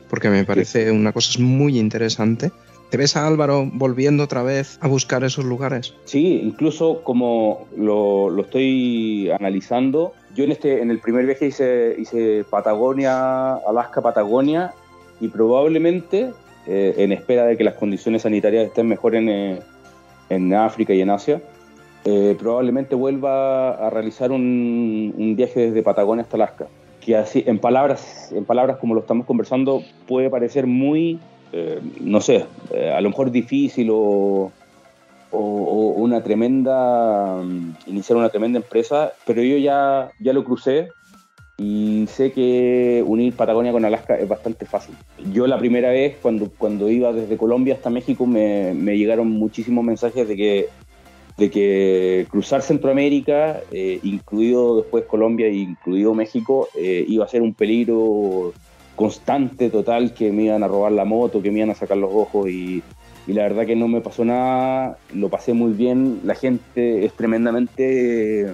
Porque 0.08 0.30
me 0.30 0.44
parece 0.44 0.92
una 0.92 1.12
cosa 1.12 1.40
muy 1.40 1.78
interesante. 1.78 2.52
¿Te 2.90 2.98
ves 2.98 3.16
a 3.16 3.26
Álvaro 3.26 3.68
volviendo 3.72 4.22
otra 4.22 4.42
vez 4.42 4.78
a 4.80 4.86
buscar 4.86 5.24
esos 5.24 5.44
lugares? 5.44 5.94
Sí, 6.04 6.40
incluso 6.44 7.02
como 7.02 7.66
lo, 7.76 8.30
lo 8.30 8.42
estoy 8.42 9.30
analizando, 9.30 10.12
yo 10.36 10.44
en 10.44 10.52
este 10.52 10.82
en 10.82 10.90
el 10.90 10.98
primer 10.98 11.26
viaje 11.26 11.46
hice, 11.46 11.96
hice 11.98 12.44
Patagonia, 12.48 13.54
Alaska, 13.54 14.02
Patagonia, 14.02 14.72
y 15.20 15.28
probablemente, 15.28 16.30
eh, 16.66 16.94
en 16.98 17.12
espera 17.12 17.46
de 17.46 17.56
que 17.56 17.64
las 17.64 17.74
condiciones 17.74 18.22
sanitarias 18.22 18.66
estén 18.66 18.88
mejor 18.88 19.14
en, 19.14 19.28
eh, 19.28 19.60
en 20.28 20.54
África 20.54 20.94
y 20.94 21.00
en 21.00 21.10
Asia, 21.10 21.40
eh, 22.04 22.36
probablemente 22.38 22.94
vuelva 22.94 23.70
a 23.70 23.90
realizar 23.90 24.32
un, 24.32 25.14
un 25.16 25.36
viaje 25.36 25.68
desde 25.68 25.82
Patagonia 25.82 26.22
hasta 26.22 26.36
Alaska. 26.36 26.66
Que 27.00 27.16
así, 27.16 27.44
en 27.46 27.58
palabras, 27.58 28.32
en 28.32 28.44
palabras 28.44 28.78
como 28.78 28.94
lo 28.94 29.00
estamos 29.00 29.26
conversando, 29.26 29.82
puede 30.06 30.30
parecer 30.30 30.66
muy, 30.66 31.18
eh, 31.52 31.80
no 32.00 32.20
sé, 32.20 32.46
eh, 32.72 32.90
a 32.90 33.00
lo 33.00 33.10
mejor 33.10 33.30
difícil 33.30 33.90
o, 33.90 34.50
o, 35.30 35.38
o 35.38 36.02
una 36.02 36.22
tremenda, 36.22 37.40
mm, 37.42 37.74
iniciar 37.86 38.16
una 38.16 38.28
tremenda 38.28 38.58
empresa, 38.58 39.12
pero 39.26 39.42
yo 39.42 39.56
ya, 39.58 40.10
ya 40.20 40.32
lo 40.32 40.44
crucé 40.44 40.88
y 41.62 42.06
sé 42.08 42.32
que 42.32 43.04
unir 43.06 43.34
Patagonia 43.34 43.70
con 43.70 43.84
Alaska 43.84 44.16
es 44.16 44.28
bastante 44.28 44.66
fácil. 44.66 44.96
Yo 45.32 45.46
la 45.46 45.58
primera 45.58 45.90
vez, 45.90 46.16
cuando, 46.20 46.50
cuando 46.58 46.90
iba 46.90 47.12
desde 47.12 47.36
Colombia 47.36 47.74
hasta 47.74 47.88
México, 47.88 48.26
me, 48.26 48.74
llegaron 48.74 49.30
muchísimos 49.30 49.84
mensajes 49.84 50.26
de 50.26 50.36
que, 50.36 50.68
de 51.38 51.50
que 51.50 52.26
cruzar 52.28 52.62
Centroamérica, 52.62 53.60
eh, 53.70 54.00
incluido 54.02 54.82
después 54.82 55.04
Colombia 55.04 55.46
e 55.46 55.54
incluido 55.54 56.14
México, 56.14 56.68
eh, 56.74 57.04
iba 57.06 57.24
a 57.24 57.28
ser 57.28 57.42
un 57.42 57.54
peligro 57.54 58.52
constante, 58.96 59.70
total, 59.70 60.14
que 60.14 60.32
me 60.32 60.44
iban 60.44 60.64
a 60.64 60.68
robar 60.68 60.90
la 60.90 61.04
moto, 61.04 61.40
que 61.40 61.52
me 61.52 61.58
iban 61.58 61.70
a 61.70 61.74
sacar 61.76 61.96
los 61.96 62.10
ojos 62.12 62.50
y 62.50 62.82
la 63.28 63.44
verdad 63.44 63.66
que 63.66 63.76
no 63.76 63.86
me 63.86 64.00
pasó 64.00 64.24
nada, 64.24 64.98
lo 65.14 65.28
pasé 65.28 65.52
muy 65.52 65.72
bien, 65.72 66.20
la 66.24 66.34
gente 66.34 67.04
es 67.04 67.12
tremendamente, 67.12 68.52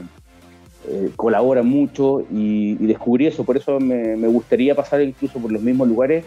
eh, 0.91 1.11
colabora 1.16 1.62
mucho 1.62 2.24
y, 2.30 2.74
descubrí 2.86 3.26
eso, 3.26 3.45
por 3.45 3.57
eso 3.57 3.78
me, 3.80 4.16
gustaría 4.28 4.74
pasar 4.74 5.03
incluso 5.03 5.39
por 5.39 5.53
los 5.53 5.62
mismos 5.62 5.89
lugares 5.89 6.24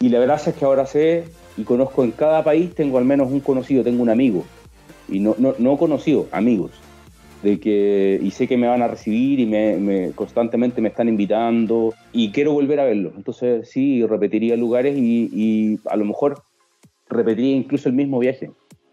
y 0.00 0.08
la 0.08 0.18
verdad 0.18 0.40
es 0.46 0.54
que 0.54 0.64
ahora 0.64 0.86
sé 0.86 1.24
y 1.56 1.64
conozco 1.64 2.04
en 2.04 2.10
cada 2.10 2.42
país, 2.44 2.74
tengo 2.74 2.98
al 2.98 3.04
menos 3.04 3.30
un 3.30 3.40
conocido, 3.40 3.84
tengo 3.84 4.02
un 4.02 4.10
amigo 4.10 4.44
y 5.08 5.20
no, 5.20 5.34
no, 5.38 5.54
no 5.58 5.76
conocido, 5.76 6.26
amigos. 6.32 6.72
De 7.42 7.60
que, 7.60 8.18
y 8.22 8.30
sé 8.30 8.48
que 8.48 8.56
me 8.56 8.66
van 8.66 8.80
a 8.80 8.88
recibir 8.88 9.38
y 9.38 9.44
me, 9.44 9.76
me- 9.76 10.12
constantemente 10.12 10.80
me 10.80 10.88
están 10.88 11.10
invitando 11.10 11.92
y 12.10 12.32
quiero 12.32 12.54
volver 12.54 12.80
a 12.80 12.84
verlos. 12.84 13.12
Entonces 13.16 13.68
sí, 13.68 14.04
repetiría 14.06 14.56
lugares 14.56 14.96
y 14.96 15.78
a 15.90 15.96
lo 15.96 16.06
mejor 16.06 16.42
repetiría 17.08 17.54
incluso 17.54 17.88
el 17.88 17.94
mismo 17.94 18.18
viaje. 18.18 18.50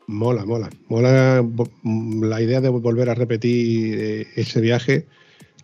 Mola, 0.07 0.45
mola. 0.45 0.69
Mola 0.89 1.45
la 1.83 2.41
idea 2.41 2.61
de 2.61 2.69
volver 2.69 3.09
a 3.09 3.15
repetir 3.15 3.97
eh, 3.99 4.27
ese 4.35 4.61
viaje. 4.61 5.05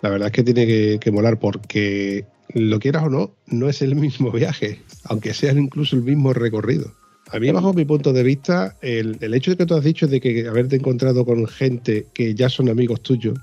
La 0.02 0.10
verdad 0.10 0.28
es 0.28 0.34
que 0.34 0.44
tiene 0.44 1.00
que, 1.00 1.12
molar 1.12 1.40
porque, 1.40 2.26
lo 2.54 2.80
quieras 2.80 3.04
o 3.04 3.10
no, 3.10 3.32
no 3.48 3.68
es 3.68 3.82
el 3.82 3.96
mismo 3.96 4.32
viaje, 4.32 4.80
aunque 5.06 5.34
sea 5.34 5.52
incluso 5.54 5.96
el 5.96 6.04
mismo 6.04 6.34
recorrido. 6.34 6.94
A 7.30 7.40
mí, 7.40 7.52
bajo 7.52 7.74
mi 7.74 7.84
punto 7.84 8.14
de 8.14 8.24
vista, 8.24 8.78
el, 8.82 9.18
hecho 9.34 9.52
de 9.52 9.58
que 9.58 9.66
tú 9.66 9.74
has 9.74 9.84
dicho 9.84 10.08
de 10.08 10.22
que 10.22 10.48
haberte 10.48 10.78
encontrado 10.78 11.26
con 11.26 11.46
gente 11.48 12.06
que 12.14 12.36
ya 12.36 12.48
son 12.48 12.70
amigos 12.70 13.02
tuyos, 13.02 13.38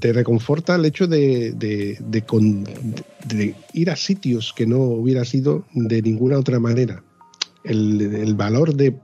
te 0.00 0.12
reconforta 0.12 0.76
el 0.76 0.84
hecho 0.84 1.06
de 1.06 1.98
ir 3.72 3.90
a 3.90 3.96
sitios 3.96 4.52
que 4.54 4.66
no 4.66 4.78
hubiera 4.78 5.24
sido 5.24 5.64
de 5.72 6.02
ninguna 6.02 6.38
otra 6.38 6.60
manera. 6.60 7.02
El, 7.68 8.34
valor 8.34 8.74
de, 8.74 8.98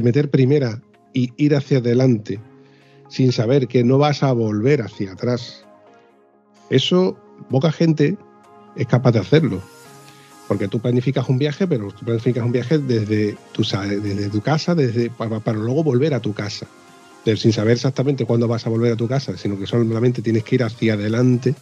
meter 0.00 0.30
primera 0.30 0.80
y 1.12 1.32
ir 1.36 1.54
hacia 1.54 1.78
adelante 1.78 2.40
sin 3.08 3.32
saber 3.32 3.66
que 3.66 3.82
no 3.82 3.98
vas 3.98 4.22
a 4.22 4.32
volver 4.32 4.82
hacia 4.82 5.12
atrás. 5.12 5.64
Eso, 6.70 7.18
poca 7.50 7.72
gente 7.72 8.16
es 8.76 8.86
capaz 8.86 9.12
de 9.12 9.18
hacerlo. 9.18 9.60
Porque 10.46 10.68
tú 10.68 10.80
planificas 10.80 11.28
un 11.28 11.38
viaje, 11.38 11.66
pero 11.66 11.90
tú 11.90 12.04
planificas 12.04 12.44
un 12.44 12.52
viaje 12.52 12.78
desde 12.78 13.36
tu, 13.52 13.62
desde 13.62 14.28
tu 14.30 14.40
casa, 14.40 14.74
desde, 14.74 15.10
para, 15.10 15.40
para 15.40 15.58
luego 15.58 15.82
volver 15.82 16.14
a 16.14 16.20
tu 16.20 16.32
casa. 16.32 16.66
Pero 17.24 17.36
sin 17.36 17.52
saber 17.52 17.74
exactamente 17.74 18.24
cuándo 18.24 18.48
vas 18.48 18.66
a 18.66 18.70
volver 18.70 18.92
a 18.92 18.96
tu 18.96 19.08
casa, 19.08 19.36
sino 19.36 19.58
que 19.58 19.66
solamente 19.66 20.22
tienes 20.22 20.44
que 20.44 20.54
ir 20.54 20.62
hacia 20.62 20.94
adelante 20.94 21.54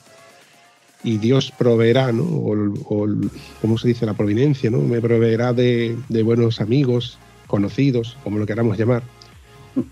y 1.03 1.19
Dios 1.19 1.53
proveerá, 1.57 2.13
¿no? 2.13 2.25
O, 2.25 2.55
o 2.85 3.07
¿cómo 3.61 3.79
se 3.79 3.89
dice? 3.89 4.07
La 4.07 4.15
providencia, 4.15 4.71
¿no? 4.71 4.81
Me 4.81 5.01
proveerá 5.01 5.53
de, 5.53 5.97
de 6.09 6.23
buenos 6.23 6.61
amigos, 6.61 7.19
conocidos, 7.47 8.17
como 8.25 8.39
lo 8.39 8.47
queramos 8.47 8.79
llamar. 8.79 9.03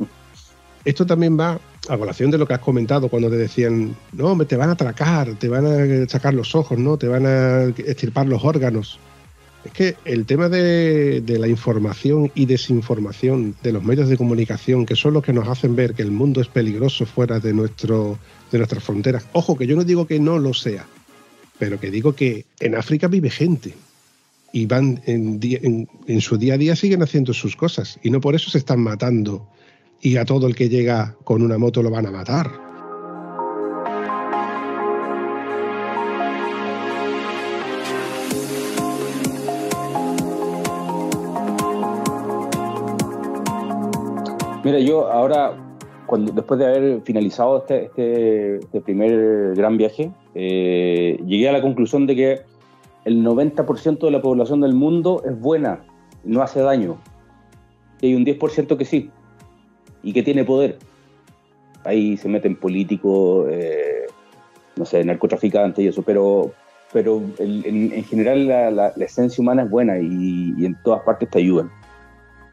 Esto 0.84 1.04
también 1.04 1.38
va 1.38 1.58
a 1.88 1.98
colación 1.98 2.30
de 2.30 2.38
lo 2.38 2.46
que 2.46 2.54
has 2.54 2.60
comentado 2.60 3.08
cuando 3.08 3.28
te 3.28 3.36
decían, 3.36 3.96
no, 4.12 4.26
hombre, 4.26 4.46
te 4.46 4.56
van 4.56 4.68
a 4.68 4.72
atracar, 4.72 5.34
te 5.34 5.48
van 5.48 5.66
a 5.66 6.08
sacar 6.08 6.32
los 6.34 6.54
ojos, 6.54 6.78
¿no? 6.78 6.96
Te 6.96 7.08
van 7.08 7.26
a 7.26 7.64
extirpar 7.64 8.26
los 8.26 8.44
órganos. 8.44 8.98
Es 9.64 9.72
que 9.72 9.96
el 10.04 10.26
tema 10.26 10.48
de, 10.48 11.22
de 11.22 11.38
la 11.40 11.48
información 11.48 12.30
y 12.36 12.46
desinformación 12.46 13.56
de 13.64 13.72
los 13.72 13.82
medios 13.82 14.08
de 14.08 14.16
comunicación, 14.16 14.86
que 14.86 14.94
son 14.94 15.14
los 15.14 15.24
que 15.24 15.32
nos 15.32 15.48
hacen 15.48 15.74
ver 15.74 15.94
que 15.94 16.02
el 16.02 16.12
mundo 16.12 16.40
es 16.40 16.46
peligroso 16.46 17.04
fuera 17.04 17.40
de, 17.40 17.52
nuestro, 17.52 18.16
de 18.52 18.58
nuestras 18.58 18.84
fronteras. 18.84 19.26
Ojo, 19.32 19.56
que 19.56 19.66
yo 19.66 19.74
no 19.74 19.82
digo 19.82 20.06
que 20.06 20.20
no 20.20 20.38
lo 20.38 20.54
sea, 20.54 20.86
pero 21.58 21.78
que 21.80 21.90
digo 21.90 22.14
que 22.14 22.44
en 22.60 22.74
África 22.74 23.08
vive 23.08 23.30
gente. 23.30 23.74
Y 24.52 24.66
van 24.66 25.02
en, 25.06 25.38
en- 25.42 25.88
en 26.06 26.20
su 26.20 26.38
día 26.38 26.54
a 26.54 26.58
día 26.58 26.76
siguen 26.76 27.02
haciendo 27.02 27.34
sus 27.34 27.56
cosas. 27.56 27.98
Y 28.02 28.10
no 28.10 28.20
por 28.20 28.34
eso 28.34 28.50
se 28.50 28.58
están 28.58 28.80
matando. 28.80 29.46
Y 30.00 30.16
a 30.16 30.24
todo 30.24 30.46
el 30.46 30.54
que 30.54 30.68
llega 30.68 31.14
con 31.24 31.42
una 31.42 31.58
moto 31.58 31.82
lo 31.82 31.90
van 31.90 32.06
a 32.06 32.10
matar. 32.10 32.50
Mira, 44.64 44.80
yo 44.80 45.06
ahora, 45.10 45.56
cuando, 46.06 46.32
después 46.32 46.58
de 46.58 46.66
haber 46.66 47.00
finalizado 47.02 47.58
este, 47.58 47.84
este, 47.86 48.56
este 48.58 48.80
primer 48.80 49.54
gran 49.56 49.76
viaje, 49.76 50.10
eh, 50.34 51.20
llegué 51.26 51.48
a 51.48 51.52
la 51.52 51.62
conclusión 51.62 52.06
de 52.06 52.16
que 52.16 52.40
el 53.04 53.22
90% 53.24 53.98
de 54.06 54.10
la 54.10 54.20
población 54.22 54.60
del 54.60 54.74
mundo 54.74 55.22
es 55.24 55.38
buena, 55.38 55.80
no 56.24 56.42
hace 56.42 56.60
daño. 56.60 56.96
Y 58.00 58.08
hay 58.08 58.14
un 58.14 58.24
10% 58.24 58.76
que 58.76 58.84
sí, 58.84 59.10
y 60.02 60.12
que 60.12 60.22
tiene 60.22 60.44
poder. 60.44 60.78
Ahí 61.84 62.16
se 62.16 62.28
meten 62.28 62.56
políticos, 62.56 63.48
eh, 63.50 64.06
no 64.76 64.84
sé, 64.84 65.04
narcotraficantes 65.04 65.84
y 65.84 65.88
eso, 65.88 66.02
pero, 66.02 66.50
pero 66.92 67.22
el- 67.38 67.64
en, 67.64 67.92
en 67.92 68.04
general 68.04 68.46
la, 68.48 68.70
la- 68.70 68.92
la 68.96 69.04
esencia 69.04 69.40
humana 69.40 69.62
es 69.62 69.70
buena 69.70 69.98
y, 69.98 70.54
y 70.58 70.66
en 70.66 70.76
todas 70.82 71.02
partes 71.02 71.30
te 71.30 71.38
ayudan. 71.38 71.70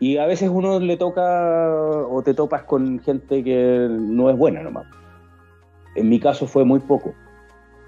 Y 0.03 0.17
a 0.17 0.25
veces 0.25 0.49
uno 0.51 0.81
le 0.81 0.97
toca 0.97 1.73
o 1.73 2.21
te 2.25 2.33
topas 2.33 2.63
con 2.63 2.99
gente 2.99 3.41
que 3.41 3.87
no 3.89 4.29
es 4.29 4.35
buena 4.35 4.61
nomás. 4.61 4.85
En 5.95 6.09
mi 6.09 6.19
caso 6.19 6.45
fue 6.45 6.65
muy 6.65 6.81
poco. 6.81 7.15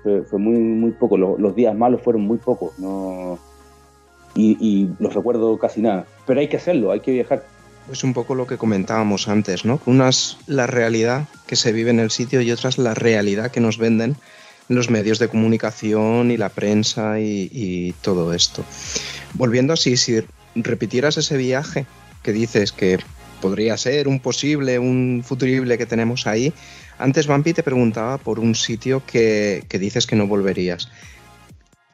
Fue, 0.02 0.40
muy, 0.40 0.58
muy 0.58 0.92
poco. 0.92 1.18
Los, 1.18 1.54
días 1.58 1.76
malos 1.76 2.02
fueron 2.02 2.22
muy 2.22 2.38
pocos. 2.38 2.80
No... 2.80 3.38
Y, 4.34 4.88
los 4.98 5.14
recuerdo 5.14 5.60
casi 5.60 5.82
nada. 5.82 6.06
Pero 6.26 6.40
hay 6.40 6.48
que 6.48 6.56
hacerlo, 6.56 6.94
hay 6.94 7.02
que 7.02 7.12
viajar. 7.12 7.44
Es 7.92 8.02
un 8.06 8.14
poco 8.14 8.34
lo 8.34 8.48
que 8.48 8.58
comentábamos 8.58 9.28
antes, 9.28 9.66
¿no? 9.66 9.82
Una 9.86 10.08
es 10.08 10.38
la 10.48 10.68
realidad 10.68 11.26
que 11.48 11.58
se 11.58 11.74
vive 11.74 11.90
en 11.90 12.00
el 12.00 12.12
sitio 12.12 12.40
y 12.40 12.50
otra 12.50 12.70
es 12.70 12.78
la 12.78 12.94
realidad 12.94 13.52
que 13.52 13.60
nos 13.60 13.78
venden 13.78 14.16
los 14.70 14.90
medios 14.90 15.20
de 15.20 15.28
comunicación 15.28 16.32
y 16.32 16.38
la 16.38 16.48
prensa 16.48 17.20
y, 17.20 17.50
y 17.52 17.92
todo 18.02 18.34
esto. 18.34 18.64
Volviendo 19.34 19.74
así, 19.74 19.98
si 19.98 20.24
repitieras 20.56 21.18
ese 21.18 21.36
viaje 21.36 21.86
que 22.26 22.34
dices 22.34 22.72
que 22.72 22.98
podría 23.40 23.78
ser 23.78 24.08
un 24.08 24.20
posible, 24.20 24.80
un 24.80 25.22
futurible 25.24 25.78
que 25.78 25.86
tenemos 25.86 26.26
ahí, 26.26 26.52
antes 26.98 27.28
Vampi 27.28 27.54
te 27.54 27.62
preguntaba 27.62 28.18
por 28.18 28.40
un 28.40 28.56
sitio 28.56 29.04
que, 29.06 29.64
que 29.70 29.78
dices 29.78 30.08
que 30.08 30.16
no 30.16 30.26
volverías. 30.28 30.90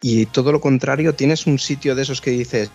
Y 0.01 0.25
todo 0.27 0.51
lo 0.51 0.61
contrario, 0.61 1.13
tienes 1.13 1.45
un 1.47 1.59
sitio 1.59 1.93
de 1.95 2.03
esos 2.03 2.21
que 2.21 2.31
dices, 2.31 2.71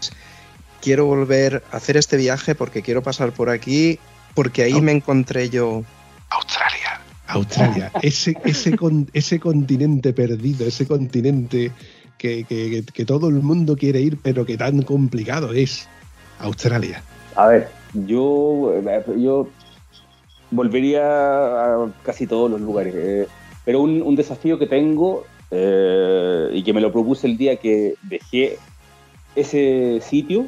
quiero 0.82 1.06
volver 1.06 1.62
a 1.72 1.78
hacer 1.78 1.96
este 1.96 2.16
viaje 2.16 2.54
porque 2.54 2.82
quiero 2.82 3.02
pasar 3.02 3.32
por 3.32 3.48
aquí, 3.48 3.98
porque 4.34 4.62
ahí 4.64 4.74
No. 4.74 4.82
me 4.82 4.92
encontré 4.92 5.48
yo. 5.48 5.82
Australia. 6.28 7.00
Australia, 7.28 7.90
ese, 8.02 8.34
ese, 8.44 8.76
con- 8.76 9.10
ese 9.12 9.40
continente 9.40 10.12
perdido, 10.12 10.66
ese 10.66 10.86
continente 10.86 11.72
que, 12.18 12.44
que- 12.44 12.84
que 12.92 13.04
todo 13.04 13.28
el 13.28 13.36
mundo 13.42 13.76
quiere 13.76 14.00
ir, 14.00 14.18
pero 14.22 14.44
que 14.46 14.56
tan 14.56 14.82
complicado 14.82 15.52
es. 15.52 15.88
Australia. 16.38 17.02
A 17.36 17.48
ver, 17.48 17.68
yo, 17.92 18.72
eh, 18.74 19.04
yo 19.18 19.48
volvería 20.50 21.02
a 21.04 21.90
casi 22.02 22.26
todos 22.26 22.50
los 22.50 22.60
lugares. 22.60 22.94
eh, 22.96 23.26
pero 23.64 23.80
un, 23.80 24.00
un 24.02 24.14
desafío 24.16 24.58
que 24.58 24.66
tengo 24.66 25.24
eh, 25.50 26.50
y 26.52 26.62
que 26.62 26.72
me 26.72 26.80
lo 26.80 26.92
propuse 26.92 27.26
el 27.26 27.36
día 27.36 27.56
que 27.56 27.94
dejé 28.02 28.58
ese 29.34 30.00
sitio 30.02 30.46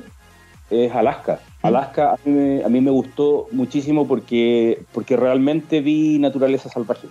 es 0.70 0.92
Alaska. 0.92 1.40
Alaska 1.62 2.12
a 2.12 2.16
mí 2.24 2.32
me, 2.32 2.64
a 2.64 2.68
mí 2.68 2.80
me 2.80 2.90
gustó 2.90 3.48
muchísimo 3.50 4.06
porque, 4.06 4.80
porque 4.92 5.16
realmente 5.16 5.80
vi 5.80 6.18
naturaleza 6.18 6.68
salvaje. 6.68 7.08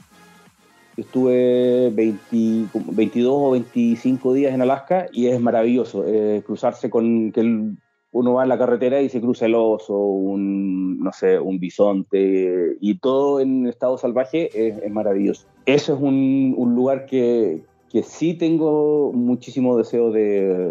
Estuve 0.95 1.91
20 1.93 2.71
como 2.71 2.91
22 2.93 3.34
o 3.36 3.51
25 3.51 4.34
días 4.34 4.53
en 4.53 4.61
Alaska 4.61 5.07
y 5.11 5.28
es 5.28 5.39
maravilloso 5.39 6.05
eh, 6.07 6.41
cruzarse 6.45 6.89
con 6.89 7.32
que 7.32 7.41
el- 7.41 7.78
uno 8.18 8.34
va 8.34 8.43
en 8.43 8.49
la 8.49 8.57
carretera 8.57 9.01
y 9.01 9.09
se 9.09 9.22
cruza 9.22 9.45
el 9.45 9.55
oso, 9.55 9.95
un, 9.97 10.99
no 10.99 11.11
sé, 11.13 11.39
un 11.39 11.59
bisonte 11.59 12.76
y 12.82 12.97
todo 12.97 13.39
en 13.39 13.68
estado 13.68 13.97
salvaje 13.97 14.49
es, 14.53 14.91
maravilloso. 14.91 15.45
Eso 15.65 15.93
es 15.93 15.99
un, 16.01 16.53
un 16.57 16.76
lugar 16.76 17.05
que, 17.05 17.61
que 17.91 18.03
sí 18.03 18.34
tengo 18.34 19.11
muchísimo 19.13 19.78
deseo 19.78 20.11
de, 20.11 20.22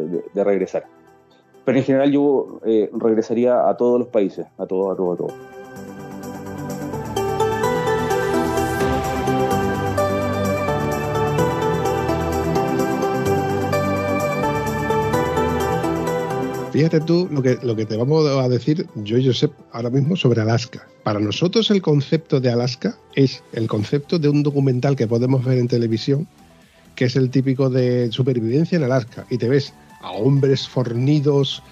de- 0.09 0.25
de 0.35 0.45
regresar. 0.45 0.85
Pero 1.65 1.79
en 1.79 1.85
general 1.85 2.11
yo 2.13 2.61
eh, 2.65 2.91
regresaría 2.93 3.69
a 3.69 3.77
todos 3.77 3.99
los 3.99 4.09
países, 4.09 4.47
a 4.59 4.67
todos, 4.67 4.93
a 4.93 4.97
todos, 4.97 5.15
a 5.15 5.19
todos. 5.19 5.56
Fíjate 16.77 17.01
tú 17.01 17.27
lo 17.33 17.41
que, 17.41 17.59
lo 17.63 17.75
que 17.75 17.87
te 17.87 17.97
vamos 17.97 18.27
a 18.27 18.47
decir 18.51 18.87
yo 18.97 19.17
y 19.17 19.25
Josep 19.25 19.51
ahora 19.73 19.89
mismo 19.89 20.15
sobre 20.15 20.43
Alaska. 20.43 20.87
Para 21.05 21.19
nosotros 21.19 21.71
el 21.71 21.81
concepto 21.81 22.39
de 22.39 22.51
Alaska 22.51 22.99
es 23.15 23.43
el 23.55 23.67
concepto 23.67 24.19
de 24.19 24.29
un 24.29 24.43
documental 24.43 24.95
que 24.95 25.07
podemos 25.07 25.43
ver 25.43 25.57
en 25.57 25.69
televisión, 25.69 26.29
que 26.95 27.07
es 27.07 27.17
el 27.17 27.31
típico 27.31 27.71
de 27.71 28.13
supervivencia 28.13 28.77
en 28.77 28.85
Alaska. 28.85 29.25
Y 29.31 29.39
te 29.39 29.49
ves 29.49 29.73
a 30.03 30.11
hombres 30.11 30.69
fornidos 30.69 31.63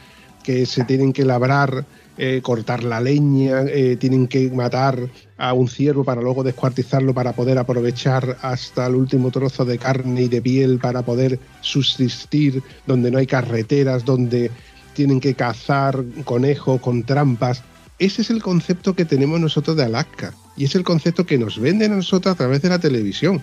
que 0.42 0.64
se 0.64 0.84
tienen 0.84 1.12
que 1.12 1.26
labrar, 1.26 1.84
eh, 2.16 2.40
cortar 2.42 2.82
la 2.82 2.98
leña, 2.98 3.60
eh, 3.64 3.96
tienen 3.96 4.26
que 4.26 4.50
matar 4.52 5.10
a 5.36 5.52
un 5.52 5.68
ciervo 5.68 6.04
para 6.04 6.22
luego 6.22 6.42
descuartizarlo 6.42 7.12
para 7.12 7.34
poder 7.34 7.58
aprovechar 7.58 8.38
hasta 8.40 8.86
el 8.86 8.94
último 8.94 9.30
trozo 9.30 9.66
de 9.66 9.76
carne 9.76 10.22
y 10.22 10.28
de 10.28 10.40
piel 10.40 10.78
para 10.78 11.02
poder 11.02 11.38
subsistir, 11.60 12.62
donde 12.86 13.10
no 13.10 13.18
hay 13.18 13.26
carreteras, 13.26 14.06
donde 14.06 14.50
tienen 14.94 15.20
que 15.20 15.34
cazar 15.34 16.04
conejos 16.24 16.80
con 16.80 17.02
trampas. 17.02 17.62
Ese 17.98 18.22
es 18.22 18.30
el 18.30 18.42
concepto 18.42 18.94
que 18.94 19.04
tenemos 19.04 19.38
nosotros 19.40 19.76
de 19.76 19.84
Alaska 19.84 20.32
y 20.56 20.64
es 20.64 20.74
el 20.74 20.84
concepto 20.84 21.26
que 21.26 21.38
nos 21.38 21.58
venden 21.58 21.92
a 21.92 21.96
nosotros 21.96 22.32
a 22.32 22.36
través 22.36 22.62
de 22.62 22.68
la 22.68 22.78
televisión. 22.78 23.42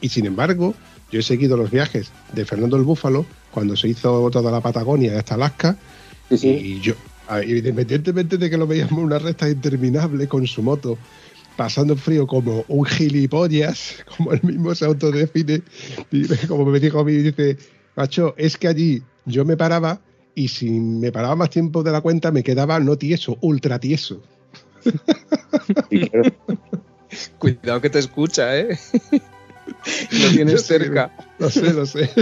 Y 0.00 0.08
sin 0.08 0.26
embargo, 0.26 0.74
yo 1.10 1.20
he 1.20 1.22
seguido 1.22 1.56
los 1.56 1.70
viajes 1.70 2.10
de 2.32 2.44
Fernando 2.44 2.76
el 2.76 2.82
Búfalo 2.82 3.26
cuando 3.50 3.76
se 3.76 3.88
hizo 3.88 4.30
toda 4.30 4.50
la 4.50 4.60
Patagonia 4.60 5.18
hasta 5.18 5.34
Alaska 5.34 5.76
Sí, 6.30 6.38
sí. 6.38 6.48
y 6.48 6.80
yo, 6.80 6.94
ah, 7.28 7.42
independientemente 7.42 8.38
de 8.38 8.50
que 8.50 8.56
lo 8.56 8.66
veíamos 8.66 8.98
una 8.98 9.18
recta 9.18 9.48
interminable 9.48 10.26
con 10.26 10.46
su 10.46 10.62
moto, 10.62 10.98
pasando 11.56 11.96
frío 11.96 12.26
como 12.26 12.64
un 12.68 12.84
gilipollas, 12.84 14.04
como 14.16 14.32
él 14.32 14.40
mismo 14.42 14.74
se 14.74 14.86
autodefine, 14.86 15.62
y 16.10 16.26
como 16.48 16.64
me 16.66 16.80
dijo 16.80 17.00
a 17.00 17.04
mí, 17.04 17.12
dice, 17.12 17.58
macho, 17.96 18.34
es 18.36 18.56
que 18.56 18.68
allí 18.68 19.02
yo 19.26 19.44
me 19.44 19.56
paraba 19.56 20.00
y 20.34 20.48
si 20.48 20.70
me 20.70 21.12
paraba 21.12 21.36
más 21.36 21.50
tiempo 21.50 21.82
de 21.82 21.92
la 21.92 22.00
cuenta 22.00 22.30
me 22.32 22.42
quedaba 22.42 22.80
no 22.80 22.96
tieso, 22.96 23.36
ultra 23.40 23.78
tieso. 23.78 24.20
Cuidado 27.38 27.80
que 27.80 27.90
te 27.90 27.98
escucha, 28.00 28.56
¿eh? 28.58 28.76
lo 29.12 30.30
tienes 30.30 30.62
sé, 30.62 30.78
cerca. 30.78 31.12
Lo 31.38 31.50
sé, 31.50 31.72
lo 31.72 31.86
sé. 31.86 32.10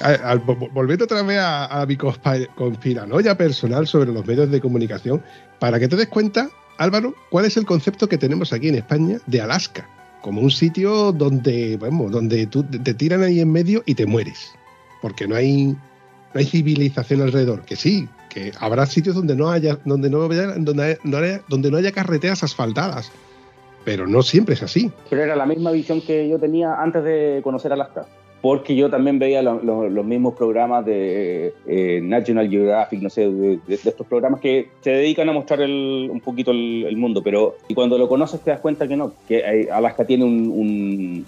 A- 0.00 0.32
a- 0.32 0.36
vo- 0.36 0.70
volviendo 0.72 1.04
otra 1.04 1.22
vez 1.22 1.38
a, 1.38 1.82
a 1.82 1.84
mi 1.84 1.94
conspiranoia 1.96 3.36
personal 3.36 3.86
sobre 3.86 4.10
los 4.10 4.26
medios 4.26 4.50
de 4.50 4.62
comunicación, 4.62 5.22
para 5.58 5.78
que 5.78 5.88
te 5.88 5.96
des 5.96 6.08
cuenta 6.08 6.48
Álvaro, 6.78 7.14
¿cuál 7.30 7.44
es 7.44 7.58
el 7.58 7.66
concepto 7.66 8.08
que 8.08 8.16
tenemos 8.16 8.54
aquí 8.54 8.68
en 8.68 8.76
España 8.76 9.18
de 9.26 9.42
Alaska? 9.42 9.86
Como 10.22 10.40
un 10.40 10.50
sitio 10.50 11.12
donde, 11.12 11.76
vamos, 11.76 12.12
donde 12.12 12.46
tú 12.46 12.62
te 12.64 12.94
tiran 12.94 13.22
ahí 13.22 13.40
en 13.40 13.52
medio 13.52 13.82
y 13.84 13.94
te 13.94 14.06
mueres. 14.06 14.52
Porque 15.06 15.28
no 15.28 15.36
hay, 15.36 15.66
no 15.66 15.76
hay 16.34 16.44
civilización 16.44 17.22
alrededor. 17.22 17.62
Que 17.62 17.76
sí, 17.76 18.08
que 18.28 18.50
habrá 18.58 18.86
sitios 18.86 19.14
donde 19.14 19.36
no 19.36 19.48
haya, 19.50 19.78
donde 19.84 20.10
no 20.10 20.24
haya, 20.24 20.46
donde, 20.56 20.98
haya, 21.22 21.40
donde 21.48 21.70
no 21.70 21.76
haya 21.76 21.92
carreteras 21.92 22.42
asfaltadas. 22.42 23.12
Pero 23.84 24.08
no 24.08 24.22
siempre 24.22 24.54
es 24.56 24.64
así. 24.64 24.90
Pero 25.08 25.22
era 25.22 25.36
la 25.36 25.46
misma 25.46 25.70
visión 25.70 26.00
que 26.00 26.28
yo 26.28 26.40
tenía 26.40 26.74
antes 26.82 27.04
de 27.04 27.40
conocer 27.44 27.72
Alaska 27.72 28.04
porque 28.42 28.74
yo 28.74 28.90
también 28.90 29.18
veía 29.20 29.42
lo- 29.42 29.62
lo- 29.62 29.88
los 29.88 30.04
mismos 30.04 30.34
programas 30.34 30.84
de 30.84 31.54
eh, 31.68 32.00
National 32.02 32.48
Geographic, 32.50 33.00
no 33.00 33.10
sé, 33.10 33.28
de, 33.30 33.58
estos 33.68 34.06
programas 34.08 34.40
que 34.40 34.68
se 34.82 34.90
dedican 34.90 35.28
a 35.28 35.32
mostrar 35.32 35.60
el- 35.62 36.08
un 36.12 36.20
poquito 36.20 36.50
el, 36.50 36.96
mundo, 36.96 37.22
pero 37.22 37.56
y 37.68 37.74
cuando 37.74 37.96
lo 37.96 38.08
conoces 38.08 38.40
te 38.40 38.50
das 38.50 38.58
cuenta 38.60 38.86
que 38.88 38.96
no, 38.96 39.12
que 39.28 39.44
hay- 39.44 39.68
Alaska 39.68 40.04
tiene 40.04 40.24
un- 40.24 41.24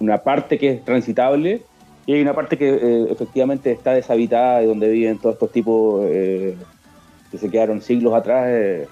una 0.00 0.18
parte 0.18 0.58
que 0.58 0.70
es 0.72 0.84
transitable 0.84 1.62
y 2.06 2.14
hay 2.14 2.22
una 2.22 2.34
parte 2.34 2.56
que 2.56 2.68
eh, 2.68 3.06
efectivamente 3.10 3.70
está 3.72 3.92
deshabitada 3.92 4.62
y 4.62 4.66
donde 4.66 4.88
viven 4.88 5.18
todos 5.18 5.34
estos 5.34 5.52
tipos 5.52 6.04
eh, 6.06 6.56
que 7.30 7.38
se 7.38 7.50
quedaron 7.50 7.80
siglos 7.82 8.14
atrás. 8.14 8.46
eh, 8.48 8.86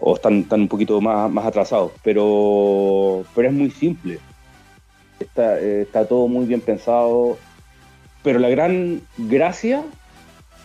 o 0.00 0.16
están, 0.16 0.44
un 0.50 0.68
poquito 0.68 1.00
más, 1.00 1.30
más 1.30 1.46
atrasados, 1.46 1.92
pero, 2.02 3.24
pero 3.34 3.48
es 3.48 3.54
muy 3.54 3.70
simple 3.70 4.18
está, 5.20 5.58
está 5.58 6.06
todo 6.06 6.28
muy 6.28 6.46
bien 6.46 6.60
pensado. 6.60 7.38
Pero 8.22 8.38
la 8.38 8.48
gran 8.48 9.02
gracia 9.18 9.84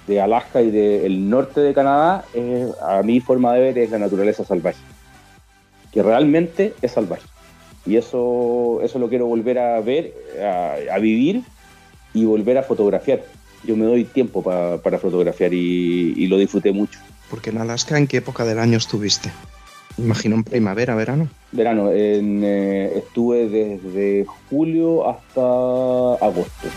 de 0.08 0.22
Alaska 0.22 0.62
y 0.62 0.72
del 0.72 1.30
norte 1.30 1.62
de 1.62 1.74
Canadá, 1.74 2.26
es, 2.34 2.70
a 2.82 3.04
mi 3.04 3.20
forma 3.20 3.54
de 3.54 3.62
ver, 3.62 3.78
es 3.78 3.92
la 3.92 4.00
naturaleza 4.00 4.44
salvaje. 4.44 4.80
Que 5.92 6.02
realmente 6.02 6.74
es 6.82 6.92
salvaje. 6.92 7.28
Y 7.86 7.96
eso, 7.96 8.80
eso 8.84 9.00
lo 9.00 9.10
quiero 9.10 9.26
volver 9.28 9.58
a 9.60 9.80
ver, 9.82 10.14
a, 10.42 10.76
a 10.94 11.00
vivir 11.00 11.42
y 12.14 12.26
volver 12.26 12.58
a 12.58 12.64
fotografiar. 12.64 13.24
Yo 13.64 13.76
me 13.76 13.86
doy 13.86 14.04
tiempo 14.06 14.42
pa- 14.44 14.78
para 14.82 15.00
fotografiar 15.00 15.54
y, 15.54 16.14
y 16.16 16.28
lo 16.28 16.38
disfruté 16.38 16.72
mucho. 16.72 17.00
Porque 17.30 17.50
en 17.50 17.58
Alaska, 17.58 17.98
¿en 17.98 18.08
qué 18.08 18.18
época 18.18 18.46
del 18.46 18.60
año 18.60 18.78
estuviste? 18.78 19.30
Imagino 19.98 20.36
en 20.36 20.44
primavera, 20.44 20.96
verano. 20.96 21.28
Verano, 21.52 21.92
en, 21.92 22.42
eh, 22.44 22.92
estuve 22.98 23.48
desde 23.50 24.26
julio 24.50 25.10
hasta 25.10 25.42
agosto. 26.26 26.68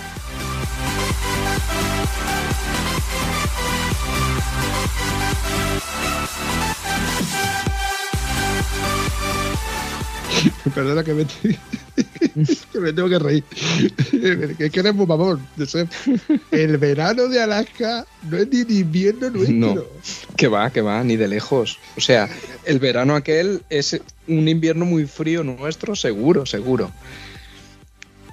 Perdona 10.75 11.05
que 11.05 11.15
me, 11.15 11.25
que 12.73 12.81
me 12.81 12.93
tengo 12.93 13.09
que 13.09 13.19
reír. 13.19 13.45
Es 14.59 14.71
que 14.71 14.81
eres 14.81 14.95
muy 14.95 15.07
mamón. 15.07 15.47
El 16.51 16.79
verano 16.79 17.29
de 17.29 17.41
Alaska 17.43 18.07
no 18.31 18.37
es 18.37 18.49
ni 18.49 18.79
invierno 18.79 19.31
nuestro. 19.31 19.57
No. 19.57 19.83
Que 20.37 20.49
va, 20.49 20.71
que 20.71 20.81
va, 20.81 21.03
ni 21.05 21.17
de 21.17 21.29
lejos. 21.29 21.79
O 21.97 22.01
sea, 22.01 22.29
el 22.65 22.79
verano 22.79 23.15
aquel 23.15 23.63
es 23.71 24.01
un 24.29 24.49
invierno 24.49 24.85
muy 24.85 25.07
frío 25.07 25.43
nuestro, 25.45 25.97
seguro, 25.97 26.47
seguro. 26.47 26.91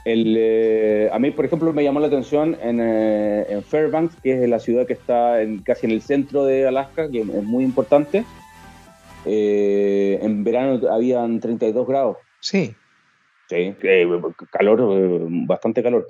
El, 0.06 0.36
eh, 0.38 1.10
a 1.12 1.20
mí, 1.20 1.30
por 1.32 1.46
ejemplo, 1.46 1.74
me 1.74 1.84
llamó 1.84 2.00
la 2.00 2.08
atención 2.08 2.58
en, 2.64 2.80
eh, 2.82 3.46
en 3.50 3.64
Fairbanks, 3.64 4.16
que 4.24 4.44
es 4.44 4.50
la 4.50 4.60
ciudad 4.60 4.88
que 4.88 4.94
está 4.94 5.42
en- 5.42 5.60
casi 5.60 5.86
en 5.86 5.92
el 5.92 6.02
centro 6.02 6.46
de 6.46 6.66
Alaska, 6.68 7.10
que 7.10 7.20
es 7.20 7.26
muy 7.26 7.64
importante. 7.64 8.24
Eh, 9.32 10.20
en 10.24 10.44
verano 10.44 10.82
habían 10.90 11.40
32 11.40 11.88
grados. 11.88 12.18
Sí. 12.40 12.74
Sí, 13.48 13.76
eh, 13.84 14.08
calor, 14.52 14.80
eh, 14.92 15.20
bastante 15.48 15.84
calor. 15.84 16.08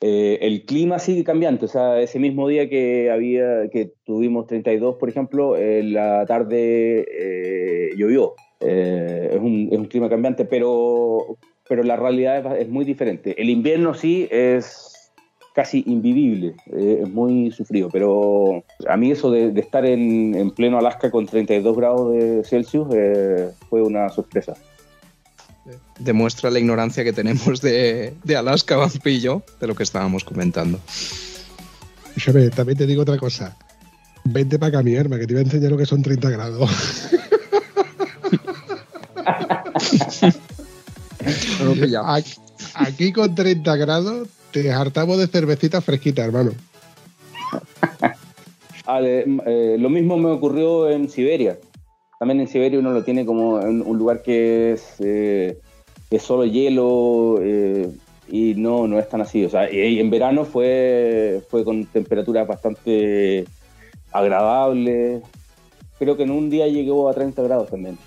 Eh, 0.00 0.38
el 0.42 0.64
clima 0.64 0.98
sigue 0.98 1.24
cambiante, 1.24 1.64
o 1.64 1.68
sea, 1.68 2.00
ese 2.00 2.18
mismo 2.18 2.46
día 2.46 2.68
que 2.68 3.10
había, 3.10 3.68
que 3.68 3.92
tuvimos 4.04 4.46
32, 4.46 4.96
por 4.96 5.08
ejemplo, 5.08 5.56
en 5.56 5.92
la 5.92 6.24
tarde 6.26 7.04
eh, 7.10 7.90
llovió. 7.96 8.34
Eh, 8.60 9.30
es, 9.32 9.40
un, 9.40 9.68
es 9.72 9.78
un 9.78 9.86
clima 9.86 10.08
cambiante, 10.08 10.44
pero, 10.44 11.38
pero 11.68 11.82
la 11.82 11.96
realidad 11.96 12.54
es, 12.54 12.62
es 12.62 12.68
muy 12.68 12.84
diferente. 12.84 13.40
El 13.40 13.50
invierno 13.50 13.94
sí 13.94 14.28
es 14.30 14.87
casi 15.58 15.82
invivible, 15.88 16.54
eh, 16.70 17.00
es 17.02 17.10
muy 17.10 17.50
sufrido, 17.50 17.88
pero 17.90 18.62
a 18.88 18.96
mí 18.96 19.10
eso 19.10 19.28
de, 19.32 19.50
de 19.50 19.60
estar 19.60 19.84
en, 19.84 20.36
en 20.36 20.52
pleno 20.52 20.78
Alaska 20.78 21.10
con 21.10 21.26
32 21.26 21.76
grados 21.76 22.12
de 22.12 22.44
Celsius 22.44 22.86
eh, 22.92 23.50
fue 23.68 23.82
una 23.82 24.08
sorpresa. 24.08 24.54
Demuestra 25.98 26.52
la 26.52 26.60
ignorancia 26.60 27.02
que 27.02 27.12
tenemos 27.12 27.60
de, 27.60 28.14
de 28.22 28.36
Alaska, 28.36 28.76
Vampi 28.76 29.10
y 29.10 29.20
yo, 29.20 29.42
de 29.58 29.66
lo 29.66 29.74
que 29.74 29.82
estábamos 29.82 30.22
comentando. 30.22 30.78
Escúchame, 32.14 32.50
también 32.50 32.78
te 32.78 32.86
digo 32.86 33.02
otra 33.02 33.18
cosa. 33.18 33.56
Vente 34.22 34.60
para 34.60 34.78
acá, 34.78 34.84
mi 34.84 34.94
arma, 34.94 35.18
que 35.18 35.26
te 35.26 35.34
voy 35.34 35.40
a 35.40 35.44
enseñar 35.44 35.72
lo 35.72 35.76
que 35.76 35.86
son 35.86 36.02
30 36.02 36.30
grados. 36.30 36.70
Aquí, 42.06 42.34
aquí 42.74 43.12
con 43.12 43.34
30 43.34 43.76
grados 43.76 44.28
te 44.62 45.06
de 45.16 45.26
cervecita 45.26 45.80
fresquita, 45.80 46.24
hermano. 46.24 46.52
Ale, 48.86 49.24
eh, 49.46 49.76
lo 49.78 49.90
mismo 49.90 50.16
me 50.16 50.30
ocurrió 50.30 50.88
en 50.88 51.08
Siberia. 51.08 51.58
También 52.18 52.40
en 52.40 52.48
Siberia 52.48 52.78
uno 52.78 52.92
lo 52.92 53.04
tiene 53.04 53.26
como 53.26 53.60
en 53.60 53.82
un 53.82 53.98
lugar 53.98 54.22
que 54.22 54.72
es, 54.72 54.94
eh, 55.00 55.58
es 56.10 56.22
solo 56.22 56.44
hielo 56.44 57.38
eh, 57.40 57.90
y 58.28 58.54
no, 58.54 58.88
no 58.88 58.98
es 58.98 59.08
tan 59.08 59.20
así. 59.20 59.44
O 59.44 59.50
sea, 59.50 59.68
en 59.68 60.10
verano 60.10 60.44
fue, 60.44 61.42
fue 61.48 61.64
con 61.64 61.84
temperaturas 61.86 62.46
bastante 62.46 63.44
agradables. 64.10 65.22
Creo 65.98 66.16
que 66.16 66.22
en 66.22 66.30
un 66.30 66.48
día 66.48 66.66
llegó 66.66 67.08
a 67.08 67.14
30 67.14 67.42
grados 67.42 67.70
también. 67.70 67.98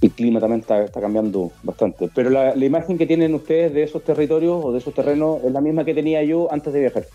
El 0.00 0.10
clima 0.10 0.40
también 0.40 0.60
está, 0.60 0.86
cambiando 1.00 1.52
bastante. 1.62 2.10
Pero 2.14 2.30
la, 2.30 2.56
imagen 2.56 2.98
que 2.98 3.06
tienen 3.06 3.34
ustedes 3.34 3.72
de 3.72 3.82
esos 3.82 4.04
territorios 4.04 4.62
o 4.62 4.72
de 4.72 4.78
esos 4.78 4.94
terrenos 4.94 5.42
es 5.44 5.52
la 5.52 5.60
misma 5.60 5.84
que 5.84 5.94
tenía 5.94 6.22
yo 6.22 6.52
antes 6.52 6.72
de 6.72 6.80
viajar. 6.80 7.06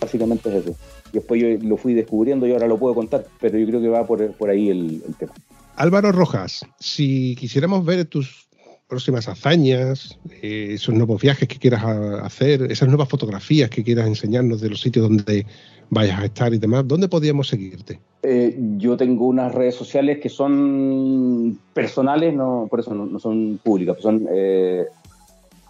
Básicamente 0.00 0.48
es 0.48 0.66
eso. 0.66 0.76
Después 1.12 1.40
yo 1.40 1.48
lo 1.66 1.76
fui 1.76 1.94
descubriendo 1.94 2.46
y 2.46 2.52
ahora 2.52 2.66
lo 2.66 2.78
puedo 2.78 2.94
contar, 2.94 3.26
pero 3.40 3.58
yo 3.58 3.66
creo 3.66 3.80
que 3.80 3.88
va 3.88 4.06
por, 4.06 4.50
ahí 4.50 4.70
el 4.70 5.02
tema. 5.18 5.32
Álvaro 5.76 6.10
Rojas, 6.10 6.66
si 6.80 7.36
quisiéramos 7.36 7.84
ver 7.84 8.06
tus 8.06 8.45
próximas 8.88 9.28
hazañas, 9.28 10.18
eh, 10.42 10.68
esos 10.74 10.94
nuevos 10.94 11.20
viajes 11.20 11.48
que 11.48 11.58
quieras 11.58 11.84
hacer, 12.22 12.70
esas 12.70 12.88
nuevas 12.88 13.08
fotografías 13.08 13.68
que 13.70 13.82
quieras 13.82 14.06
enseñarnos 14.06 14.60
de 14.60 14.70
los 14.70 14.80
sitios 14.80 15.08
donde 15.08 15.46
vayas 15.90 16.20
a 16.20 16.24
estar 16.24 16.52
y 16.52 16.58
demás, 16.58 16.86
¿dónde 16.86 17.08
podríamos 17.08 17.48
seguirte? 17.48 18.00
Eh, 18.22 18.56
yo 18.76 18.96
tengo 18.96 19.26
unas 19.26 19.54
redes 19.54 19.74
sociales 19.74 20.18
que 20.20 20.28
son 20.28 21.58
personales, 21.72 22.34
no, 22.34 22.66
por 22.68 22.80
eso 22.80 22.94
no, 22.94 23.18
son 23.18 23.60
públicas, 23.62 23.96
son 24.00 24.26
eh, 24.30 24.84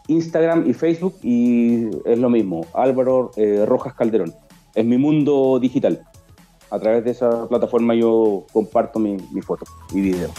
Instagram 0.08 0.68
y 0.68 0.72
Facebook 0.72 1.16
y 1.22 1.88
es 2.04 2.18
lo 2.18 2.30
mismo, 2.30 2.66
Álvaro 2.72 3.30
eh, 3.36 3.64
Rojas 3.66 3.94
Calderón. 3.94 4.32
Es 4.74 4.84
mi 4.84 4.98
mundo 4.98 5.58
digital. 5.60 6.02
A 6.70 6.78
través 6.78 7.04
de 7.04 7.12
esa 7.12 7.48
plataforma 7.48 7.94
yo 7.94 8.44
comparto 8.52 8.98
mi, 8.98 9.16
mi 9.32 9.40
foto 9.40 9.64
y 9.92 10.00
video. 10.00 10.30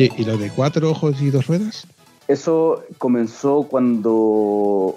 Oye, 0.00 0.12
¿y 0.16 0.24
lo 0.24 0.38
de 0.38 0.48
cuatro 0.48 0.90
ojos 0.90 1.20
y 1.20 1.28
dos 1.28 1.46
ruedas? 1.46 1.86
Eso 2.26 2.82
comenzó 2.96 3.64
cuando 3.64 4.96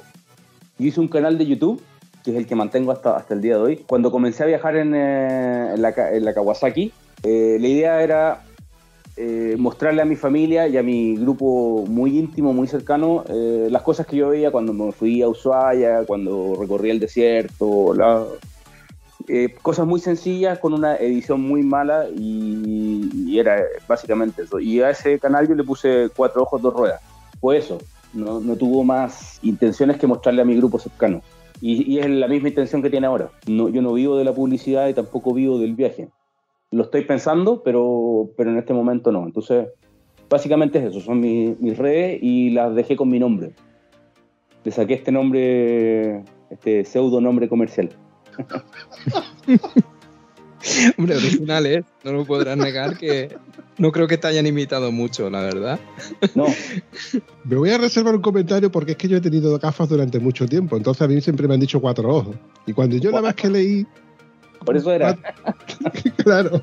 yo 0.79 0.85
hice 0.87 1.01
un 1.01 1.09
canal 1.09 1.37
de 1.37 1.45
YouTube, 1.45 1.81
que 2.23 2.31
es 2.31 2.37
el 2.37 2.47
que 2.47 2.55
mantengo 2.55 2.93
hasta, 2.93 3.17
hasta 3.17 3.33
el 3.33 3.41
día 3.41 3.57
de 3.57 3.61
hoy. 3.61 3.75
Cuando 3.85 4.11
comencé 4.11 4.43
a 4.43 4.45
viajar 4.45 4.77
en, 4.77 4.95
eh, 4.95 5.73
en 5.75 5.81
la, 5.81 5.91
Ka- 5.91 6.13
en 6.13 6.23
la 6.23 6.33
Kawasaki, 6.33 6.93
eh, 7.23 7.57
la 7.59 7.67
idea 7.67 8.01
era 8.01 8.43
eh, 9.17 9.57
mostrarle 9.59 10.01
a 10.01 10.05
mi 10.05 10.15
familia 10.15 10.69
y 10.69 10.77
a 10.77 10.83
mi 10.83 11.17
grupo 11.17 11.83
muy 11.85 12.17
íntimo, 12.17 12.53
muy 12.53 12.67
cercano, 12.69 13.25
las 13.27 13.81
cosas 13.81 14.07
que 14.07 14.15
yo 14.15 14.29
veía 14.29 14.51
cuando 14.51 14.71
me 14.71 14.93
fui 14.93 15.21
a 15.21 15.27
Ushuaia, 15.27 16.05
cuando 16.05 16.55
recorrí 16.57 16.91
el 16.91 17.01
desierto, 17.01 17.93
la- 17.93 18.23
eh, 19.27 19.53
cosas 19.61 19.85
muy 19.87 19.99
sencillas 19.99 20.59
con 20.59 20.73
una 20.73 20.95
edición 20.95 21.41
muy 21.41 21.63
mala 21.63 22.07
y, 22.15 23.09
y 23.27 23.39
era 23.39 23.61
básicamente 23.87 24.43
eso. 24.43 24.59
Y 24.59 24.81
a 24.81 24.89
ese 24.89 25.19
canal 25.19 25.47
yo 25.47 25.55
le 25.55 25.63
puse 25.63 26.09
cuatro 26.15 26.43
ojos, 26.43 26.61
dos 26.61 26.73
ruedas. 26.73 27.01
Fue 27.39 27.57
eso. 27.57 27.77
No, 28.13 28.39
no 28.39 28.55
tuvo 28.55 28.83
más 28.83 29.39
intenciones 29.43 29.97
que 29.97 30.05
mostrarle 30.07 30.41
a 30.41 30.45
mi 30.45 30.55
grupo 30.55 30.77
cercano. 30.77 31.21
Y, 31.61 31.93
y 31.93 31.99
es 31.99 32.09
la 32.09 32.27
misma 32.27 32.49
intención 32.49 32.81
que 32.81 32.89
tiene 32.89 33.07
ahora. 33.07 33.29
No, 33.47 33.69
yo 33.69 33.81
no 33.81 33.93
vivo 33.93 34.17
de 34.17 34.23
la 34.23 34.33
publicidad 34.33 34.87
y 34.87 34.93
tampoco 34.93 35.33
vivo 35.33 35.57
del 35.57 35.73
viaje. 35.73 36.09
Lo 36.71 36.83
estoy 36.83 37.03
pensando, 37.05 37.63
pero, 37.63 38.29
pero 38.35 38.51
en 38.51 38.57
este 38.57 38.73
momento 38.73 39.11
no. 39.11 39.25
Entonces, 39.25 39.67
básicamente 40.29 40.79
es 40.79 40.85
eso, 40.85 40.99
son 40.99 41.19
mi- 41.19 41.55
mis 41.59 41.77
redes 41.77 42.19
y 42.21 42.49
las 42.49 42.75
dejé 42.75 42.95
con 42.95 43.09
mi 43.09 43.19
nombre. 43.19 43.51
Le 44.63 44.71
saqué 44.71 44.93
este 44.95 45.11
nombre, 45.11 46.23
este 46.49 46.85
pseudo 46.85 47.21
nombre 47.21 47.47
comercial. 47.49 47.89
Hombre, 50.97 51.17
originales, 51.17 51.83
no 52.03 52.13
lo 52.13 52.25
podrás 52.25 52.55
negar 52.55 52.97
que 52.97 53.35
no 53.77 53.91
creo 53.91 54.07
que 54.07 54.17
te 54.17 54.27
hayan 54.27 54.47
imitado 54.47 54.91
mucho, 54.91 55.29
la 55.29 55.41
verdad. 55.41 55.79
No, 56.35 56.45
Me 57.43 57.57
voy 57.57 57.71
a 57.71 57.77
reservar 57.77 58.15
un 58.15 58.21
comentario 58.21 58.71
porque 58.71 58.91
es 58.91 58.97
que 58.97 59.09
yo 59.09 59.17
he 59.17 59.21
tenido 59.21 59.57
gafas 59.59 59.89
durante 59.89 60.19
mucho 60.19 60.45
tiempo, 60.45 60.77
entonces 60.77 61.01
a 61.01 61.07
mí 61.07 61.19
siempre 61.19 61.47
me 61.47 61.55
han 61.55 61.59
dicho 61.59 61.81
cuatro 61.81 62.09
ojos. 62.09 62.35
Y 62.65 62.73
cuando 62.73 62.95
yo 62.97 63.11
nada 63.11 63.23
más 63.23 63.35
que 63.35 63.49
leí, 63.49 63.85
por 64.63 64.77
eso 64.77 64.91
era. 64.91 65.17
claro, 66.17 66.61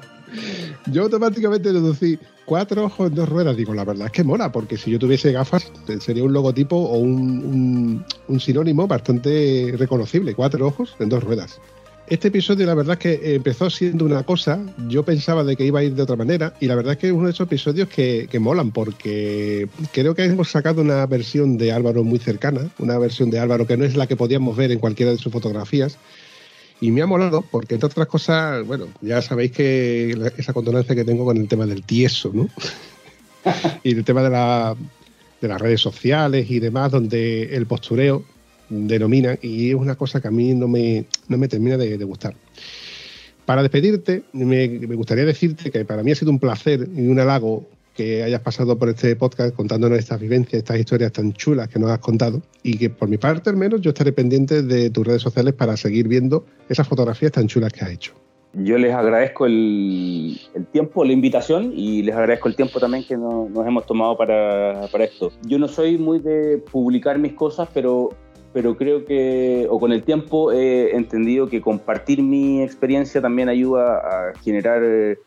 yo 0.87 1.03
automáticamente 1.03 1.73
deducí 1.73 2.19
cuatro 2.51 2.85
ojos 2.85 3.09
en 3.11 3.15
dos 3.15 3.29
ruedas. 3.29 3.57
Digo, 3.57 3.73
la 3.75 3.85
verdad 3.85 4.07
es 4.07 4.13
que 4.13 4.25
mola, 4.25 4.51
porque 4.51 4.77
si 4.77 4.91
yo 4.91 4.99
tuviese 4.99 5.31
gafas 5.31 5.71
sería 6.01 6.25
un 6.25 6.33
logotipo 6.33 6.75
o 6.75 6.99
un, 6.99 7.21
un- 7.53 8.05
un 8.27 8.41
sinónimo 8.41 8.89
bastante 8.89 9.73
reconocible, 9.79 10.35
cuatro 10.35 10.67
ojos 10.67 10.97
en 10.99 11.09
dos 11.09 11.23
ruedas. 11.23 11.61
Este 12.09 12.27
episodio 12.27 12.67
la 12.67 12.75
verdad 12.75 12.95
es 12.95 12.99
que 13.21 13.35
empezó 13.37 13.71
siendo 13.71 14.05
una 14.05 14.25
cosa, 14.25 14.59
yo 14.89 15.05
pensaba 15.05 15.45
de 15.45 15.55
que 15.55 15.65
iba 15.65 15.79
a 15.79 15.85
ir 15.85 15.95
de 15.95 16.03
otra 16.03 16.17
manera 16.17 16.55
y 16.59 16.67
la 16.67 16.75
verdad 16.75 16.95
es 16.95 16.99
que 16.99 17.07
es 17.07 17.13
uno 17.13 17.27
de 17.27 17.31
esos 17.31 17.47
episodios 17.47 17.89
que, 17.89 18.27
que 18.29 18.41
molan 18.41 18.73
porque 18.73 19.69
creo 19.93 20.17
que 20.17 20.25
hemos 20.25 20.51
sacado 20.51 20.83
una 20.83 21.07
versión 21.07 21.57
de 21.57 21.71
Álvaro 21.71 22.03
muy 22.03 22.19
cercana, 22.19 22.63
una 22.81 22.99
versión 22.99 23.31
de 23.31 23.39
Álvaro 23.39 23.65
que 23.65 23.77
no 23.77 23.85
es 23.85 23.95
la 23.95 24.09
que 24.09 24.17
podíamos 24.17 24.57
ver 24.57 24.73
en 24.73 24.81
cualquiera 24.81 25.13
de 25.13 25.19
sus 25.19 25.33
fotografías 25.33 25.99
y 26.81 26.91
me 26.91 27.03
ha 27.03 27.07
molado 27.07 27.43
porque 27.43 27.75
entre 27.75 27.87
otras 27.87 28.07
cosas, 28.07 28.67
bueno, 28.67 28.87
ya 29.03 29.21
sabéis 29.23 29.53
que 29.53 30.15
la- 30.17 30.33
esa 30.37 30.53
condonancia 30.53 30.95
que 30.95 31.05
tengo 31.05 31.25
con 31.25 31.37
el 31.37 31.47
tema 31.49 31.67
del 31.67 31.83
tieso, 31.85 32.31
¿no? 32.33 32.49
y 33.85 33.93
el 33.93 34.05
tema 34.05 34.23
de, 34.23 34.31
la, 34.31 34.77
de 35.41 35.49
las 35.49 35.61
redes 35.61 35.81
sociales 35.81 36.51
y 36.51 36.59
demás 36.59 36.91
donde 36.93 37.55
el 37.55 37.67
postureo 37.67 38.25
denomina 38.69 39.37
y 39.43 39.71
es 39.71 39.75
una 39.75 39.97
cosa 39.97 40.21
que 40.21 40.29
a 40.29 40.31
mí 40.31 40.55
no 40.55 40.69
me, 40.69 41.05
no 41.29 41.37
me 41.39 41.49
termina 41.49 41.77
de, 41.77 41.99
de 41.99 42.05
gustar. 42.05 42.35
Para 43.45 43.63
despedirte, 43.63 44.23
me, 44.33 44.69
me 44.69 44.95
gustaría 44.95 45.25
decirte 45.25 45.71
que 45.73 45.85
para 45.85 46.03
mí 46.05 46.13
ha 46.13 46.15
sido 46.15 46.31
un 46.31 46.39
placer 46.39 46.89
y 46.97 47.07
un 47.09 47.19
halago 47.19 47.69
que 47.95 48.23
hayas 48.23 48.41
pasado 48.41 48.79
por 48.79 48.89
este 48.89 49.15
podcast 49.17 49.55
contándonos 49.55 49.99
estas 49.99 50.21
vivencias, 50.21 50.61
estas 50.63 50.79
historias 50.79 51.13
tan 51.13 51.33
chulas 51.33 51.69
que 51.69 51.79
nos 51.79 51.91
has 51.91 51.99
contado 51.99 52.41
y 52.63 52.79
que 52.79 52.89
por 52.91 53.09
mi 53.09 53.19
parte 53.19 53.51
al 53.51 53.57
menos 53.57 53.81
yo 53.81 53.91
estaré 53.91 54.13
pendiente 54.13 54.63
de 54.63 54.91
tus 54.91 55.07
redes 55.07 55.23
sociales 55.23 55.55
para 55.55 55.77
seguir 55.77 56.09
viendo 56.09 56.45
esas 56.69 56.87
fotografías 56.89 57.33
tan 57.33 57.47
chulas 57.49 57.73
que 57.73 57.85
has 57.85 57.91
hecho. 57.91 58.13
Yo 58.53 58.79
les 58.79 58.93
agradezco 58.93 59.47
el, 59.47 60.41
tiempo, 60.73 61.05
la 61.05 61.13
invitación 61.13 61.73
y 61.75 62.03
les 62.03 62.17
agradezco 62.17 62.49
el 62.49 62.57
tiempo 62.57 62.81
también 62.81 63.05
que 63.05 63.17
no- 63.17 63.49
nos 63.49 63.65
hemos 63.67 63.87
tomado 63.87 64.17
para, 64.17 64.89
para 64.91 65.05
esto. 65.05 65.31
Yo 65.47 65.59
no 65.59 65.69
soy 65.69 65.99
muy 65.99 66.19
de 66.19 66.59
publicar 66.59 67.17
mis 67.19 67.35
cosas, 67.35 67.69
pero, 67.73 68.09
pero 68.53 68.77
creo 68.77 69.05
que, 69.05 69.69
o 69.71 69.79
con 69.79 69.93
el 69.93 70.03
tiempo 70.03 70.51
he 70.51 70.97
entendido 70.97 71.47
que 71.49 71.61
compartir 71.61 72.23
mi 72.25 72.61
experiencia 72.63 73.21
también 73.21 73.49
ayuda 73.49 73.99
a 73.99 74.33
generar 74.43 74.83
eh, 74.85 75.19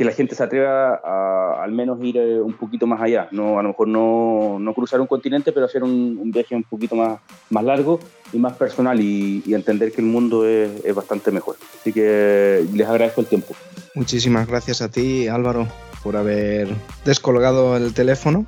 que 0.00 0.04
la 0.06 0.12
gente 0.12 0.34
se 0.34 0.42
atreva 0.42 0.98
a 1.04 1.62
al 1.62 1.72
menos 1.72 2.02
ir 2.02 2.16
eh, 2.16 2.40
un 2.40 2.54
poquito 2.54 2.86
más 2.86 3.02
allá. 3.02 3.28
No, 3.32 3.58
a 3.58 3.62
lo 3.62 3.68
mejor 3.68 3.86
no, 3.86 4.56
no 4.58 4.72
cruzar 4.72 4.98
un 4.98 5.06
continente, 5.06 5.52
pero 5.52 5.66
hacer 5.66 5.82
un, 5.82 6.16
un 6.18 6.30
viaje 6.30 6.56
un 6.56 6.62
poquito 6.62 6.96
más, 6.96 7.20
más 7.50 7.62
largo 7.62 8.00
y 8.32 8.38
más 8.38 8.54
personal 8.54 8.98
y, 8.98 9.42
y 9.44 9.52
entender 9.52 9.92
que 9.92 10.00
el 10.00 10.06
mundo 10.06 10.48
es, 10.48 10.70
es 10.86 10.94
bastante 10.94 11.30
mejor. 11.30 11.56
Así 11.78 11.92
que 11.92 12.66
les 12.72 12.88
agradezco 12.88 13.20
el 13.20 13.26
tiempo. 13.26 13.54
Muchísimas 13.94 14.48
gracias 14.48 14.80
a 14.80 14.90
ti, 14.90 15.28
Álvaro, 15.28 15.68
por 16.02 16.16
haber 16.16 16.68
descolgado 17.04 17.76
el 17.76 17.92
teléfono. 17.92 18.46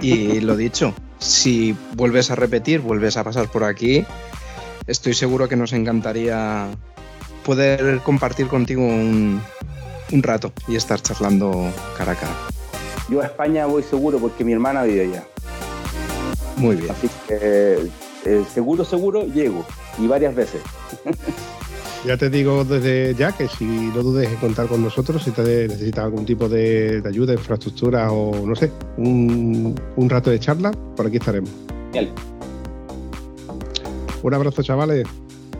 Y 0.00 0.40
lo 0.40 0.56
dicho, 0.56 0.94
si 1.18 1.76
vuelves 1.96 2.30
a 2.30 2.34
repetir, 2.34 2.80
vuelves 2.80 3.18
a 3.18 3.24
pasar 3.24 3.46
por 3.48 3.64
aquí, 3.64 4.06
estoy 4.86 5.12
seguro 5.12 5.50
que 5.50 5.56
nos 5.56 5.74
encantaría 5.74 6.68
poder 7.44 8.00
compartir 8.02 8.46
contigo 8.46 8.80
un, 8.80 9.42
un 10.12 10.22
rato 10.22 10.52
y 10.68 10.76
estar 10.76 11.00
charlando 11.00 11.70
cara 11.96 12.12
a 12.12 12.14
cara. 12.14 12.32
Yo 13.08 13.20
a 13.20 13.26
España 13.26 13.66
voy 13.66 13.82
seguro 13.82 14.18
porque 14.18 14.44
mi 14.44 14.52
hermana 14.52 14.84
vive 14.84 15.02
allá. 15.02 15.24
Muy 16.56 16.76
bien. 16.76 16.90
Así 16.90 17.08
que 17.26 17.90
eh, 18.24 18.44
seguro, 18.52 18.84
seguro 18.84 19.26
llego. 19.26 19.64
Y 19.98 20.06
varias 20.06 20.34
veces. 20.34 20.62
Ya 22.04 22.16
te 22.16 22.28
digo 22.30 22.64
desde 22.64 23.14
ya 23.14 23.30
que 23.30 23.46
si 23.46 23.64
no 23.64 24.02
dudes 24.02 24.28
en 24.28 24.34
contar 24.38 24.66
con 24.66 24.82
nosotros, 24.82 25.22
si 25.22 25.30
te 25.30 25.68
necesitas 25.68 26.04
algún 26.04 26.26
tipo 26.26 26.48
de, 26.48 27.00
de 27.00 27.08
ayuda, 27.08 27.32
infraestructura 27.32 28.10
o 28.10 28.44
no 28.44 28.56
sé, 28.56 28.72
un, 28.96 29.80
un 29.94 30.10
rato 30.10 30.28
de 30.28 30.40
charla, 30.40 30.72
por 30.96 31.06
aquí 31.06 31.18
estaremos. 31.18 31.50
Genial. 31.92 32.12
Un 34.24 34.34
abrazo, 34.34 34.64
chavales. 34.64 35.06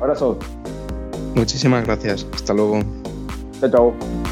Abrazo. 0.00 0.36
Muchísimas 1.36 1.84
gracias. 1.84 2.26
Hasta 2.34 2.52
luego. 2.54 2.80
Chao, 3.60 3.70
chao. 3.70 4.31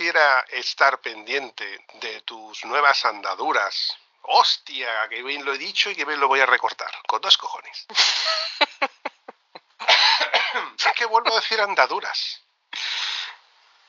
Quisiera 0.00 0.40
estar 0.48 0.98
pendiente 1.02 1.84
de 2.00 2.22
tus 2.22 2.64
nuevas 2.64 3.04
andaduras, 3.04 3.98
hostia, 4.22 5.06
que 5.10 5.22
bien 5.22 5.44
lo 5.44 5.52
he 5.52 5.58
dicho 5.58 5.90
y 5.90 5.94
que 5.94 6.06
bien 6.06 6.18
lo 6.18 6.26
voy 6.26 6.40
a 6.40 6.46
recortar, 6.46 6.90
con 7.06 7.20
dos 7.20 7.36
cojones. 7.36 7.86
es 10.78 10.92
que 10.96 11.04
vuelvo 11.04 11.30
a 11.30 11.40
decir 11.40 11.60
andaduras. 11.60 12.40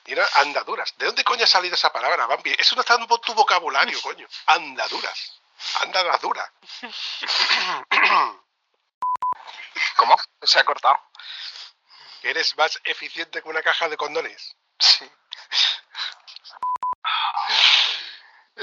Mira, 0.04 0.28
andaduras. 0.34 0.92
¿De 0.98 1.06
dónde 1.06 1.24
coño 1.24 1.44
ha 1.44 1.46
salido 1.46 1.76
esa 1.76 1.90
palabra, 1.90 2.26
Bambi? 2.26 2.54
Eso 2.58 2.76
no 2.76 2.82
está 2.82 2.96
en 2.96 3.06
tu 3.06 3.32
vocabulario, 3.32 3.98
coño. 4.02 4.28
Andaduras. 4.48 5.40
Andadura. 5.80 6.52
¿Cómo? 9.96 10.16
Se 10.42 10.58
ha 10.58 10.64
cortado. 10.64 10.98
¿Eres 12.22 12.54
más 12.58 12.78
eficiente 12.84 13.40
que 13.40 13.48
una 13.48 13.62
caja 13.62 13.88
de 13.88 13.96
condones? 13.96 14.54
Sí. 14.78 15.10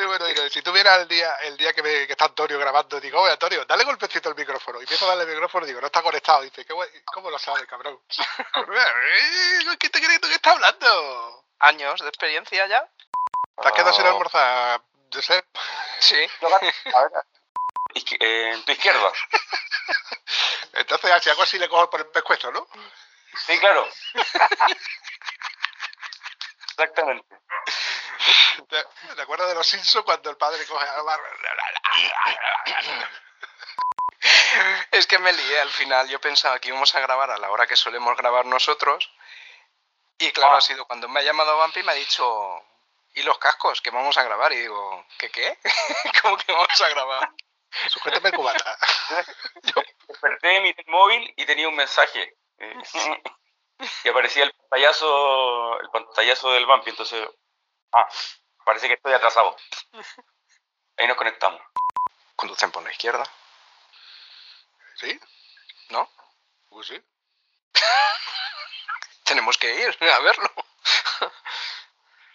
Y 0.02 0.06
bueno, 0.06 0.30
y 0.30 0.50
si 0.50 0.62
tuviera 0.62 0.96
el 0.96 1.08
día, 1.10 1.36
el 1.44 1.58
día 1.58 1.74
que, 1.74 1.84
me- 1.84 2.06
que 2.08 2.14
está 2.14 2.26
Antonio 2.26 2.58
grabando, 2.58 3.00
digo, 3.02 3.20
oye 3.22 3.34
Antonio, 3.34 3.66
dale 3.66 3.84
golpecito 3.84 4.30
al 4.30 4.36
micrófono. 4.36 4.80
Y 4.80 4.84
empiezo 4.84 5.06
a 5.06 5.10
darle 5.10 5.24
el 5.24 5.30
micrófono 5.32 5.66
y 5.66 5.68
digo, 5.70 5.82
no 5.82 5.88
está 5.88 6.02
conectado. 6.02 6.42
Y 6.44 6.50
dice, 6.50 6.64
¿Qué 6.66 6.72
guay? 6.74 6.90
¿cómo 7.06 7.30
lo 7.30 7.38
sabe, 7.38 7.66
cabrón? 7.68 8.00
¿Qué 9.80 9.90
te 9.90 10.02
crees 10.02 10.22
tú 10.22 10.28
que 10.30 10.36
está 10.36 10.52
hablando? 10.52 11.46
¿Años 11.60 12.00
de 12.02 12.08
experiencia 12.08 12.66
ya? 12.68 12.88
¿Te 13.62 13.68
has 13.68 13.74
quedado 13.74 13.94
sin 13.94 14.06
Oh, 14.06 14.10
almorzar, 14.10 14.82
Josep? 15.14 15.46
Sí. 16.00 16.28
Izqui- 17.96 18.18
eh, 18.22 18.52
en 18.54 18.64
tu 18.64 18.72
izquierda. 18.72 19.12
Entonces, 20.74 21.24
si 21.24 21.30
hago 21.30 21.42
así, 21.44 21.60
le 21.60 21.68
cojo 21.68 21.90
por 21.90 22.00
el 22.02 22.08
pescuezo, 22.08 22.52
¿no? 22.52 22.68
Sí, 23.48 23.60
claro. 23.60 23.86
Exactamente. 26.72 27.36
¿Te, 28.70 29.16
te 29.16 29.22
acuerdas 29.22 29.48
de 29.50 29.56
los 29.56 29.66
Simpsons 29.68 30.06
cuando 30.06 30.30
el 30.30 30.38
padre 30.38 30.66
coge 30.66 30.88
a 30.88 30.98
la 30.98 31.04
barra? 31.04 31.30
Es 34.92 35.08
que 35.08 35.20
me 35.20 35.32
lié 35.32 35.60
al 35.62 35.70
final. 35.70 36.08
Yo 36.10 36.20
pensaba 36.20 36.60
que 36.60 36.70
íbamos 36.70 36.94
a 36.96 37.00
grabar 37.00 37.32
a 37.32 37.38
la 37.38 37.52
hora 37.52 37.68
que 37.68 37.76
solemos 37.76 38.16
grabar 38.18 38.46
nosotros. 38.46 39.10
Y 40.18 40.32
claro, 40.32 40.56
Ah. 40.56 40.58
ha 40.58 40.62
sido 40.62 40.86
cuando 40.86 41.08
me 41.08 41.20
ha 41.22 41.24
llamado 41.24 41.58
Vampi 41.58 41.80
y 41.80 41.84
me 41.84 41.94
ha 41.94 41.96
dicho, 41.96 42.62
¿y 43.14 43.24
los 43.24 43.38
cascos? 43.38 43.82
Que 43.82 43.92
vamos 43.92 44.18
a 44.18 44.24
grabar. 44.24 44.52
Y 44.52 44.58
digo, 44.58 45.06
¿qué 45.18 45.30
qué? 45.32 45.58
¿Cómo 46.22 46.38
que 46.38 46.52
vamos 46.52 46.82
a 46.82 46.90
grabar? 46.90 47.30
Sujétame 47.90 48.30
el 48.30 48.36
cubata. 48.36 48.78
Desperté 50.08 50.60
mi 50.62 50.76
móvil 50.88 51.34
y 51.38 51.46
tenía 51.46 51.70
un 51.70 51.76
mensaje. 51.76 52.36
eh, 52.58 52.74
y 54.04 54.10
aparecía 54.10 54.44
el 54.44 54.52
pantallazo, 54.54 55.80
el 55.80 55.90
pantallazo 55.92 56.52
del 56.52 56.66
Vampi. 56.66 56.90
Entonces, 56.90 57.26
ah, 57.94 58.08
parece 58.66 58.88
que 58.88 58.94
estoy 58.96 59.14
atrasado. 59.14 59.56
Ahí 60.98 61.08
nos 61.08 61.18
conectamos. 61.18 61.62
Conducen 62.36 62.72
por 62.72 62.84
la 62.84 62.92
izquierda, 62.92 63.24
¿Sí? 64.96 65.20
¿no? 65.90 66.10
Pues 66.70 66.88
sí. 66.88 67.02
Tenemos 69.24 69.58
que 69.58 69.74
ir 69.74 69.98
a 70.10 70.20
verlo. 70.20 70.52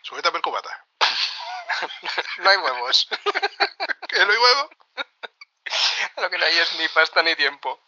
Sujétame 0.03 0.39
el 0.39 0.43
cubata. 0.43 0.87
No 2.39 2.51
hay 2.51 2.57
huevos. 2.57 3.09
¿Que 4.09 4.25
no 4.25 4.33
hay 4.33 4.39
huevo? 4.39 4.71
Lo 6.17 6.31
que 6.31 6.39
no 6.39 6.45
hay 6.47 6.59
es 6.59 6.75
ni 6.77 6.89
pasta 6.89 7.23
ni 7.23 7.35
tiempo. 7.35 7.81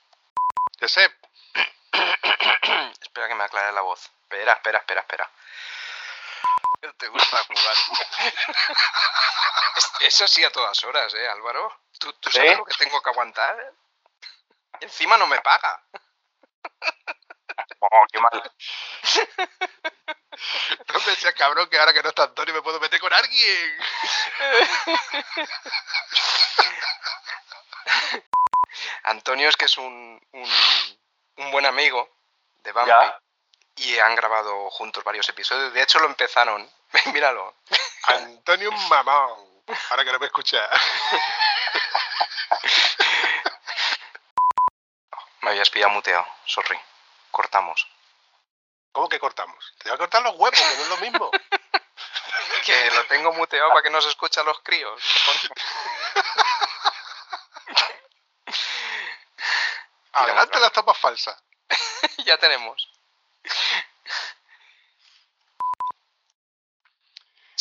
Josep, 0.80 1.12
Espera 3.00 3.28
que 3.28 3.34
me 3.34 3.44
aclare 3.44 3.72
la 3.72 3.80
voz. 3.80 4.10
Espera, 4.22 4.52
espera, 4.54 4.78
espera, 4.78 5.00
espera. 5.00 5.30
Te 6.98 7.08
gusta 7.08 7.44
jugar. 7.44 7.76
Es- 9.76 9.92
Eso 10.00 10.26
sí 10.28 10.44
a 10.44 10.50
todas 10.50 10.82
horas, 10.84 11.12
¿eh, 11.14 11.28
Álvaro? 11.28 11.80
¿Tú, 11.98 12.12
tú 12.14 12.30
sabes 12.30 12.50
¿Sí? 12.52 12.56
lo 12.56 12.64
que 12.64 12.74
tengo 12.78 13.02
que 13.02 13.10
aguantar? 13.10 13.72
Encima 14.80 15.16
no 15.18 15.26
me 15.26 15.40
paga. 15.40 15.82
Oh, 17.78 18.04
qué 18.10 18.18
mal. 18.18 18.30
no 20.88 20.94
me 21.06 21.14
seas 21.14 21.34
cabrón 21.34 21.68
que 21.68 21.78
ahora 21.78 21.92
que 21.92 22.02
no 22.02 22.08
está 22.08 22.24
Antonio 22.24 22.52
me 22.54 22.62
puedo 22.62 22.80
meter 22.80 22.98
con 23.00 23.12
alguien. 23.12 23.78
Antonio 29.04 29.48
es 29.48 29.56
que 29.56 29.66
es 29.66 29.78
un, 29.78 30.20
un, 30.32 30.50
un 31.36 31.50
buen 31.52 31.64
amigo 31.66 32.08
de 32.62 32.72
Bampi. 32.72 32.90
Ya. 32.90 33.20
Y 33.76 33.98
han 33.98 34.14
grabado 34.14 34.70
juntos 34.70 35.04
varios 35.04 35.28
episodios. 35.28 35.72
De 35.72 35.82
hecho, 35.82 35.98
lo 35.98 36.06
empezaron. 36.06 36.68
Míralo. 37.12 37.54
Antonio 38.04 38.72
mamón. 38.72 39.62
Ahora 39.90 40.04
que 40.04 40.12
no 40.12 40.18
me 40.18 40.26
escucha. 40.26 40.68
Me 45.42 45.50
habías 45.50 45.70
pillado 45.70 45.92
muteado. 45.92 46.26
Sorry. 46.44 46.76
Cortamos. 47.30 47.86
¿Cómo 48.90 49.08
que 49.08 49.20
cortamos? 49.20 49.74
Te 49.78 49.88
voy 49.88 49.94
a 49.94 49.98
cortar 49.98 50.22
los 50.22 50.34
huevos, 50.36 50.58
que 50.58 50.76
no 50.76 50.82
es 50.82 50.88
lo 50.88 50.96
mismo. 50.98 51.30
Que 52.64 52.90
lo 52.90 53.04
tengo 53.06 53.32
muteado 53.32 53.68
para 53.68 53.82
que 53.82 53.90
no 53.90 54.00
se 54.00 54.08
escuchen 54.08 54.44
los 54.44 54.58
críos. 54.60 55.00
Adelante 60.12 60.58
las 60.58 60.72
tapas 60.72 60.98
falsas. 60.98 61.40
ya 62.24 62.36
tenemos. 62.38 62.85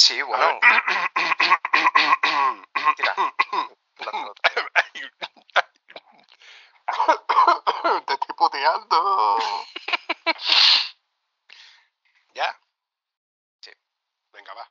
Sí, 0.06 0.22
bueno. 0.22 0.60
Tira. 2.96 3.16
Te 8.06 8.14
estoy 8.14 8.36
puteando. 8.38 9.40
¿Ya? 12.36 12.56
Sí. 13.62 13.72
Venga, 14.32 14.54
va. 14.54 14.70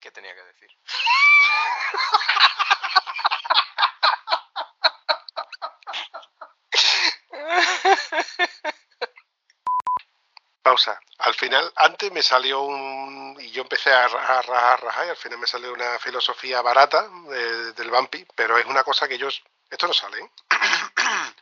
¿Qué 0.00 0.10
tenía 0.10 0.34
que 0.34 0.44
decir? 0.44 0.70
Pausa. 10.62 10.98
Al 11.18 11.34
final, 11.34 11.70
antes 11.76 12.10
me 12.10 12.22
salió 12.22 12.62
un. 12.62 13.33
Yo 13.54 13.62
empecé 13.62 13.92
a 13.92 14.08
ra- 14.08 14.38
a 14.38 14.42
rajar, 14.42 14.72
a 14.72 14.76
rajar, 14.78 15.06
y 15.06 15.10
al 15.10 15.16
final 15.16 15.38
me 15.38 15.46
salió 15.46 15.72
una 15.72 15.96
filosofía 16.00 16.60
barata 16.60 17.08
de- 17.28 17.72
del 17.74 17.88
Vampi, 17.88 18.26
pero 18.34 18.58
es 18.58 18.66
una 18.66 18.82
cosa 18.82 19.06
que 19.06 19.16
yo. 19.16 19.28
Esto 19.70 19.86
no 19.86 19.94
sale, 19.94 20.18
¿eh? 20.20 20.30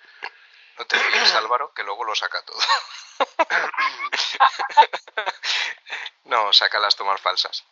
No 0.79 0.87
te 0.87 0.99
fíes, 0.99 1.35
Álvaro, 1.35 1.73
que 1.75 1.83
luego 1.85 2.03
lo 2.05 2.15
saca 2.15 2.43
todo. 2.43 2.59
no, 6.25 6.53
saca 6.53 6.79
las 6.81 6.97
tomas 6.97 7.21
falsas. 7.21 7.65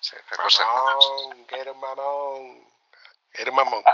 Mamón, 0.67 1.47
que 1.47 1.61
eres 1.61 1.75
mamón. 1.77 2.65
Mamón. 3.53 3.85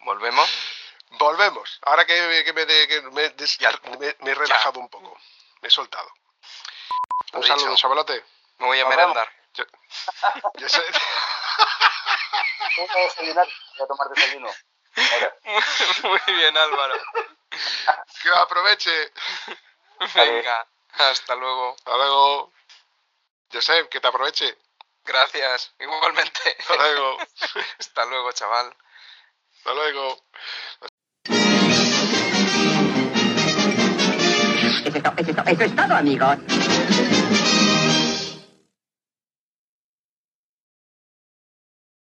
¿Volvemos? 0.00 0.50
Volvemos. 1.12 1.78
Ahora 1.82 2.04
que, 2.06 2.42
que 2.44 2.52
me, 2.52 2.66
de- 2.66 2.88
que 2.88 3.02
me 3.02 3.28
des- 3.30 3.58
Ya. 3.58 3.70
me- 3.98 4.16
me 4.20 4.30
he 4.32 4.34
relajado 4.34 4.80
un 4.80 4.88
poco. 4.88 5.16
Me 5.60 5.68
he 5.68 5.70
soltado. 5.70 6.11
Lo 7.32 7.38
Un 7.40 7.46
saludo, 7.46 7.66
dicho. 7.70 7.76
chavalote. 7.80 8.24
Me 8.58 8.66
voy 8.66 8.78
a 8.80 8.84
Nos 8.84 8.90
merendar. 8.96 9.28
Yo 9.54 10.68
sé- 10.68 10.82
Voy 12.76 12.88
a 12.88 12.98
desayunar. 13.04 13.46
Voy 13.78 13.84
a 13.84 13.86
tomar 13.86 14.08
desayuno. 14.08 14.48
Muy 16.04 16.34
bien, 16.36 16.56
Álvaro. 16.56 16.94
que 18.22 18.28
aproveche. 18.30 19.12
Venga, 20.14 20.66
hasta 20.92 21.34
luego. 21.34 21.74
Hasta 21.78 21.96
luego. 21.96 22.52
Josep, 23.52 23.88
que 23.88 24.00
te 24.00 24.08
aproveche. 24.08 24.56
Gracias, 25.04 25.72
igualmente. 25.80 26.56
Hasta 26.60 26.76
luego. 26.76 27.18
Hasta 27.78 28.04
luego, 28.06 28.32
chaval. 28.32 28.74
Hasta 29.58 29.74
luego. 29.74 30.24
Es, 34.64 34.86
eso 34.86 35.64
es 35.64 35.76
todo, 35.76 35.94
amigos. 35.96 36.36